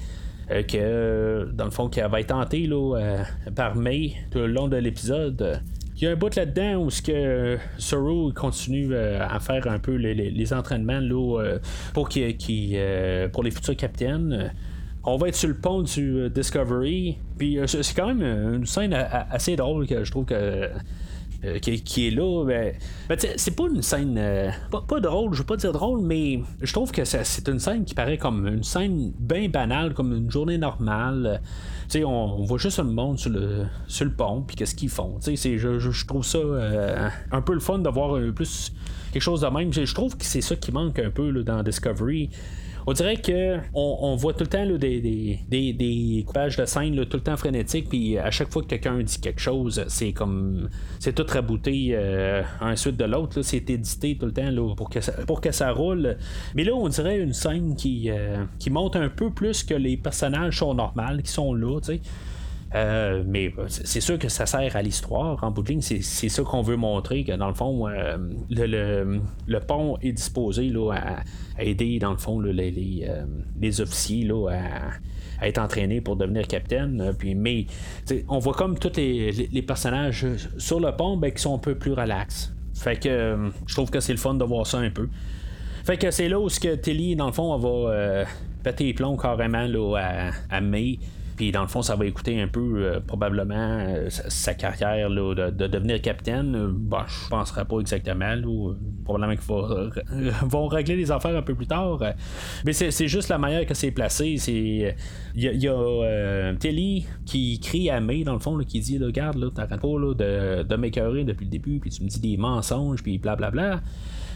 que 0.49 1.51
dans 1.53 1.65
le 1.65 1.71
fond 1.71 1.89
qui 1.89 2.01
va 2.01 2.21
être 2.21 2.29
tenté 2.29 2.67
là, 2.67 3.25
par 3.55 3.77
May 3.77 4.15
tout 4.31 4.39
le 4.39 4.47
long 4.47 4.69
de 4.69 4.77
l'épisode. 4.77 5.61
Il 5.97 6.03
y 6.03 6.07
a 6.09 6.11
un 6.11 6.17
bout 6.17 6.35
là-dedans 6.35 6.83
où 6.83 6.91
ce 6.91 7.01
que 7.01 7.57
Sorrow 7.79 8.33
continue 8.33 8.95
à 8.97 9.39
faire 9.39 9.69
un 9.69 9.79
peu 9.79 9.95
les, 9.95 10.53
entraînements 10.53 11.01
là, 11.01 11.59
pour, 11.93 12.09
pour 12.09 13.45
les 13.45 13.51
futurs 13.51 13.77
capitaines 13.77 14.53
on 15.07 15.17
va 15.17 15.29
être 15.29 15.37
sur 15.37 15.49
le 15.49 15.57
pont 15.57 15.83
du 15.83 16.19
euh, 16.19 16.29
Discovery. 16.29 17.19
Puis 17.39 17.59
euh, 17.59 17.67
c'est 17.67 17.95
quand 17.95 18.13
même 18.13 18.23
une 18.23 18.67
scène 18.67 18.95
assez 18.95 19.57
drôle 19.57 19.87
que 19.87 20.05
je 20.05 20.11
trouve 20.11 20.25
que. 20.25 20.71
Euh, 21.45 21.59
qui, 21.59 22.07
est 22.07 22.11
là, 22.11 22.43
ben, 22.47 22.73
ben 23.07 23.19
c'est 23.37 23.55
pas 23.55 23.65
une 23.65 23.83
scène 23.83 24.19
pas, 24.71 24.99
drôle, 24.99 25.35
je 25.35 25.41
veux 25.41 25.45
pas 25.45 25.59
dire 25.59 25.73
drôle, 25.73 26.01
mais 26.01 26.41
je 26.63 26.73
trouve 26.73 26.91
que 26.91 27.05
c'est 27.05 27.49
une 27.49 27.59
scène 27.59 27.85
qui 27.85 27.95
paraît 27.95 28.17
comme 28.17 28.47
une 28.47 28.63
scène 28.63 29.13
bien 29.19 29.51
banale, 29.51 29.93
comme 29.93 30.15
une 30.15 30.31
journée 30.31 30.57
normale. 30.57 31.43
Tu 31.91 32.03
on, 32.03 32.39
on, 32.41 32.45
voit 32.45 32.57
juste 32.57 32.79
le 32.79 32.85
monde 32.85 33.19
sur 33.19 33.29
le, 33.29 33.67
sur 33.89 34.07
le 34.07 34.13
pont, 34.13 34.41
puis 34.41 34.57
qu'est-ce 34.57 34.75
qu'ils 34.75 34.89
font. 34.89 35.19
Je, 35.23 35.35
je, 35.37 35.79
je, 35.79 36.07
trouve 36.07 36.25
ça 36.25 36.39
un 37.31 37.43
peu 37.43 37.53
le 37.53 37.61
fun 37.61 37.79
d'avoir 37.81 38.19
plus 38.33 38.73
quelque 39.13 39.21
chose 39.21 39.43
de 39.43 39.49
même. 39.49 39.71
Je, 39.71 39.95
trouve 39.95 40.17
que 40.17 40.25
c'est 40.25 40.41
ça 40.41 40.57
qui 40.57 40.73
manque 40.73 40.99
un 40.99 41.11
peu 41.11 41.31
dans 41.43 41.63
Discovery 41.63 42.31
on 42.87 42.93
dirait 42.93 43.17
que 43.17 43.59
on, 43.73 44.15
voit 44.17 44.35
tout 44.35 44.45
le 44.45 44.49
temps 44.49 44.67
des, 44.67 45.01
des, 45.01 45.73
des, 45.73 46.25
coupages 46.27 46.57
de 46.57 46.65
scène 46.65 47.05
tout 47.07 47.17
le 47.17 47.23
temps 47.23 47.37
frénétiques, 47.37 47.89
puis 47.89 48.19
à 48.19 48.31
chaque 48.31 48.51
fois 48.51 48.63
que 48.63 48.69
quelqu'un 48.69 48.99
dit 49.03 49.21
quelque 49.21 49.41
chose, 49.41 49.85
c'est 49.89 50.13
comme 50.13 50.69
c'est 50.99 51.15
tout 51.15 51.27
rabouté 51.29 51.91
euh, 51.93 52.43
un 52.61 52.77
suite 52.77 52.97
de 52.97 53.05
l'autre, 53.05 53.43
c'est 53.43 53.69
édité 53.71 54.17
tout 54.19 54.27
le 54.27 54.33
temps 54.33 54.75
pour, 54.75 54.91
que 54.91 55.01
ça, 55.01 55.13
pour 55.27 55.41
que 55.41 55.53
ça 55.53 55.73
roule. 55.73 56.17
Mais 56.55 56.65
là, 56.65 56.73
on 56.75 56.89
dirait 56.89 57.19
une 57.19 57.33
scène 57.33 57.75
qui, 57.77 58.11
euh, 58.11 58.45
qui 58.59 58.71
monte 58.71 58.97
un 58.97 59.09
peu 59.09 59.31
plus 59.31 59.65
que 59.65 59.75
les 59.75 59.97
personnages 59.97 60.59
sont 60.59 60.75
normaux, 60.75 61.23
qui 61.23 61.31
sont 61.31 61.55
là, 61.55 61.81
tu 61.81 61.95
sais. 61.95 62.01
Euh, 62.75 63.23
mais 63.25 63.53
c'est 63.69 64.01
sûr 64.01 64.19
que 64.19 64.29
ça 64.29 64.47
sert 64.47 64.75
à 64.75 64.83
l'histoire. 64.83 65.43
En 65.45 65.51
bout 65.53 65.63
de 65.63 65.69
ligne, 65.69 65.81
c'est 65.81 66.29
ça 66.29 66.43
qu'on 66.43 66.63
veut 66.63 66.77
montrer, 66.77 67.25
que 67.25 67.33
dans 67.33 67.49
le 67.49 67.55
fond, 67.55 67.89
euh, 67.89 68.17
le, 68.51 69.21
le, 69.47 69.61
pont 69.61 69.97
est 70.03 70.13
disposé 70.13 70.71
là, 70.71 70.93
à, 70.93 71.63
aider, 71.63 72.01
dans 72.01 72.11
le 72.11 72.17
fond, 72.17 72.41
les, 72.41 72.73
les, 72.73 73.07
euh, 73.09 73.27
les, 73.61 73.81
officiers 73.81 74.25
là, 74.25 74.49
à 75.41 75.47
être 75.49 75.59
entraîné 75.59 76.01
pour 76.01 76.17
devenir 76.17 76.49
capitaine. 76.49 77.15
Puis, 77.17 77.37
mais 77.37 77.67
on 78.29 78.41
voit 78.41 78.55
comme 78.55 78.77
tous 78.77 78.97
les, 78.97 79.63
personnages 79.63 80.27
sur 80.59 80.81
le 80.81 80.91
pont 80.97 81.17
ben, 81.17 81.31
qui 81.31 81.43
sont 81.43 81.55
un 81.55 81.59
peu 81.59 81.77
plus 81.77 81.93
relax. 81.93 82.53
Fait 82.75 83.01
que 83.01 83.53
je 83.67 83.75
trouve 83.75 83.91
que 83.91 84.01
c'est 84.01 84.13
le 84.13 84.19
fun 84.19 84.35
de 84.35 84.45
voir 84.45 84.67
ça 84.67 84.79
un 84.79 84.91
peu. 84.91 85.09
Fait 85.85 85.97
que 85.97 86.11
c'est 86.11 86.29
là 86.29 86.41
où 86.41 86.49
ce 86.49 86.59
que 86.59 86.75
Tilly, 86.75 87.15
dans 87.15 87.27
le 87.27 87.33
fond, 87.33 87.57
va 87.57 88.25
péter 88.65 88.85
les 88.85 88.95
plombs 88.95 89.17
carrément 89.17 89.67
là, 89.69 89.97
à, 89.97 90.57
à 90.57 90.61
May. 90.61 90.99
Puis 91.37 91.53
dans 91.53 91.63
le 91.63 91.69
fond, 91.69 91.83
ça 91.83 91.97
va 91.97 92.07
écouter 92.07 92.41
un 92.41 92.49
peu 92.49 92.77
euh, 92.77 93.01
probablement 93.01 93.55
euh, 93.55 94.09
sa, 94.09 94.55
carrière 94.55 95.11
de, 95.11 95.67
devenir 95.67 96.01
capitaine. 96.01 96.69
Bon, 96.69 96.99
je 97.07 97.29
penserais 97.29 97.65
pas 97.65 97.81
exactement. 97.81 98.35
probablement 99.05 99.35
qu'ils 99.37 100.33
vont 100.49 100.67
régler 100.67 100.97
les 100.97 101.11
affaires 101.11 101.37
un 101.37 101.43
peu 101.43 101.55
plus 101.55 101.67
tard. 101.67 102.01
Mais 102.65 102.73
c'est 102.73 103.09
juste 103.09 103.29
la 103.29 103.39
manière 103.39 103.67
que 103.67 103.75
c'est 103.75 103.91
placé. 103.91 104.37
Il 104.49 104.95
y 105.35 105.69
a, 105.69 106.55
Telly 106.55 107.07
qui 107.27 107.59
crie 107.61 107.91
à 107.91 108.01
May 108.01 108.25
dans 108.25 108.35
le 108.35 108.39
fond, 108.39 108.57
qui 108.59 108.81
dit 108.81 108.99
Regarde, 108.99 109.37
là, 109.37 109.51
t'arrêtes 109.51 109.81
pas 109.81 109.89
de, 109.89 110.63
de 110.63 110.77
m'écœurer 110.77 111.25
depuis 111.25 111.45
le 111.45 111.51
début, 111.51 111.81
puis 111.81 111.91
tu 111.91 112.03
me 112.03 112.09
dis 112.09 112.21
des 112.21 112.37
mensonges, 112.37 113.03
puis 113.03 113.19
blablabla. 113.19 113.51
Bla, 113.51 113.77
bla. 113.77 113.83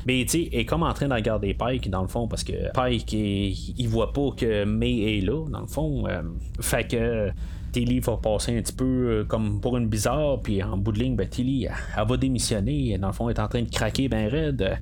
Mais 0.08 0.24
tu 0.24 0.44
sais, 0.44 0.48
est 0.52 0.64
comme 0.64 0.84
en 0.84 0.94
train 0.94 1.06
de 1.06 1.12
regarder 1.12 1.52
Pike 1.52 1.90
dans 1.90 2.00
le 2.00 2.08
fond 2.08 2.26
parce 2.28 2.42
que 2.42 2.72
Pike 2.72 3.12
il, 3.12 3.88
voit 3.88 4.14
pas 4.14 4.30
que 4.34 4.64
May 4.64 5.18
est 5.18 5.20
là 5.20 5.44
dans 5.50 5.60
le 5.60 5.66
fond. 5.66 6.06
Euh, 6.08 6.22
fait 6.62 6.90
que 6.90 7.30
Tilly 7.72 8.00
va 8.00 8.16
passer 8.16 8.56
un 8.56 8.62
petit 8.62 8.72
peu 8.72 8.84
euh, 8.86 9.24
comme 9.24 9.60
pour 9.60 9.76
une 9.76 9.86
bizarre, 9.86 10.40
puis 10.40 10.62
en 10.62 10.78
bout 10.78 10.92
de 10.92 11.00
ligne, 11.00 11.14
ben, 11.14 11.28
Tilly 11.28 11.66
elle, 11.66 12.08
va 12.08 12.16
démissionner. 12.16 12.96
Dans 12.96 13.08
le 13.08 13.12
fond, 13.12 13.28
elle 13.28 13.36
est 13.36 13.40
en 13.40 13.48
train 13.48 13.60
de 13.60 13.68
craquer 13.68 14.08
ben 14.08 14.30
raide. 14.30 14.78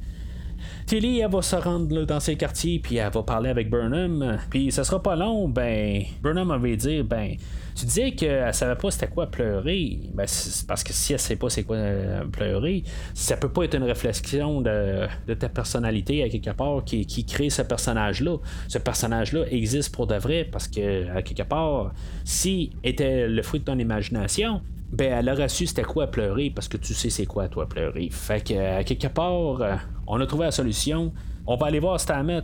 Tilly, 0.87 1.19
elle 1.19 1.29
va 1.33 1.43
se 1.43 1.57
rendre 1.57 2.05
dans 2.05 2.21
ses 2.21 2.37
quartiers, 2.37 2.79
puis 2.79 2.99
elle 2.99 3.11
va 3.11 3.25
parler 3.25 3.51
avec 3.51 3.69
Burnham. 3.69 4.39
Puis 4.49 4.71
ça 4.71 4.85
sera 4.85 5.03
pas 5.03 5.17
long, 5.17 5.49
ben, 5.49 6.05
Burnham 6.23 6.57
va 6.57 6.77
dire, 6.77 7.05
ben, 7.05 7.35
tu 7.77 7.85
disais 7.85 8.13
qu'elle 8.13 8.55
savait 8.55 8.75
pas 8.75 8.91
c'était 8.91 9.09
quoi 9.09 9.27
pleurer. 9.27 10.01
Ben, 10.15 10.27
parce 10.67 10.83
que 10.83 10.93
si 10.93 11.13
elle 11.13 11.19
sait 11.19 11.37
pas 11.37 11.51
c'est 11.51 11.63
quoi 11.63 11.77
euh, 11.77 12.25
pleurer, 12.25 12.83
ça 13.13 13.37
peut 13.37 13.51
pas 13.51 13.65
être 13.65 13.75
une 13.75 13.85
réflexion 13.85 14.63
de, 14.63 15.07
ta 15.39 15.49
personnalité 15.51 16.23
à 16.23 16.31
quelque 16.31 16.51
part 16.51 16.85
qui, 16.85 17.25
crée 17.27 17.51
ce 17.51 17.63
personnage-là. 17.63 18.39
Ce 18.69 18.79
personnage-là 18.79 19.45
existe 19.51 19.95
pour 19.95 20.07
de 20.07 20.17
vrai 20.17 20.49
parce 20.51 20.69
que 20.69 21.15
à 21.15 21.21
quelque 21.21 21.43
part, 21.43 21.93
si 22.25 22.71
était 22.83 23.29
le 23.29 23.43
fruit 23.43 23.61
de 23.61 23.67
ton 23.67 23.79
imagination, 23.79 24.63
ben 24.91 25.13
elle 25.13 25.29
aurait 25.29 25.49
su 25.49 25.67
c'était 25.67 25.83
quoi 25.83 26.07
pleurer 26.07 26.51
parce 26.55 26.69
que 26.69 26.79
tu 26.79 26.95
sais 26.95 27.11
c'est 27.11 27.27
quoi 27.27 27.49
toi 27.49 27.69
pleurer. 27.69 28.09
Fait 28.11 28.43
que 28.43 28.79
à 28.79 28.85
quelque 28.85 29.09
part, 29.09 29.61
euh, 29.61 29.75
on 30.07 30.21
a 30.21 30.27
trouvé 30.27 30.45
la 30.45 30.51
solution. 30.51 31.13
On 31.47 31.57
va 31.57 31.67
aller 31.67 31.79
voir 31.79 32.01
Stamets, 32.01 32.43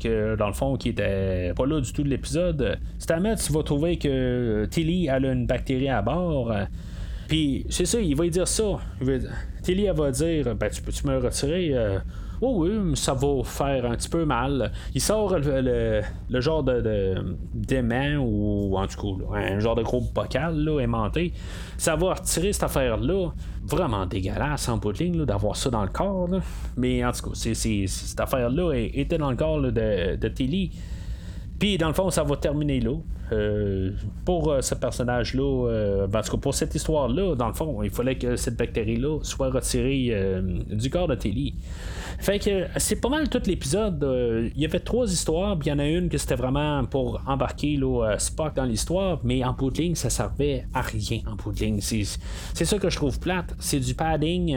que 0.00 0.36
dans 0.36 0.46
le 0.46 0.54
fond, 0.54 0.76
qui 0.76 0.90
était 0.90 1.52
pas 1.54 1.66
là 1.66 1.80
du 1.80 1.92
tout 1.92 2.02
de 2.02 2.08
l'épisode. 2.08 2.78
Stamets 2.98 3.34
va 3.50 3.62
trouver 3.62 3.98
que 3.98 4.66
Tilly 4.70 5.08
a 5.08 5.18
une 5.18 5.46
bactérie 5.46 5.88
à 5.88 6.00
bord. 6.00 6.52
Puis 7.28 7.66
c'est 7.68 7.84
ça, 7.84 8.00
il 8.00 8.16
va 8.16 8.24
lui 8.24 8.30
dire 8.30 8.48
ça. 8.48 8.78
Tilly 9.62 9.84
elle 9.84 9.96
va 9.96 10.10
dire 10.10 10.54
Ben 10.54 10.70
tu 10.70 10.80
peux-tu 10.80 11.06
me 11.06 11.18
retirer 11.18 11.70
euh, 11.74 11.98
Oh 12.40 12.64
oui, 12.64 12.96
ça 12.96 13.14
va 13.14 13.42
faire 13.42 13.84
un 13.86 13.96
petit 13.96 14.08
peu 14.08 14.24
mal. 14.24 14.70
Il 14.94 15.00
sort 15.00 15.36
le, 15.38 16.02
genre 16.40 16.62
de, 16.62 17.14
d'aimant 17.52 18.16
ou 18.18 18.76
en 18.76 18.86
tout 18.86 19.16
cas 19.16 19.36
un 19.36 19.58
genre 19.58 19.74
de 19.74 19.82
gros 19.82 20.02
bocal 20.14 20.56
là, 20.56 20.80
aimanté. 20.80 21.32
Ça 21.76 21.96
va 21.96 22.14
retirer 22.14 22.52
cette 22.52 22.64
affaire-là. 22.64 23.30
Vraiment 23.64 24.06
dégueulasse 24.06 24.68
en 24.68 24.78
bout 24.78 24.92
de 24.92 24.98
ligne 24.98 25.24
d'avoir 25.24 25.56
ça 25.56 25.70
dans 25.70 25.82
le 25.82 25.90
corps. 25.90 26.28
Mais 26.76 27.04
en 27.04 27.12
tout 27.12 27.30
cas, 27.30 27.34
c'est, 27.34 27.54
cette 27.54 28.20
affaire-là 28.20 28.72
était 28.74 29.18
dans 29.18 29.30
le 29.30 29.36
corps 29.36 29.60
de, 29.60 30.16
de 30.16 30.28
Tilly. 30.28 30.70
Puis 31.58 31.78
dans 31.78 31.88
le 31.88 31.94
fond, 31.94 32.10
ça 32.10 32.22
va 32.22 32.36
terminer 32.36 32.80
là. 32.80 32.92
Euh, 33.30 33.90
pour 34.24 34.50
euh, 34.50 34.62
ce 34.62 34.74
personnage-là, 34.74 35.68
euh, 35.68 36.06
en 36.06 36.22
tout 36.22 36.30
cas 36.30 36.38
pour 36.38 36.54
cette 36.54 36.74
histoire-là, 36.74 37.34
dans 37.34 37.48
le 37.48 37.52
fond, 37.52 37.82
il 37.82 37.90
fallait 37.90 38.16
que 38.16 38.36
cette 38.36 38.56
bactérie-là 38.56 39.18
soit 39.22 39.50
retirée 39.50 40.14
du 40.70 40.88
corps 40.88 41.08
de 41.08 41.14
Tilly. 41.14 41.54
Fait 42.18 42.38
que 42.38 42.66
c'est 42.76 43.00
pas 43.00 43.08
mal 43.08 43.28
tout 43.28 43.42
l'épisode. 43.46 44.04
Il 44.54 44.60
y 44.60 44.64
avait 44.64 44.80
trois 44.80 45.10
histoires, 45.10 45.58
puis 45.58 45.68
il 45.68 45.72
y 45.72 45.74
en 45.74 45.78
a 45.78 45.86
une 45.86 46.08
que 46.08 46.18
c'était 46.18 46.36
vraiment 46.36 46.84
pour 46.84 47.20
embarquer 47.26 47.76
là, 47.76 48.16
Spock 48.18 48.56
dans 48.56 48.64
l'histoire, 48.64 49.20
mais 49.24 49.44
en 49.44 49.52
bout 49.52 49.72
ça 49.94 50.10
servait 50.10 50.66
à 50.72 50.80
rien 50.80 51.20
en 51.26 51.36
bout. 51.36 51.54
C'est 51.54 52.64
ça 52.64 52.78
que 52.78 52.88
je 52.88 52.96
trouve 52.96 53.20
plate. 53.20 53.54
C'est 53.58 53.80
du 53.80 53.94
padding. 53.94 54.56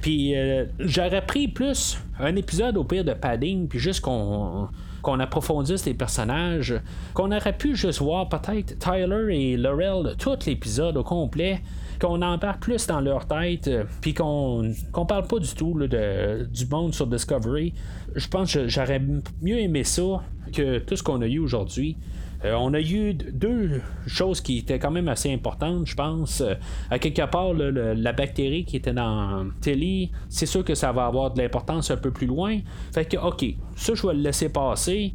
Puis 0.00 0.34
j'aurais 0.78 1.24
pris 1.24 1.48
plus 1.48 1.98
un 2.18 2.34
épisode 2.36 2.76
au 2.76 2.84
pire 2.84 3.04
de 3.04 3.12
padding, 3.12 3.68
puis 3.68 3.78
juste 3.78 4.00
qu'on 4.00 4.68
qu'on 5.02 5.20
approfondisse 5.20 5.86
les 5.86 5.94
personnages, 5.94 6.74
qu'on 7.14 7.32
aurait 7.32 7.56
pu 7.56 7.76
juste 7.76 8.00
voir 8.00 8.28
peut-être 8.28 8.78
Tyler 8.78 9.36
et 9.36 9.56
Laurel 9.56 10.14
tout 10.18 10.36
l'épisode 10.46 10.96
au 10.96 11.04
complet, 11.04 11.62
qu'on 12.00 12.22
embarque 12.22 12.62
plus 12.62 12.86
dans 12.86 13.00
leur 13.00 13.26
tête, 13.26 13.70
puis 14.00 14.14
qu'on 14.14 14.72
qu'on 14.92 15.06
parle 15.06 15.26
pas 15.26 15.38
du 15.38 15.52
tout 15.54 15.74
de, 15.74 16.44
du 16.44 16.66
monde 16.66 16.94
sur 16.94 17.06
Discovery. 17.06 17.74
Je 18.14 18.28
pense 18.28 18.52
que 18.52 18.68
j'aurais 18.68 19.00
mieux 19.42 19.58
aimé 19.58 19.84
ça 19.84 20.22
que 20.52 20.78
tout 20.78 20.96
ce 20.96 21.02
qu'on 21.02 21.20
a 21.22 21.26
eu 21.26 21.38
aujourd'hui. 21.38 21.96
Euh, 22.44 22.54
on 22.54 22.72
a 22.72 22.80
eu 22.80 23.14
deux 23.14 23.82
choses 24.06 24.40
qui 24.40 24.58
étaient 24.58 24.78
quand 24.78 24.90
même 24.90 25.08
assez 25.08 25.32
importantes, 25.32 25.86
je 25.86 25.94
pense. 25.94 26.40
Euh, 26.40 26.54
à 26.90 26.98
quelque 26.98 27.26
part, 27.26 27.52
la 27.52 28.12
bactérie 28.12 28.64
qui 28.64 28.76
était 28.76 28.92
dans 28.92 29.46
Telly, 29.60 30.12
c'est 30.28 30.46
sûr 30.46 30.64
que 30.64 30.74
ça 30.74 30.92
va 30.92 31.06
avoir 31.06 31.32
de 31.32 31.42
l'importance 31.42 31.90
un 31.90 31.96
peu 31.96 32.10
plus 32.12 32.26
loin. 32.26 32.58
Fait 32.92 33.04
que, 33.04 33.16
ok, 33.16 33.44
ça, 33.76 33.94
je 33.94 34.06
vais 34.06 34.14
le 34.14 34.20
laisser 34.20 34.48
passer. 34.48 35.14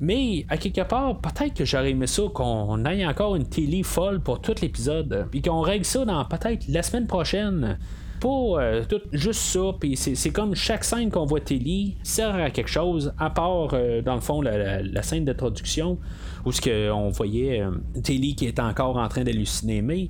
Mais 0.00 0.46
à 0.48 0.56
quelque 0.56 0.80
part, 0.82 1.18
peut-être 1.20 1.54
que 1.54 1.64
j'aurais 1.64 1.90
aimé 1.90 2.06
ça 2.06 2.22
qu'on 2.32 2.84
ait 2.86 3.04
encore 3.04 3.36
une 3.36 3.46
télé 3.46 3.82
folle 3.82 4.20
pour 4.20 4.40
tout 4.40 4.54
l'épisode. 4.62 5.28
Puis 5.30 5.42
qu'on 5.42 5.60
règle 5.60 5.84
ça 5.84 6.04
dans 6.04 6.24
peut-être 6.24 6.66
la 6.68 6.82
semaine 6.82 7.06
prochaine 7.06 7.78
pas 8.20 8.28
euh, 8.28 8.84
tout, 8.88 9.00
juste 9.12 9.40
ça. 9.40 9.60
Puis 9.78 9.96
c'est 9.96 10.30
comme 10.30 10.54
chaque 10.54 10.84
scène 10.84 11.10
qu'on 11.10 11.24
voit 11.24 11.40
Telly 11.40 11.96
sert 12.02 12.34
à 12.34 12.50
quelque 12.50 12.70
chose, 12.70 13.12
à 13.18 13.30
part, 13.30 13.68
dans 14.04 14.14
le 14.14 14.20
fond, 14.20 14.40
la 14.42 15.02
scène 15.02 15.24
d'introduction 15.24 15.98
où 16.44 16.52
ce 16.52 16.60
qu'on 16.60 17.08
voyait 17.10 17.62
euh, 17.62 17.70
Tilly 18.02 18.34
qui 18.34 18.46
est 18.46 18.58
encore 18.58 18.96
en 18.96 19.08
train 19.08 19.24
d'halluciner 19.24 19.82
mais 19.82 20.08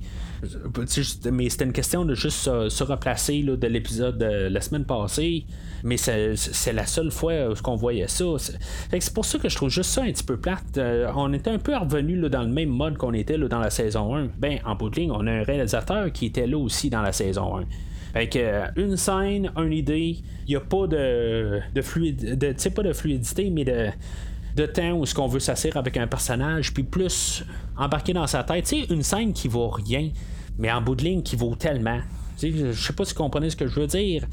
mais 1.31 1.49
c'était 1.49 1.65
une 1.65 1.73
question 1.73 2.03
de 2.03 2.15
juste 2.15 2.37
se, 2.69 2.83
replacer 2.83 3.43
de 3.43 3.67
l'épisode 3.67 4.17
de 4.17 4.47
la 4.47 4.61
semaine 4.61 4.85
passée 4.85 5.45
mais 5.83 5.97
c'est 5.97 6.73
la 6.73 6.85
seule 6.85 7.11
fois 7.11 7.49
où 7.49 7.53
qu'on 7.61 7.75
voyait 7.75 8.07
ça. 8.07 8.25
C'est 8.37 9.13
pour 9.13 9.25
ça 9.25 9.37
que 9.37 9.49
je 9.49 9.55
trouve 9.55 9.69
juste 9.69 9.91
ça 9.91 10.01
un 10.03 10.11
petit 10.11 10.23
peu 10.23 10.37
plate. 10.37 10.77
Euh, 10.77 11.11
on 11.15 11.33
était 11.33 11.49
un 11.49 11.57
peu 11.57 11.75
revenu 11.75 12.17
dans 12.29 12.43
le 12.43 12.49
même 12.49 12.69
mode 12.69 12.97
qu'on 12.97 13.13
était 13.13 13.37
dans 13.37 13.59
la 13.59 13.69
saison 13.69 14.15
1 14.15 14.29
ben 14.37 14.59
en 14.65 14.75
bout 14.75 14.89
de 14.89 14.95
ligne 14.95 15.11
on 15.11 15.25
a 15.27 15.31
un 15.31 15.43
réalisateur 15.43 16.11
qui 16.11 16.27
était 16.27 16.47
là 16.47 16.57
aussi 16.57 16.89
dans 16.89 17.01
la 17.01 17.11
saison 17.11 17.57
1 17.57 17.63
fait 18.13 18.27
que, 18.27 18.39
euh, 18.39 18.65
une 18.75 18.97
scène, 18.97 19.51
une 19.55 19.73
idée, 19.73 20.17
il 20.47 20.49
n'y 20.49 20.55
a 20.55 20.59
pas 20.59 20.87
de, 20.87 21.59
de 21.73 21.81
fluidité, 21.81 22.69
pas 22.69 22.83
de 22.83 22.93
fluidité, 22.93 23.49
mais 23.49 23.63
de, 23.63 23.87
de 24.55 24.65
temps 24.65 24.91
où 24.93 25.05
ce 25.05 25.13
qu'on 25.13 25.27
veut 25.27 25.39
s'asseoir 25.39 25.77
avec 25.77 25.97
un 25.97 26.07
personnage, 26.07 26.73
puis 26.73 26.83
plus 26.83 27.43
embarquer 27.77 28.13
dans 28.13 28.27
sa 28.27 28.43
tête. 28.43 28.65
Tu 28.65 28.81
sais, 28.81 28.93
une 28.93 29.03
scène 29.03 29.33
qui 29.33 29.47
vaut 29.47 29.69
rien, 29.69 30.09
mais 30.57 30.71
en 30.71 30.81
bout 30.81 30.95
de 30.95 31.03
ligne 31.03 31.21
qui 31.21 31.35
vaut 31.35 31.55
tellement. 31.55 31.99
Je 32.41 32.71
sais 32.73 32.93
pas 32.93 33.05
si 33.05 33.13
vous 33.13 33.23
comprenez 33.23 33.49
ce 33.49 33.55
que 33.55 33.67
je 33.67 33.79
veux 33.79 33.87
dire. 33.87 34.25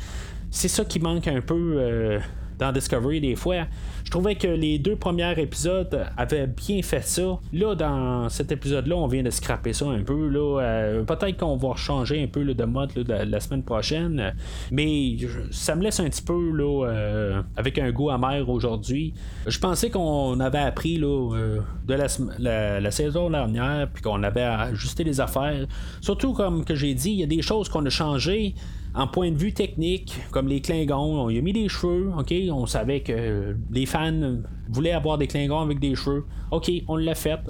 C'est 0.51 0.69
ça 0.69 0.85
qui 0.85 0.99
manque 0.99 1.29
un 1.29 1.41
peu 1.41 1.75
euh, 1.77 2.19
dans 2.59 2.73
Discovery 2.73 3.21
des 3.21 3.37
fois. 3.37 3.67
Je 4.05 4.11
trouvais 4.11 4.37
que 4.37 4.49
les 4.49 4.79
deux 4.79 4.97
premiers 4.97 5.39
épisodes 5.39 6.07
avaient 6.17 6.47
bien 6.47 6.83
fait 6.83 7.03
ça. 7.03 7.39
Là, 7.53 7.75
dans 7.75 8.29
cet 8.29 8.51
épisode-là, 8.53 8.97
on 8.97 9.07
vient 9.07 9.23
de 9.23 9.31
scraper 9.31 9.73
ça 9.73 9.87
un 9.87 10.03
peu. 10.03 10.29
Là, 10.29 10.61
euh, 10.61 11.03
peut-être 11.05 11.37
qu'on 11.37 11.57
va 11.57 11.75
changer 11.77 12.23
un 12.23 12.27
peu 12.27 12.43
de 12.43 12.65
mode 12.65 12.93
la, 13.07 13.41
semaine 13.41 13.63
prochaine. 13.63 14.35
Mais 14.71 15.17
ça 15.51 15.75
me 15.75 15.83
laisse 15.83 16.01
un 16.01 16.09
petit 16.09 16.23
peu 16.23 16.51
là, 16.53 16.87
euh, 16.87 17.43
avec 17.57 17.79
un 17.79 17.91
goût 17.91 18.11
amer 18.11 18.49
aujourd'hui. 18.49 19.13
Je 19.47 19.59
pensais 19.59 19.91
qu'on 19.91 20.41
avait 20.41 20.59
appris 20.59 20.97
là, 20.97 21.35
euh, 21.35 21.61
de 21.87 21.95
la, 21.95 22.81
la, 22.81 22.91
saison 22.91 23.31
dernière, 23.31 23.89
puis 23.93 24.03
qu'on 24.03 24.23
avait 24.23 24.43
ajusté 24.43 25.05
les 25.05 25.21
affaires. 25.21 25.67
Surtout 26.01 26.33
comme 26.33 26.65
que 26.65 26.75
j'ai 26.75 26.95
dit, 26.95 27.11
il 27.11 27.21
y 27.21 27.23
a 27.23 27.27
des 27.27 27.43
choses 27.43 27.69
qu'on 27.69 27.85
a 27.85 27.91
changées 27.91 28.55
en 28.95 29.07
point 29.07 29.31
de 29.31 29.37
vue 29.37 29.53
technique, 29.53 30.19
comme 30.31 30.49
les 30.49 30.61
Klingons, 30.61 31.25
on 31.25 31.31
y 31.31 31.39
a 31.39 31.41
mis 31.41 31.53
des 31.53 31.69
cheveux, 31.69 32.11
ok, 32.17 32.35
on 32.51 32.67
savait 32.67 33.01
que 33.01 33.57
les 33.71 33.87
fans 33.87 34.39
voulaient 34.69 34.93
avoir 34.93 35.19
des 35.19 35.27
Klingons 35.27 35.61
avec 35.61 35.79
des 35.79 35.95
cheveux, 35.95 36.25
ok, 36.51 36.71
on 36.89 36.97
l'a 36.97 37.15
fait. 37.15 37.41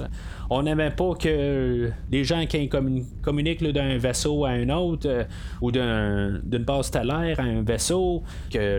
On 0.51 0.63
n'aimait 0.63 0.91
pas 0.91 1.15
que 1.15 1.91
les 2.11 2.25
gens 2.25 2.47
qui 2.47 2.69
communiquent 2.69 3.65
d'un 3.65 3.99
vaisseau 3.99 4.45
à 4.45 4.51
un 4.51 4.69
autre 4.71 5.09
euh, 5.09 5.25
ou 5.61 5.71
d'une 5.71 6.65
base 6.65 6.87
stellaire 6.87 7.39
à 7.39 7.43
un 7.43 7.63
vaisseau, 7.63 8.23
que 8.51 8.79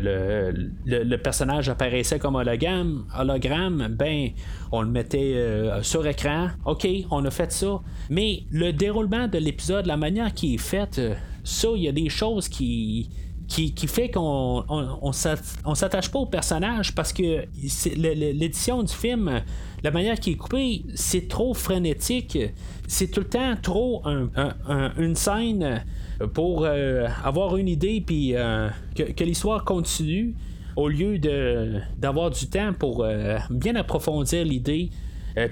le, 0.85 1.17
personnage 1.17 1.69
apparaissait 1.69 2.19
comme 2.19 2.35
hologramme, 2.35 3.05
ben 3.91 4.29
on 4.71 4.81
le 4.81 4.89
mettait 4.89 5.33
euh, 5.35 5.83
sur 5.83 6.05
écran, 6.07 6.49
ok, 6.65 6.87
on 7.11 7.25
a 7.25 7.31
fait 7.31 7.51
ça. 7.51 7.81
Mais 8.09 8.43
le 8.51 8.71
déroulement 8.71 9.27
de 9.27 9.37
l'épisode, 9.37 9.85
la 9.85 9.97
manière 9.97 10.33
qui 10.33 10.55
est 10.55 10.59
faite, 10.59 10.99
euh, 10.99 11.15
ça, 11.43 11.69
il 11.75 11.83
y 11.83 11.87
a 11.87 11.91
des 11.91 12.09
choses 12.09 12.47
qui 12.47 13.09
qui, 13.49 13.87
fait 13.87 14.09
qu'on 14.09 14.63
on, 14.69 15.11
s'attache 15.11 16.11
pas 16.11 16.19
au 16.19 16.27
personnage 16.27 16.93
parce 16.93 17.11
que 17.11 17.45
l'édition 17.95 18.83
du 18.83 18.93
film, 18.93 19.41
la 19.83 19.91
manière 19.91 20.19
qui 20.19 20.31
est 20.31 20.35
coupée, 20.35 20.83
c'est 20.93 21.27
trop 21.27 21.55
frénétique. 21.55 22.37
C'est 22.87 23.09
tout 23.09 23.21
le 23.21 23.27
temps 23.27 23.55
trop 23.61 24.03
une 24.97 25.15
scène 25.15 25.83
pour 26.33 26.65
euh, 26.65 27.07
avoir 27.23 27.57
une 27.57 27.67
idée 27.67 28.03
puis 28.05 28.35
euh, 28.35 28.69
que, 28.95 29.23
l'histoire 29.23 29.63
continue 29.63 30.35
au 30.75 30.87
lieu 30.87 31.17
d'avoir 31.97 32.29
du 32.29 32.47
temps 32.47 32.73
pour 32.77 33.03
euh, 33.03 33.37
bien 33.49 33.75
approfondir 33.75 34.45
l'idée. 34.45 34.91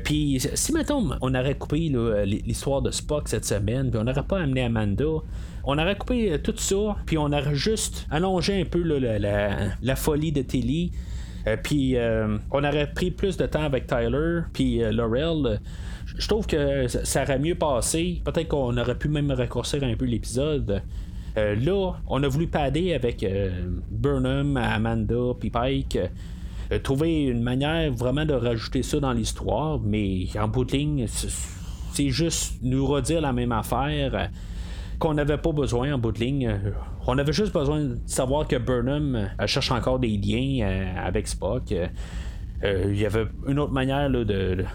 Puis 0.04 0.42
si 0.54 0.74
mettons 0.74 1.10
on 1.22 1.34
aurait 1.36 1.56
coupé 1.56 1.92
l'histoire 2.26 2.82
de 2.82 2.92
Spock 2.92 3.28
cette 3.28 3.46
semaine, 3.46 3.90
puis 3.90 4.00
on 4.00 4.04
n'aurait 4.04 4.28
pas 4.28 4.40
amené 4.40 4.64
Amanda, 4.64 5.06
on 5.64 5.78
aurait 5.78 5.96
coupé 5.98 6.40
tout 6.44 6.54
ça, 6.58 6.96
puis 7.06 7.18
on 7.18 7.26
aurait 7.26 7.56
juste 7.56 8.06
allongé 8.10 8.62
un 8.62 8.66
peu 8.66 8.82
la, 8.82 9.96
folie 9.96 10.32
de 10.32 10.42
Tilly. 10.42 10.92
puis 11.64 11.96
on 12.52 12.64
aurait 12.64 12.92
pris 12.94 13.12
plus 13.12 13.38
de 13.38 13.46
temps 13.46 13.64
avec 13.64 13.88
Tyler, 13.88 14.42
puis 14.54 14.80
Laurel 14.92 15.60
je 16.18 16.28
trouve 16.28 16.48
que 16.48 16.88
ça 16.88 17.24
aurait 17.24 17.40
mieux 17.40 17.56
passé. 17.56 18.22
Peut-être 18.24 18.48
qu'on 18.48 18.78
aurait 18.78 18.98
pu 18.98 19.10
même 19.10 19.32
raccourcir 19.32 19.84
un 19.84 19.96
peu 19.96 20.06
l'épisode. 20.06 20.82
Euh, 21.38 21.56
là, 21.56 21.94
on 22.08 22.24
a 22.24 22.28
voulu 22.28 22.48
padder 22.48 22.94
avec 22.94 23.24
euh, 23.24 23.52
Burnham, 23.92 24.58
Amanda, 24.58 25.34
puis 25.40 25.50
Pike. 25.50 26.00
Euh, 26.72 26.80
trouver 26.80 27.26
une 27.26 27.42
manière 27.42 27.92
vraiment 27.92 28.26
de 28.26 28.34
rajouter 28.34 28.84
ça 28.84 29.00
dans 29.00 29.14
l'histoire, 29.14 29.80
mais 29.80 30.28
en 30.40 30.48
bout 30.48 30.66
de 30.66 30.74
ligne, 30.74 31.06
c'est 31.08 32.10
juste 32.10 32.56
nous 32.62 32.86
redire 32.86 33.22
la 33.22 33.34
même 33.34 33.52
affaire 33.52 34.30
qu'on 35.00 35.14
n'avait 35.14 35.38
pas 35.38 35.52
besoin 35.52 35.94
en 35.94 35.98
bout 35.98 36.12
de 36.12 36.20
ligne. 36.20 36.60
On 37.06 37.18
avait 37.18 37.34
juste 37.34 37.54
besoin 37.54 37.82
de 37.82 37.98
savoir 38.06 38.48
que 38.48 38.56
Burnham 38.56 39.30
cherche 39.46 39.72
encore 39.72 40.00
des 40.00 40.18
liens 40.18 40.96
avec 40.98 41.28
Spock. 41.28 41.74
Il 42.64 42.98
y 42.98 43.06
avait 43.06 43.28
une 43.48 43.60
autre 43.60 43.74
manière 43.74 44.10
de, 44.10 44.66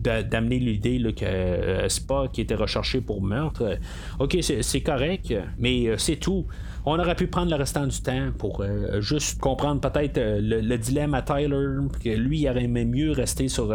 d'amener 0.00 0.58
l'idée 0.58 0.98
que 1.12 1.24
euh, 1.24 1.88
Spock 1.88 2.38
était 2.38 2.54
recherché 2.54 3.00
pour 3.00 3.22
meurtre. 3.22 3.78
Ok, 4.18 4.38
c'est 4.40 4.80
correct, 4.80 5.34
mais 5.58 5.86
euh, 5.86 5.96
c'est 5.98 6.16
tout. 6.16 6.46
On 6.86 6.98
aurait 6.98 7.14
pu 7.14 7.26
prendre 7.26 7.50
le 7.50 7.56
restant 7.56 7.86
du 7.86 8.00
temps 8.00 8.30
pour 8.36 8.60
euh, 8.60 9.00
juste 9.00 9.40
comprendre 9.40 9.80
peut-être 9.80 10.18
le, 10.18 10.76
dilemme 10.76 11.14
à 11.14 11.22
Tyler, 11.22 11.66
que 12.02 12.08
lui 12.10 12.40
il 12.40 12.48
aurait 12.48 12.64
aimé 12.64 12.84
mieux 12.84 13.12
rester 13.12 13.48
sur 13.48 13.74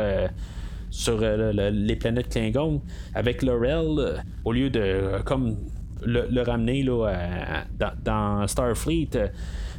sur 0.90 1.20
les 1.20 1.96
planètes 1.98 2.30
Klingon 2.30 2.82
avec 3.14 3.42
Laurel 3.42 4.22
au 4.46 4.52
lieu 4.54 4.70
de 4.70 5.22
comme 5.26 5.58
le, 6.06 6.42
ramener 6.42 6.84
dans, 6.84 8.48
Starfleet 8.48 9.10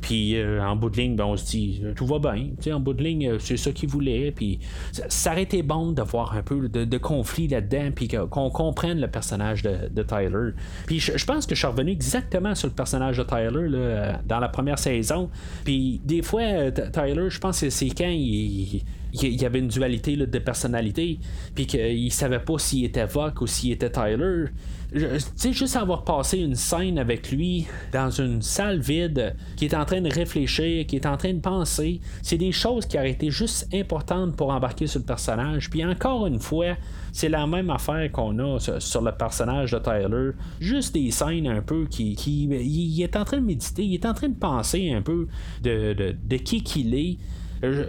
puis 0.00 0.36
euh, 0.36 0.62
en 0.62 0.76
bout 0.76 0.90
de 0.90 0.96
ligne, 0.96 1.16
ben, 1.16 1.24
on 1.24 1.36
se 1.36 1.44
dit, 1.44 1.80
euh, 1.84 1.92
tout 1.94 2.06
va 2.06 2.18
bien. 2.18 2.74
en 2.74 2.80
bout 2.80 2.94
de 2.94 3.02
ligne, 3.02 3.28
euh, 3.28 3.38
c'est 3.38 3.56
ça 3.56 3.72
qu'il 3.72 3.88
voulait. 3.88 4.32
Puis 4.34 4.58
ça, 4.92 5.32
aurait 5.32 5.42
été 5.42 5.62
bon 5.62 5.92
d'avoir 5.92 6.34
un 6.34 6.42
peu 6.42 6.68
de, 6.68 6.98
conflit 6.98 7.48
là-dedans, 7.48 7.90
puis 7.94 8.08
qu'on 8.08 8.50
comprenne 8.50 9.00
le 9.00 9.08
personnage 9.08 9.62
de, 9.62 10.02
Tyler. 10.02 10.52
Puis 10.86 11.00
je, 11.00 11.24
pense 11.24 11.46
que 11.46 11.54
je 11.54 11.60
suis 11.60 11.66
revenu 11.66 11.90
exactement 11.90 12.54
sur 12.54 12.68
le 12.68 12.74
personnage 12.74 13.18
de 13.18 13.22
Tyler 13.22 13.68
là, 13.68 14.20
dans 14.26 14.38
la 14.38 14.48
première 14.48 14.78
saison. 14.78 15.30
Puis 15.64 16.00
des 16.04 16.22
fois, 16.22 16.70
Tyler, 16.70 17.28
je 17.28 17.38
pense 17.38 17.60
que 17.60 17.70
c'est 17.70 17.90
quand 17.90 18.08
il 18.08 18.82
il 19.12 19.40
y 19.40 19.44
avait 19.44 19.58
une 19.58 19.68
dualité 19.68 20.16
de 20.16 20.38
personnalité, 20.38 21.18
puis 21.54 21.66
qu'il 21.66 22.12
savait 22.12 22.40
pas 22.40 22.58
s'il 22.58 22.84
était 22.84 23.06
Vogue 23.06 23.40
ou 23.40 23.46
s'il 23.46 23.72
était 23.72 23.90
Tyler. 23.90 24.46
Tu 24.92 25.00
sais, 25.34 25.52
juste 25.52 25.76
avoir 25.76 26.04
passé 26.04 26.38
une 26.38 26.54
scène 26.54 26.98
avec 26.98 27.30
lui 27.32 27.66
dans 27.92 28.10
une 28.10 28.40
salle 28.40 28.80
vide, 28.80 29.34
qui 29.56 29.64
est 29.64 29.74
en 29.74 29.84
train 29.84 30.00
de 30.00 30.12
réfléchir, 30.12 30.86
qui 30.86 30.96
est 30.96 31.06
en 31.06 31.16
train 31.16 31.34
de 31.34 31.40
penser, 31.40 32.00
c'est 32.22 32.38
des 32.38 32.52
choses 32.52 32.86
qui 32.86 32.96
auraient 32.96 33.10
été 33.10 33.30
juste 33.30 33.68
importantes 33.74 34.36
pour 34.36 34.50
embarquer 34.50 34.86
sur 34.86 35.00
le 35.00 35.06
personnage. 35.06 35.70
Puis 35.70 35.84
encore 35.84 36.26
une 36.26 36.38
fois, 36.38 36.76
c'est 37.12 37.28
la 37.28 37.46
même 37.46 37.70
affaire 37.70 38.10
qu'on 38.12 38.38
a 38.38 38.58
sur, 38.60 39.02
le 39.02 39.12
personnage 39.12 39.72
de 39.72 39.78
Tyler. 39.78 40.30
Juste 40.60 40.94
des 40.94 41.10
scènes 41.10 41.48
un 41.48 41.62
peu 41.62 41.86
qui, 41.86 42.14
qui. 42.14 42.44
Il 42.44 43.02
est 43.02 43.16
en 43.16 43.24
train 43.24 43.38
de 43.38 43.46
méditer, 43.46 43.84
il 43.84 43.94
est 43.94 44.06
en 44.06 44.14
train 44.14 44.28
de 44.28 44.34
penser 44.34 44.92
un 44.92 45.02
peu 45.02 45.26
de, 45.62 45.94
de 45.94 46.36
qui 46.36 46.62
qu'il 46.62 46.94
est. 46.94 47.18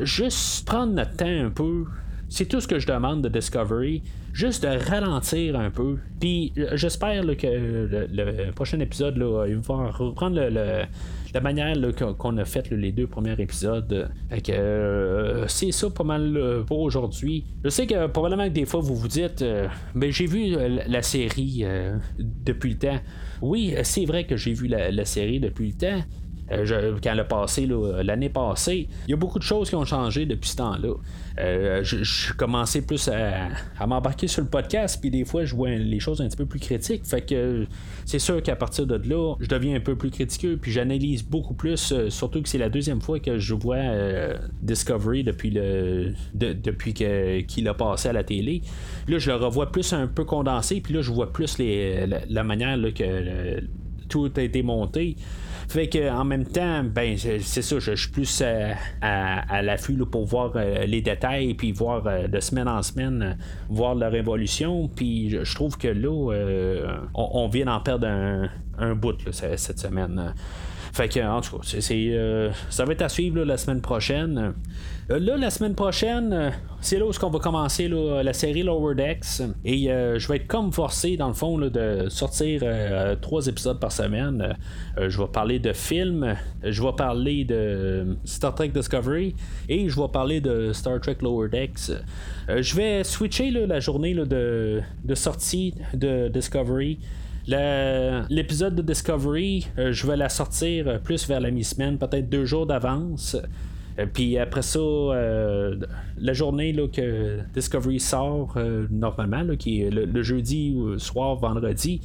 Juste 0.01 0.65
prendre 0.65 0.93
notre 0.93 1.15
temps 1.15 1.25
un 1.25 1.49
peu. 1.49 1.85
C'est 2.29 2.45
tout 2.45 2.59
ce 2.59 2.67
que 2.67 2.79
je 2.79 2.87
demande 2.87 3.21
de 3.21 3.29
Discovery 3.29 4.03
juste 4.37 4.63
de 4.63 4.67
ralentir 4.67 5.59
un 5.59 5.71
peu. 5.71 5.97
Puis 6.19 6.53
j'espère 6.73 7.23
que 7.37 7.47
le, 7.47 8.51
prochain 8.51 8.79
épisode, 8.79 9.17
là, 9.17 9.47
il 9.47 9.57
va 9.57 9.89
reprendre 9.89 10.39
la 10.39 11.41
manière 11.41 11.75
qu'on 12.17 12.37
a 12.37 12.45
fait 12.45 12.69
les 12.69 12.91
deux 12.91 13.07
premiers 13.07 13.39
épisodes. 13.39 14.09
Euh, 14.49 15.45
c'est 15.47 15.71
ça 15.71 15.89
pas 15.89 16.03
mal 16.03 16.63
pour 16.67 16.81
aujourd'hui. 16.81 17.45
Je 17.63 17.69
sais 17.69 17.87
que 17.87 18.05
probablement 18.07 18.45
que 18.45 18.53
des 18.53 18.65
fois 18.65 18.79
vous 18.79 18.95
vous 18.95 19.07
dites, 19.07 19.41
mais 19.41 19.47
euh, 19.47 19.67
ben, 19.95 20.11
j'ai 20.11 20.27
vu 20.27 20.55
euh, 20.55 20.83
la 20.87 21.01
série 21.01 21.65
depuis 22.19 22.71
le 22.73 22.77
temps. 22.77 22.99
Oui, 23.41 23.73
c'est 23.81 24.05
vrai 24.05 24.25
que 24.25 24.37
j'ai 24.37 24.53
vu 24.53 24.67
la, 24.67 25.05
série 25.05 25.39
depuis 25.39 25.69
le 25.69 25.73
temps. 25.73 26.03
Quand 26.49 27.11
elle 27.11 27.19
a 27.19 27.25
passé 27.25 27.67
l'année 28.03 28.29
passée, 28.29 28.87
il 29.07 29.11
y 29.11 29.13
a 29.13 29.17
beaucoup 29.17 29.39
de 29.39 29.43
choses 29.43 29.69
qui 29.69 29.75
ont 29.75 29.85
changé 29.85 30.25
depuis 30.25 30.49
ce 30.49 30.57
temps-là. 30.57 30.93
Euh, 31.39 31.83
je, 31.83 32.33
commençais 32.33 32.81
plus 32.81 33.09
à, 33.09 33.85
m'embarquer 33.85 34.27
sur 34.27 34.41
le 34.41 34.47
podcast, 34.47 34.99
puis 34.99 35.11
des 35.11 35.23
fois, 35.23 35.45
je 35.45 35.55
vois 35.55 35.69
les 35.69 35.99
choses 35.99 36.19
un 36.21 36.27
petit 36.27 36.37
peu 36.37 36.45
plus 36.45 36.59
critiques. 36.59 37.05
Fait 37.05 37.21
que 37.21 37.65
c'est 38.05 38.19
sûr 38.19 38.41
qu'à 38.41 38.55
partir 38.55 38.87
de 38.87 38.95
là, 38.95 39.35
je 39.39 39.47
deviens 39.47 39.75
un 39.75 39.79
peu 39.79 39.95
plus 39.95 40.09
critiqueux, 40.09 40.57
puis 40.57 40.71
j'analyse 40.71 41.23
beaucoup 41.23 41.53
plus, 41.53 41.91
euh, 41.91 42.09
surtout 42.09 42.41
que 42.41 42.49
c'est 42.49 42.57
la 42.57 42.69
deuxième 42.69 43.01
fois 43.01 43.19
que 43.19 43.37
je 43.37 43.53
vois 43.53 43.75
euh, 43.75 44.35
Discovery 44.61 45.23
depuis 45.23 45.51
le 45.51 46.13
depuis 46.33 46.93
qu'il 46.93 47.67
a 47.67 47.73
passé 47.73 48.09
à 48.09 48.13
la 48.13 48.23
télé. 48.23 48.61
Là, 49.07 49.19
je 49.19 49.29
le 49.29 49.35
revois 49.35 49.71
plus 49.71 49.93
un 49.93 50.07
peu 50.07 50.25
condensé, 50.25 50.81
puis 50.81 50.93
là, 50.93 51.01
je 51.01 51.11
vois 51.11 51.31
plus 51.31 51.57
les, 51.59 52.07
la, 52.07 52.43
manière 52.43 52.77
que 52.93 53.61
tout 54.09 54.31
a 54.35 54.41
été 54.41 54.63
monté. 54.63 55.15
Fait 55.67 55.89
que 55.89 56.09
en 56.09 56.23
même 56.23 56.45
temps, 56.45 56.83
ben 56.83 57.17
c'est 57.17 57.61
ça, 57.61 57.79
je, 57.79 57.93
suis 57.93 58.09
plus 58.09 58.41
euh, 58.41 58.71
à, 59.01 59.61
l'affût 59.61 59.97
pour 60.05 60.25
voir 60.25 60.53
euh, 60.55 60.85
les 60.85 61.01
détails, 61.01 61.53
puis 61.55 61.73
voir 61.73 62.07
euh, 62.07 62.27
de 62.27 62.39
semaine 62.39 62.69
en 62.69 62.81
semaine, 62.81 63.37
voir 63.69 63.93
leur 63.93 64.15
évolution. 64.15 64.87
Puis 64.87 65.29
je, 65.29 65.55
trouve 65.55 65.77
que 65.77 65.89
là, 65.89 66.09
on, 67.13 67.47
vient 67.49 67.65
d'en 67.65 67.81
perdre 67.81 68.07
un, 68.77 68.95
bout 68.95 69.17
cette 69.31 69.79
semaine. 69.79 70.33
Fait 70.97 71.09
que, 71.09 71.19
en 71.19 71.41
tout 71.41 71.59
cas, 71.59 71.63
c'est, 71.63 72.51
ça 72.71 72.83
va 72.83 72.93
être 72.93 73.03
à 73.03 73.09
suivre 73.09 73.43
la 73.43 73.57
semaine 73.57 73.81
prochaine. 73.81 74.55
Euh, 75.09 75.19
là, 75.19 75.37
la 75.37 75.49
semaine 75.49 75.73
prochaine, 75.73 76.33
euh, 76.33 76.49
c'est 76.81 76.99
là 76.99 77.05
où 77.05 77.11
on 77.23 77.29
va 77.29 77.39
commencer 77.39 77.87
la 77.87 78.33
série 78.33 78.63
Lower 78.63 78.93
Decks. 78.93 79.41
Et 79.63 79.89
euh, 79.89 80.19
je 80.19 80.27
vais 80.27 80.37
être 80.37 80.47
comme 80.47 80.73
forcé, 80.73 81.15
dans 81.15 81.29
le 81.29 81.33
fond, 81.33 81.57
de 81.57 82.07
sortir 82.09 82.63
trois 83.21 83.47
épisodes 83.47 83.79
par 83.79 83.91
semaine. 83.91 84.55
je 84.97 85.17
vais 85.17 85.27
parler 85.27 85.59
de 85.59 85.71
films, 85.71 86.35
je 86.63 86.81
vais 86.81 86.93
parler 86.97 87.45
de 87.45 88.17
Star 88.25 88.53
Trek 88.53 88.69
Discovery 88.69 89.35
et 89.69 89.89
je 89.89 89.99
vais 89.99 90.07
parler 90.07 90.41
de 90.41 90.73
Star 90.73 90.99
Trek 90.99 91.17
Lower 91.21 91.49
Decks. 91.49 91.91
je 92.47 92.75
vais 92.75 93.03
switcher 93.03 93.51
la 93.51 93.79
journée 93.79 94.13
de, 94.13 94.81
sortie 95.13 95.73
de 95.93 96.27
Discovery. 96.27 96.99
L'épisode 97.47 98.75
de 98.75 98.81
Discovery, 98.81 99.67
je 99.77 100.07
vais 100.07 100.17
la 100.17 100.29
sortir 100.29 101.01
plus 101.01 101.27
vers 101.27 101.39
la 101.39 101.49
mi-semaine, 101.49 101.97
peut-être 101.97 102.29
deux 102.29 102.45
jours 102.45 102.65
d'avance. 102.65 103.37
Euh, 103.99 104.05
puis 104.11 104.37
après 104.37 104.61
ça, 104.61 104.79
euh, 104.79 105.75
la 106.17 106.33
journée 106.33 106.73
là, 106.73 106.87
que 106.87 107.39
Discovery 107.53 107.99
sort 107.99 108.53
euh, 108.57 108.87
normalement, 108.91 109.43
qui 109.57 109.81
est 109.81 109.89
le, 109.89 110.23
jeudi 110.23 110.75
soir, 110.97 111.35
vendredi, 111.35 112.01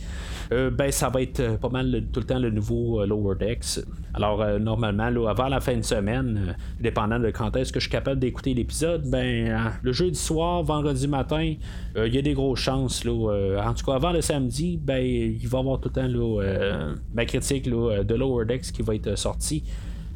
ben 0.50 0.90
ça 0.90 1.08
va 1.08 1.22
être 1.22 1.58
pas 1.58 1.70
mal 1.70 2.04
tout 2.12 2.20
le 2.20 2.26
temps 2.26 2.38
le 2.38 2.50
nouveau 2.50 3.04
Lower 3.06 3.36
Decks. 3.36 3.80
Alors 4.12 4.44
normalement, 4.60 5.08
là, 5.08 5.30
avant 5.30 5.48
la 5.48 5.60
fin 5.60 5.76
de 5.76 5.82
semaine, 5.82 6.54
dépendant 6.78 7.18
de 7.18 7.30
quand 7.30 7.56
est-ce 7.56 7.72
que 7.72 7.80
je 7.80 7.84
suis 7.84 7.90
capable 7.90 8.20
d'écouter 8.20 8.52
l'épisode, 8.52 9.08
ben 9.08 9.72
le 9.82 9.92
jeudi 9.92 10.18
soir, 10.18 10.62
vendredi 10.62 11.08
matin, 11.08 11.54
il 11.96 12.14
y 12.14 12.18
a 12.18 12.22
des 12.22 12.34
grosses 12.34 12.60
chances. 12.60 13.04
Là, 13.04 13.62
en 13.64 13.72
tout 13.72 13.84
cas, 13.86 13.94
avant 13.94 14.12
le 14.12 14.20
samedi, 14.20 14.78
ben 14.80 15.02
il 15.02 15.48
va 15.48 15.58
y 15.58 15.60
avoir 15.60 15.80
tout 15.80 15.90
le 15.94 16.02
temps 16.02 16.92
ma 17.14 17.24
critique 17.24 17.68
de 17.68 18.14
Lower 18.14 18.44
Decks 18.44 18.72
qui 18.72 18.82
va 18.82 18.94
être 18.94 19.16
sortie. 19.16 19.64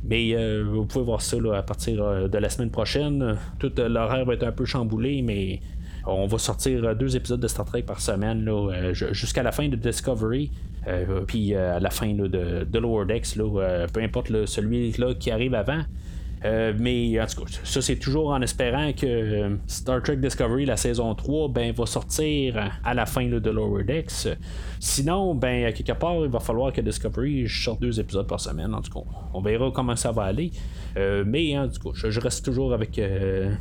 Mais 0.08 0.34
euh, 0.34 0.64
vous 0.64 0.84
pouvez 0.84 1.04
voir 1.04 1.20
ça 1.20 1.36
à 1.54 1.62
partir 1.62 2.02
euh, 2.02 2.28
de 2.28 2.38
la 2.38 2.48
semaine 2.48 2.70
prochaine. 2.70 3.36
Tout 3.58 3.72
euh, 3.78 3.88
l'horaire 3.88 4.24
va 4.24 4.34
être 4.34 4.44
un 4.44 4.52
peu 4.52 4.64
chamboulé, 4.64 5.20
mais 5.22 5.60
on 6.06 6.26
va 6.26 6.38
sortir 6.38 6.94
deux 6.94 7.16
épisodes 7.16 7.40
de 7.40 7.48
Star 7.48 7.64
Trek 7.64 7.82
par 7.82 8.00
semaine 8.00 8.48
jusqu'à 8.92 9.42
la 9.42 9.50
fin 9.50 9.68
de 9.68 9.74
Discovery. 9.74 10.52
puis 11.26 11.52
à 11.56 11.80
la 11.80 11.90
fin 11.90 12.14
de, 12.14 12.78
Lower 12.78 13.06
Decks, 13.06 13.36
peu 13.92 14.00
importe 14.00 14.46
celui 14.46 14.92
là 14.92 15.14
qui 15.14 15.32
arrive 15.32 15.54
avant. 15.54 15.82
Mais 16.78 17.20
en 17.20 17.26
tout 17.26 17.44
cas, 17.44 17.50
ça 17.64 17.82
c'est 17.82 17.96
toujours 17.96 18.30
en 18.30 18.40
espérant 18.42 18.92
que 18.92 19.56
Star 19.66 20.02
Trek 20.02 20.16
Discovery, 20.16 20.66
la 20.66 20.76
saison 20.76 21.14
3, 21.14 21.48
ben, 21.48 21.72
va 21.72 21.86
sortir 21.86 22.70
à 22.84 22.94
la 22.94 23.06
fin 23.06 23.26
de 23.26 23.50
Lower 23.50 23.84
Decks. 23.84 24.28
Sinon, 24.78 25.34
ben, 25.34 25.72
quelque 25.72 25.92
part, 25.92 26.16
il 26.24 26.30
va 26.30 26.40
falloir 26.40 26.72
que 26.72 26.80
Discovery 26.80 27.48
sorte 27.48 27.80
deux 27.80 27.98
épisodes 27.98 28.26
par 28.26 28.40
semaine. 28.40 28.74
En 28.74 28.82
tout 28.82 28.92
cas, 28.92 29.06
on 29.34 29.40
verra 29.40 29.70
comment 29.74 29.96
ça 29.96 30.12
va 30.12 30.24
aller. 30.24 30.50
mais 30.96 31.58
en 31.58 31.68
tout 31.68 31.92
cas, 31.92 32.08
je, 32.08 32.20
reste 32.20 32.44
toujours 32.44 32.72
avec 32.72 33.00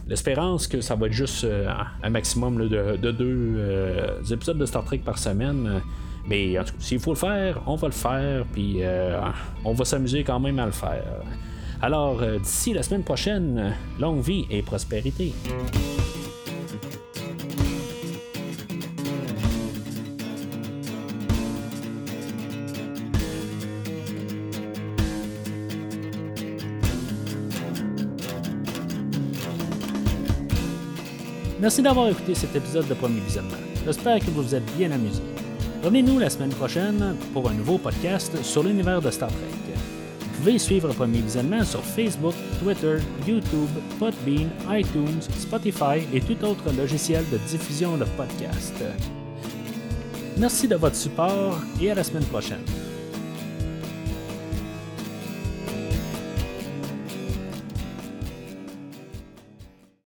l'espérance 0.07 0.67
que 0.67 0.81
ça 0.81 0.95
va 0.95 1.07
être 1.07 1.13
juste 1.13 1.45
un 2.03 2.09
maximum 2.09 2.67
de, 2.67 3.11
deux 3.11 4.21
épisodes 4.31 4.57
de 4.57 4.65
Star 4.65 4.83
Trek 4.83 5.01
par 5.05 5.17
semaine. 5.17 5.81
Mais 6.27 6.57
en 6.57 6.63
tout 6.63 6.73
cas, 6.73 6.79
s'il 6.79 6.99
faut 6.99 7.11
le 7.11 7.17
faire, 7.17 7.61
on 7.67 7.75
va 7.75 7.88
le 7.88 7.93
faire, 7.93 8.45
puis 8.51 8.77
euh, 8.79 9.19
on 9.63 9.73
va 9.73 9.86
s'amuser 9.86 10.23
quand 10.23 10.39
même 10.39 10.57
à 10.59 10.65
le 10.65 10.71
faire. 10.71 11.21
Alors, 11.82 12.21
euh, 12.21 12.39
d'ici 12.39 12.73
la 12.73 12.84
semaine 12.84 13.03
prochaine, 13.03 13.73
longue 13.99 14.21
vie 14.21 14.45
et 14.49 14.61
prospérité. 14.61 15.34
Merci 31.59 31.82
d'avoir 31.82 32.09
écouté 32.09 32.36
cet 32.36 32.55
épisode 32.55 32.88
de 32.88 32.93
Premier 32.93 33.19
Visionnement. 33.21 33.57
J'espère 33.86 34.19
que 34.19 34.26
vous 34.26 34.43
vous 34.43 34.55
êtes 34.55 34.78
bien 34.78 34.91
amusé. 34.91 35.23
Revenez-nous 35.84 36.19
la 36.19 36.30
semaine 36.30 36.49
prochaine 36.49 37.15
pour 37.34 37.49
un 37.49 37.53
nouveau 37.53 37.78
podcast 37.78 38.43
sur 38.43 38.61
l'univers 38.61 39.01
de 39.01 39.09
Star 39.09 39.30
Trek. 39.30 39.64
Pouvez 40.45 40.59
suivre 40.59 40.93
Premier 40.93 41.21
Visionnement 41.21 41.63
sur 41.63 41.83
Facebook, 41.83 42.35
Twitter, 42.61 42.97
YouTube, 43.25 43.67
Podbean, 43.97 44.47
iTunes, 44.69 45.19
Spotify 45.39 46.05
et 46.13 46.21
tout 46.21 46.37
autre 46.45 46.71
logiciel 46.71 47.23
de 47.31 47.37
diffusion 47.49 47.97
de 47.97 48.05
podcasts. 48.15 48.83
Merci 50.37 50.67
de 50.67 50.75
votre 50.75 50.95
support 50.95 51.59
et 51.81 51.89
à 51.89 51.95
la 51.95 52.03
semaine 52.03 52.25
prochaine. 52.25 52.61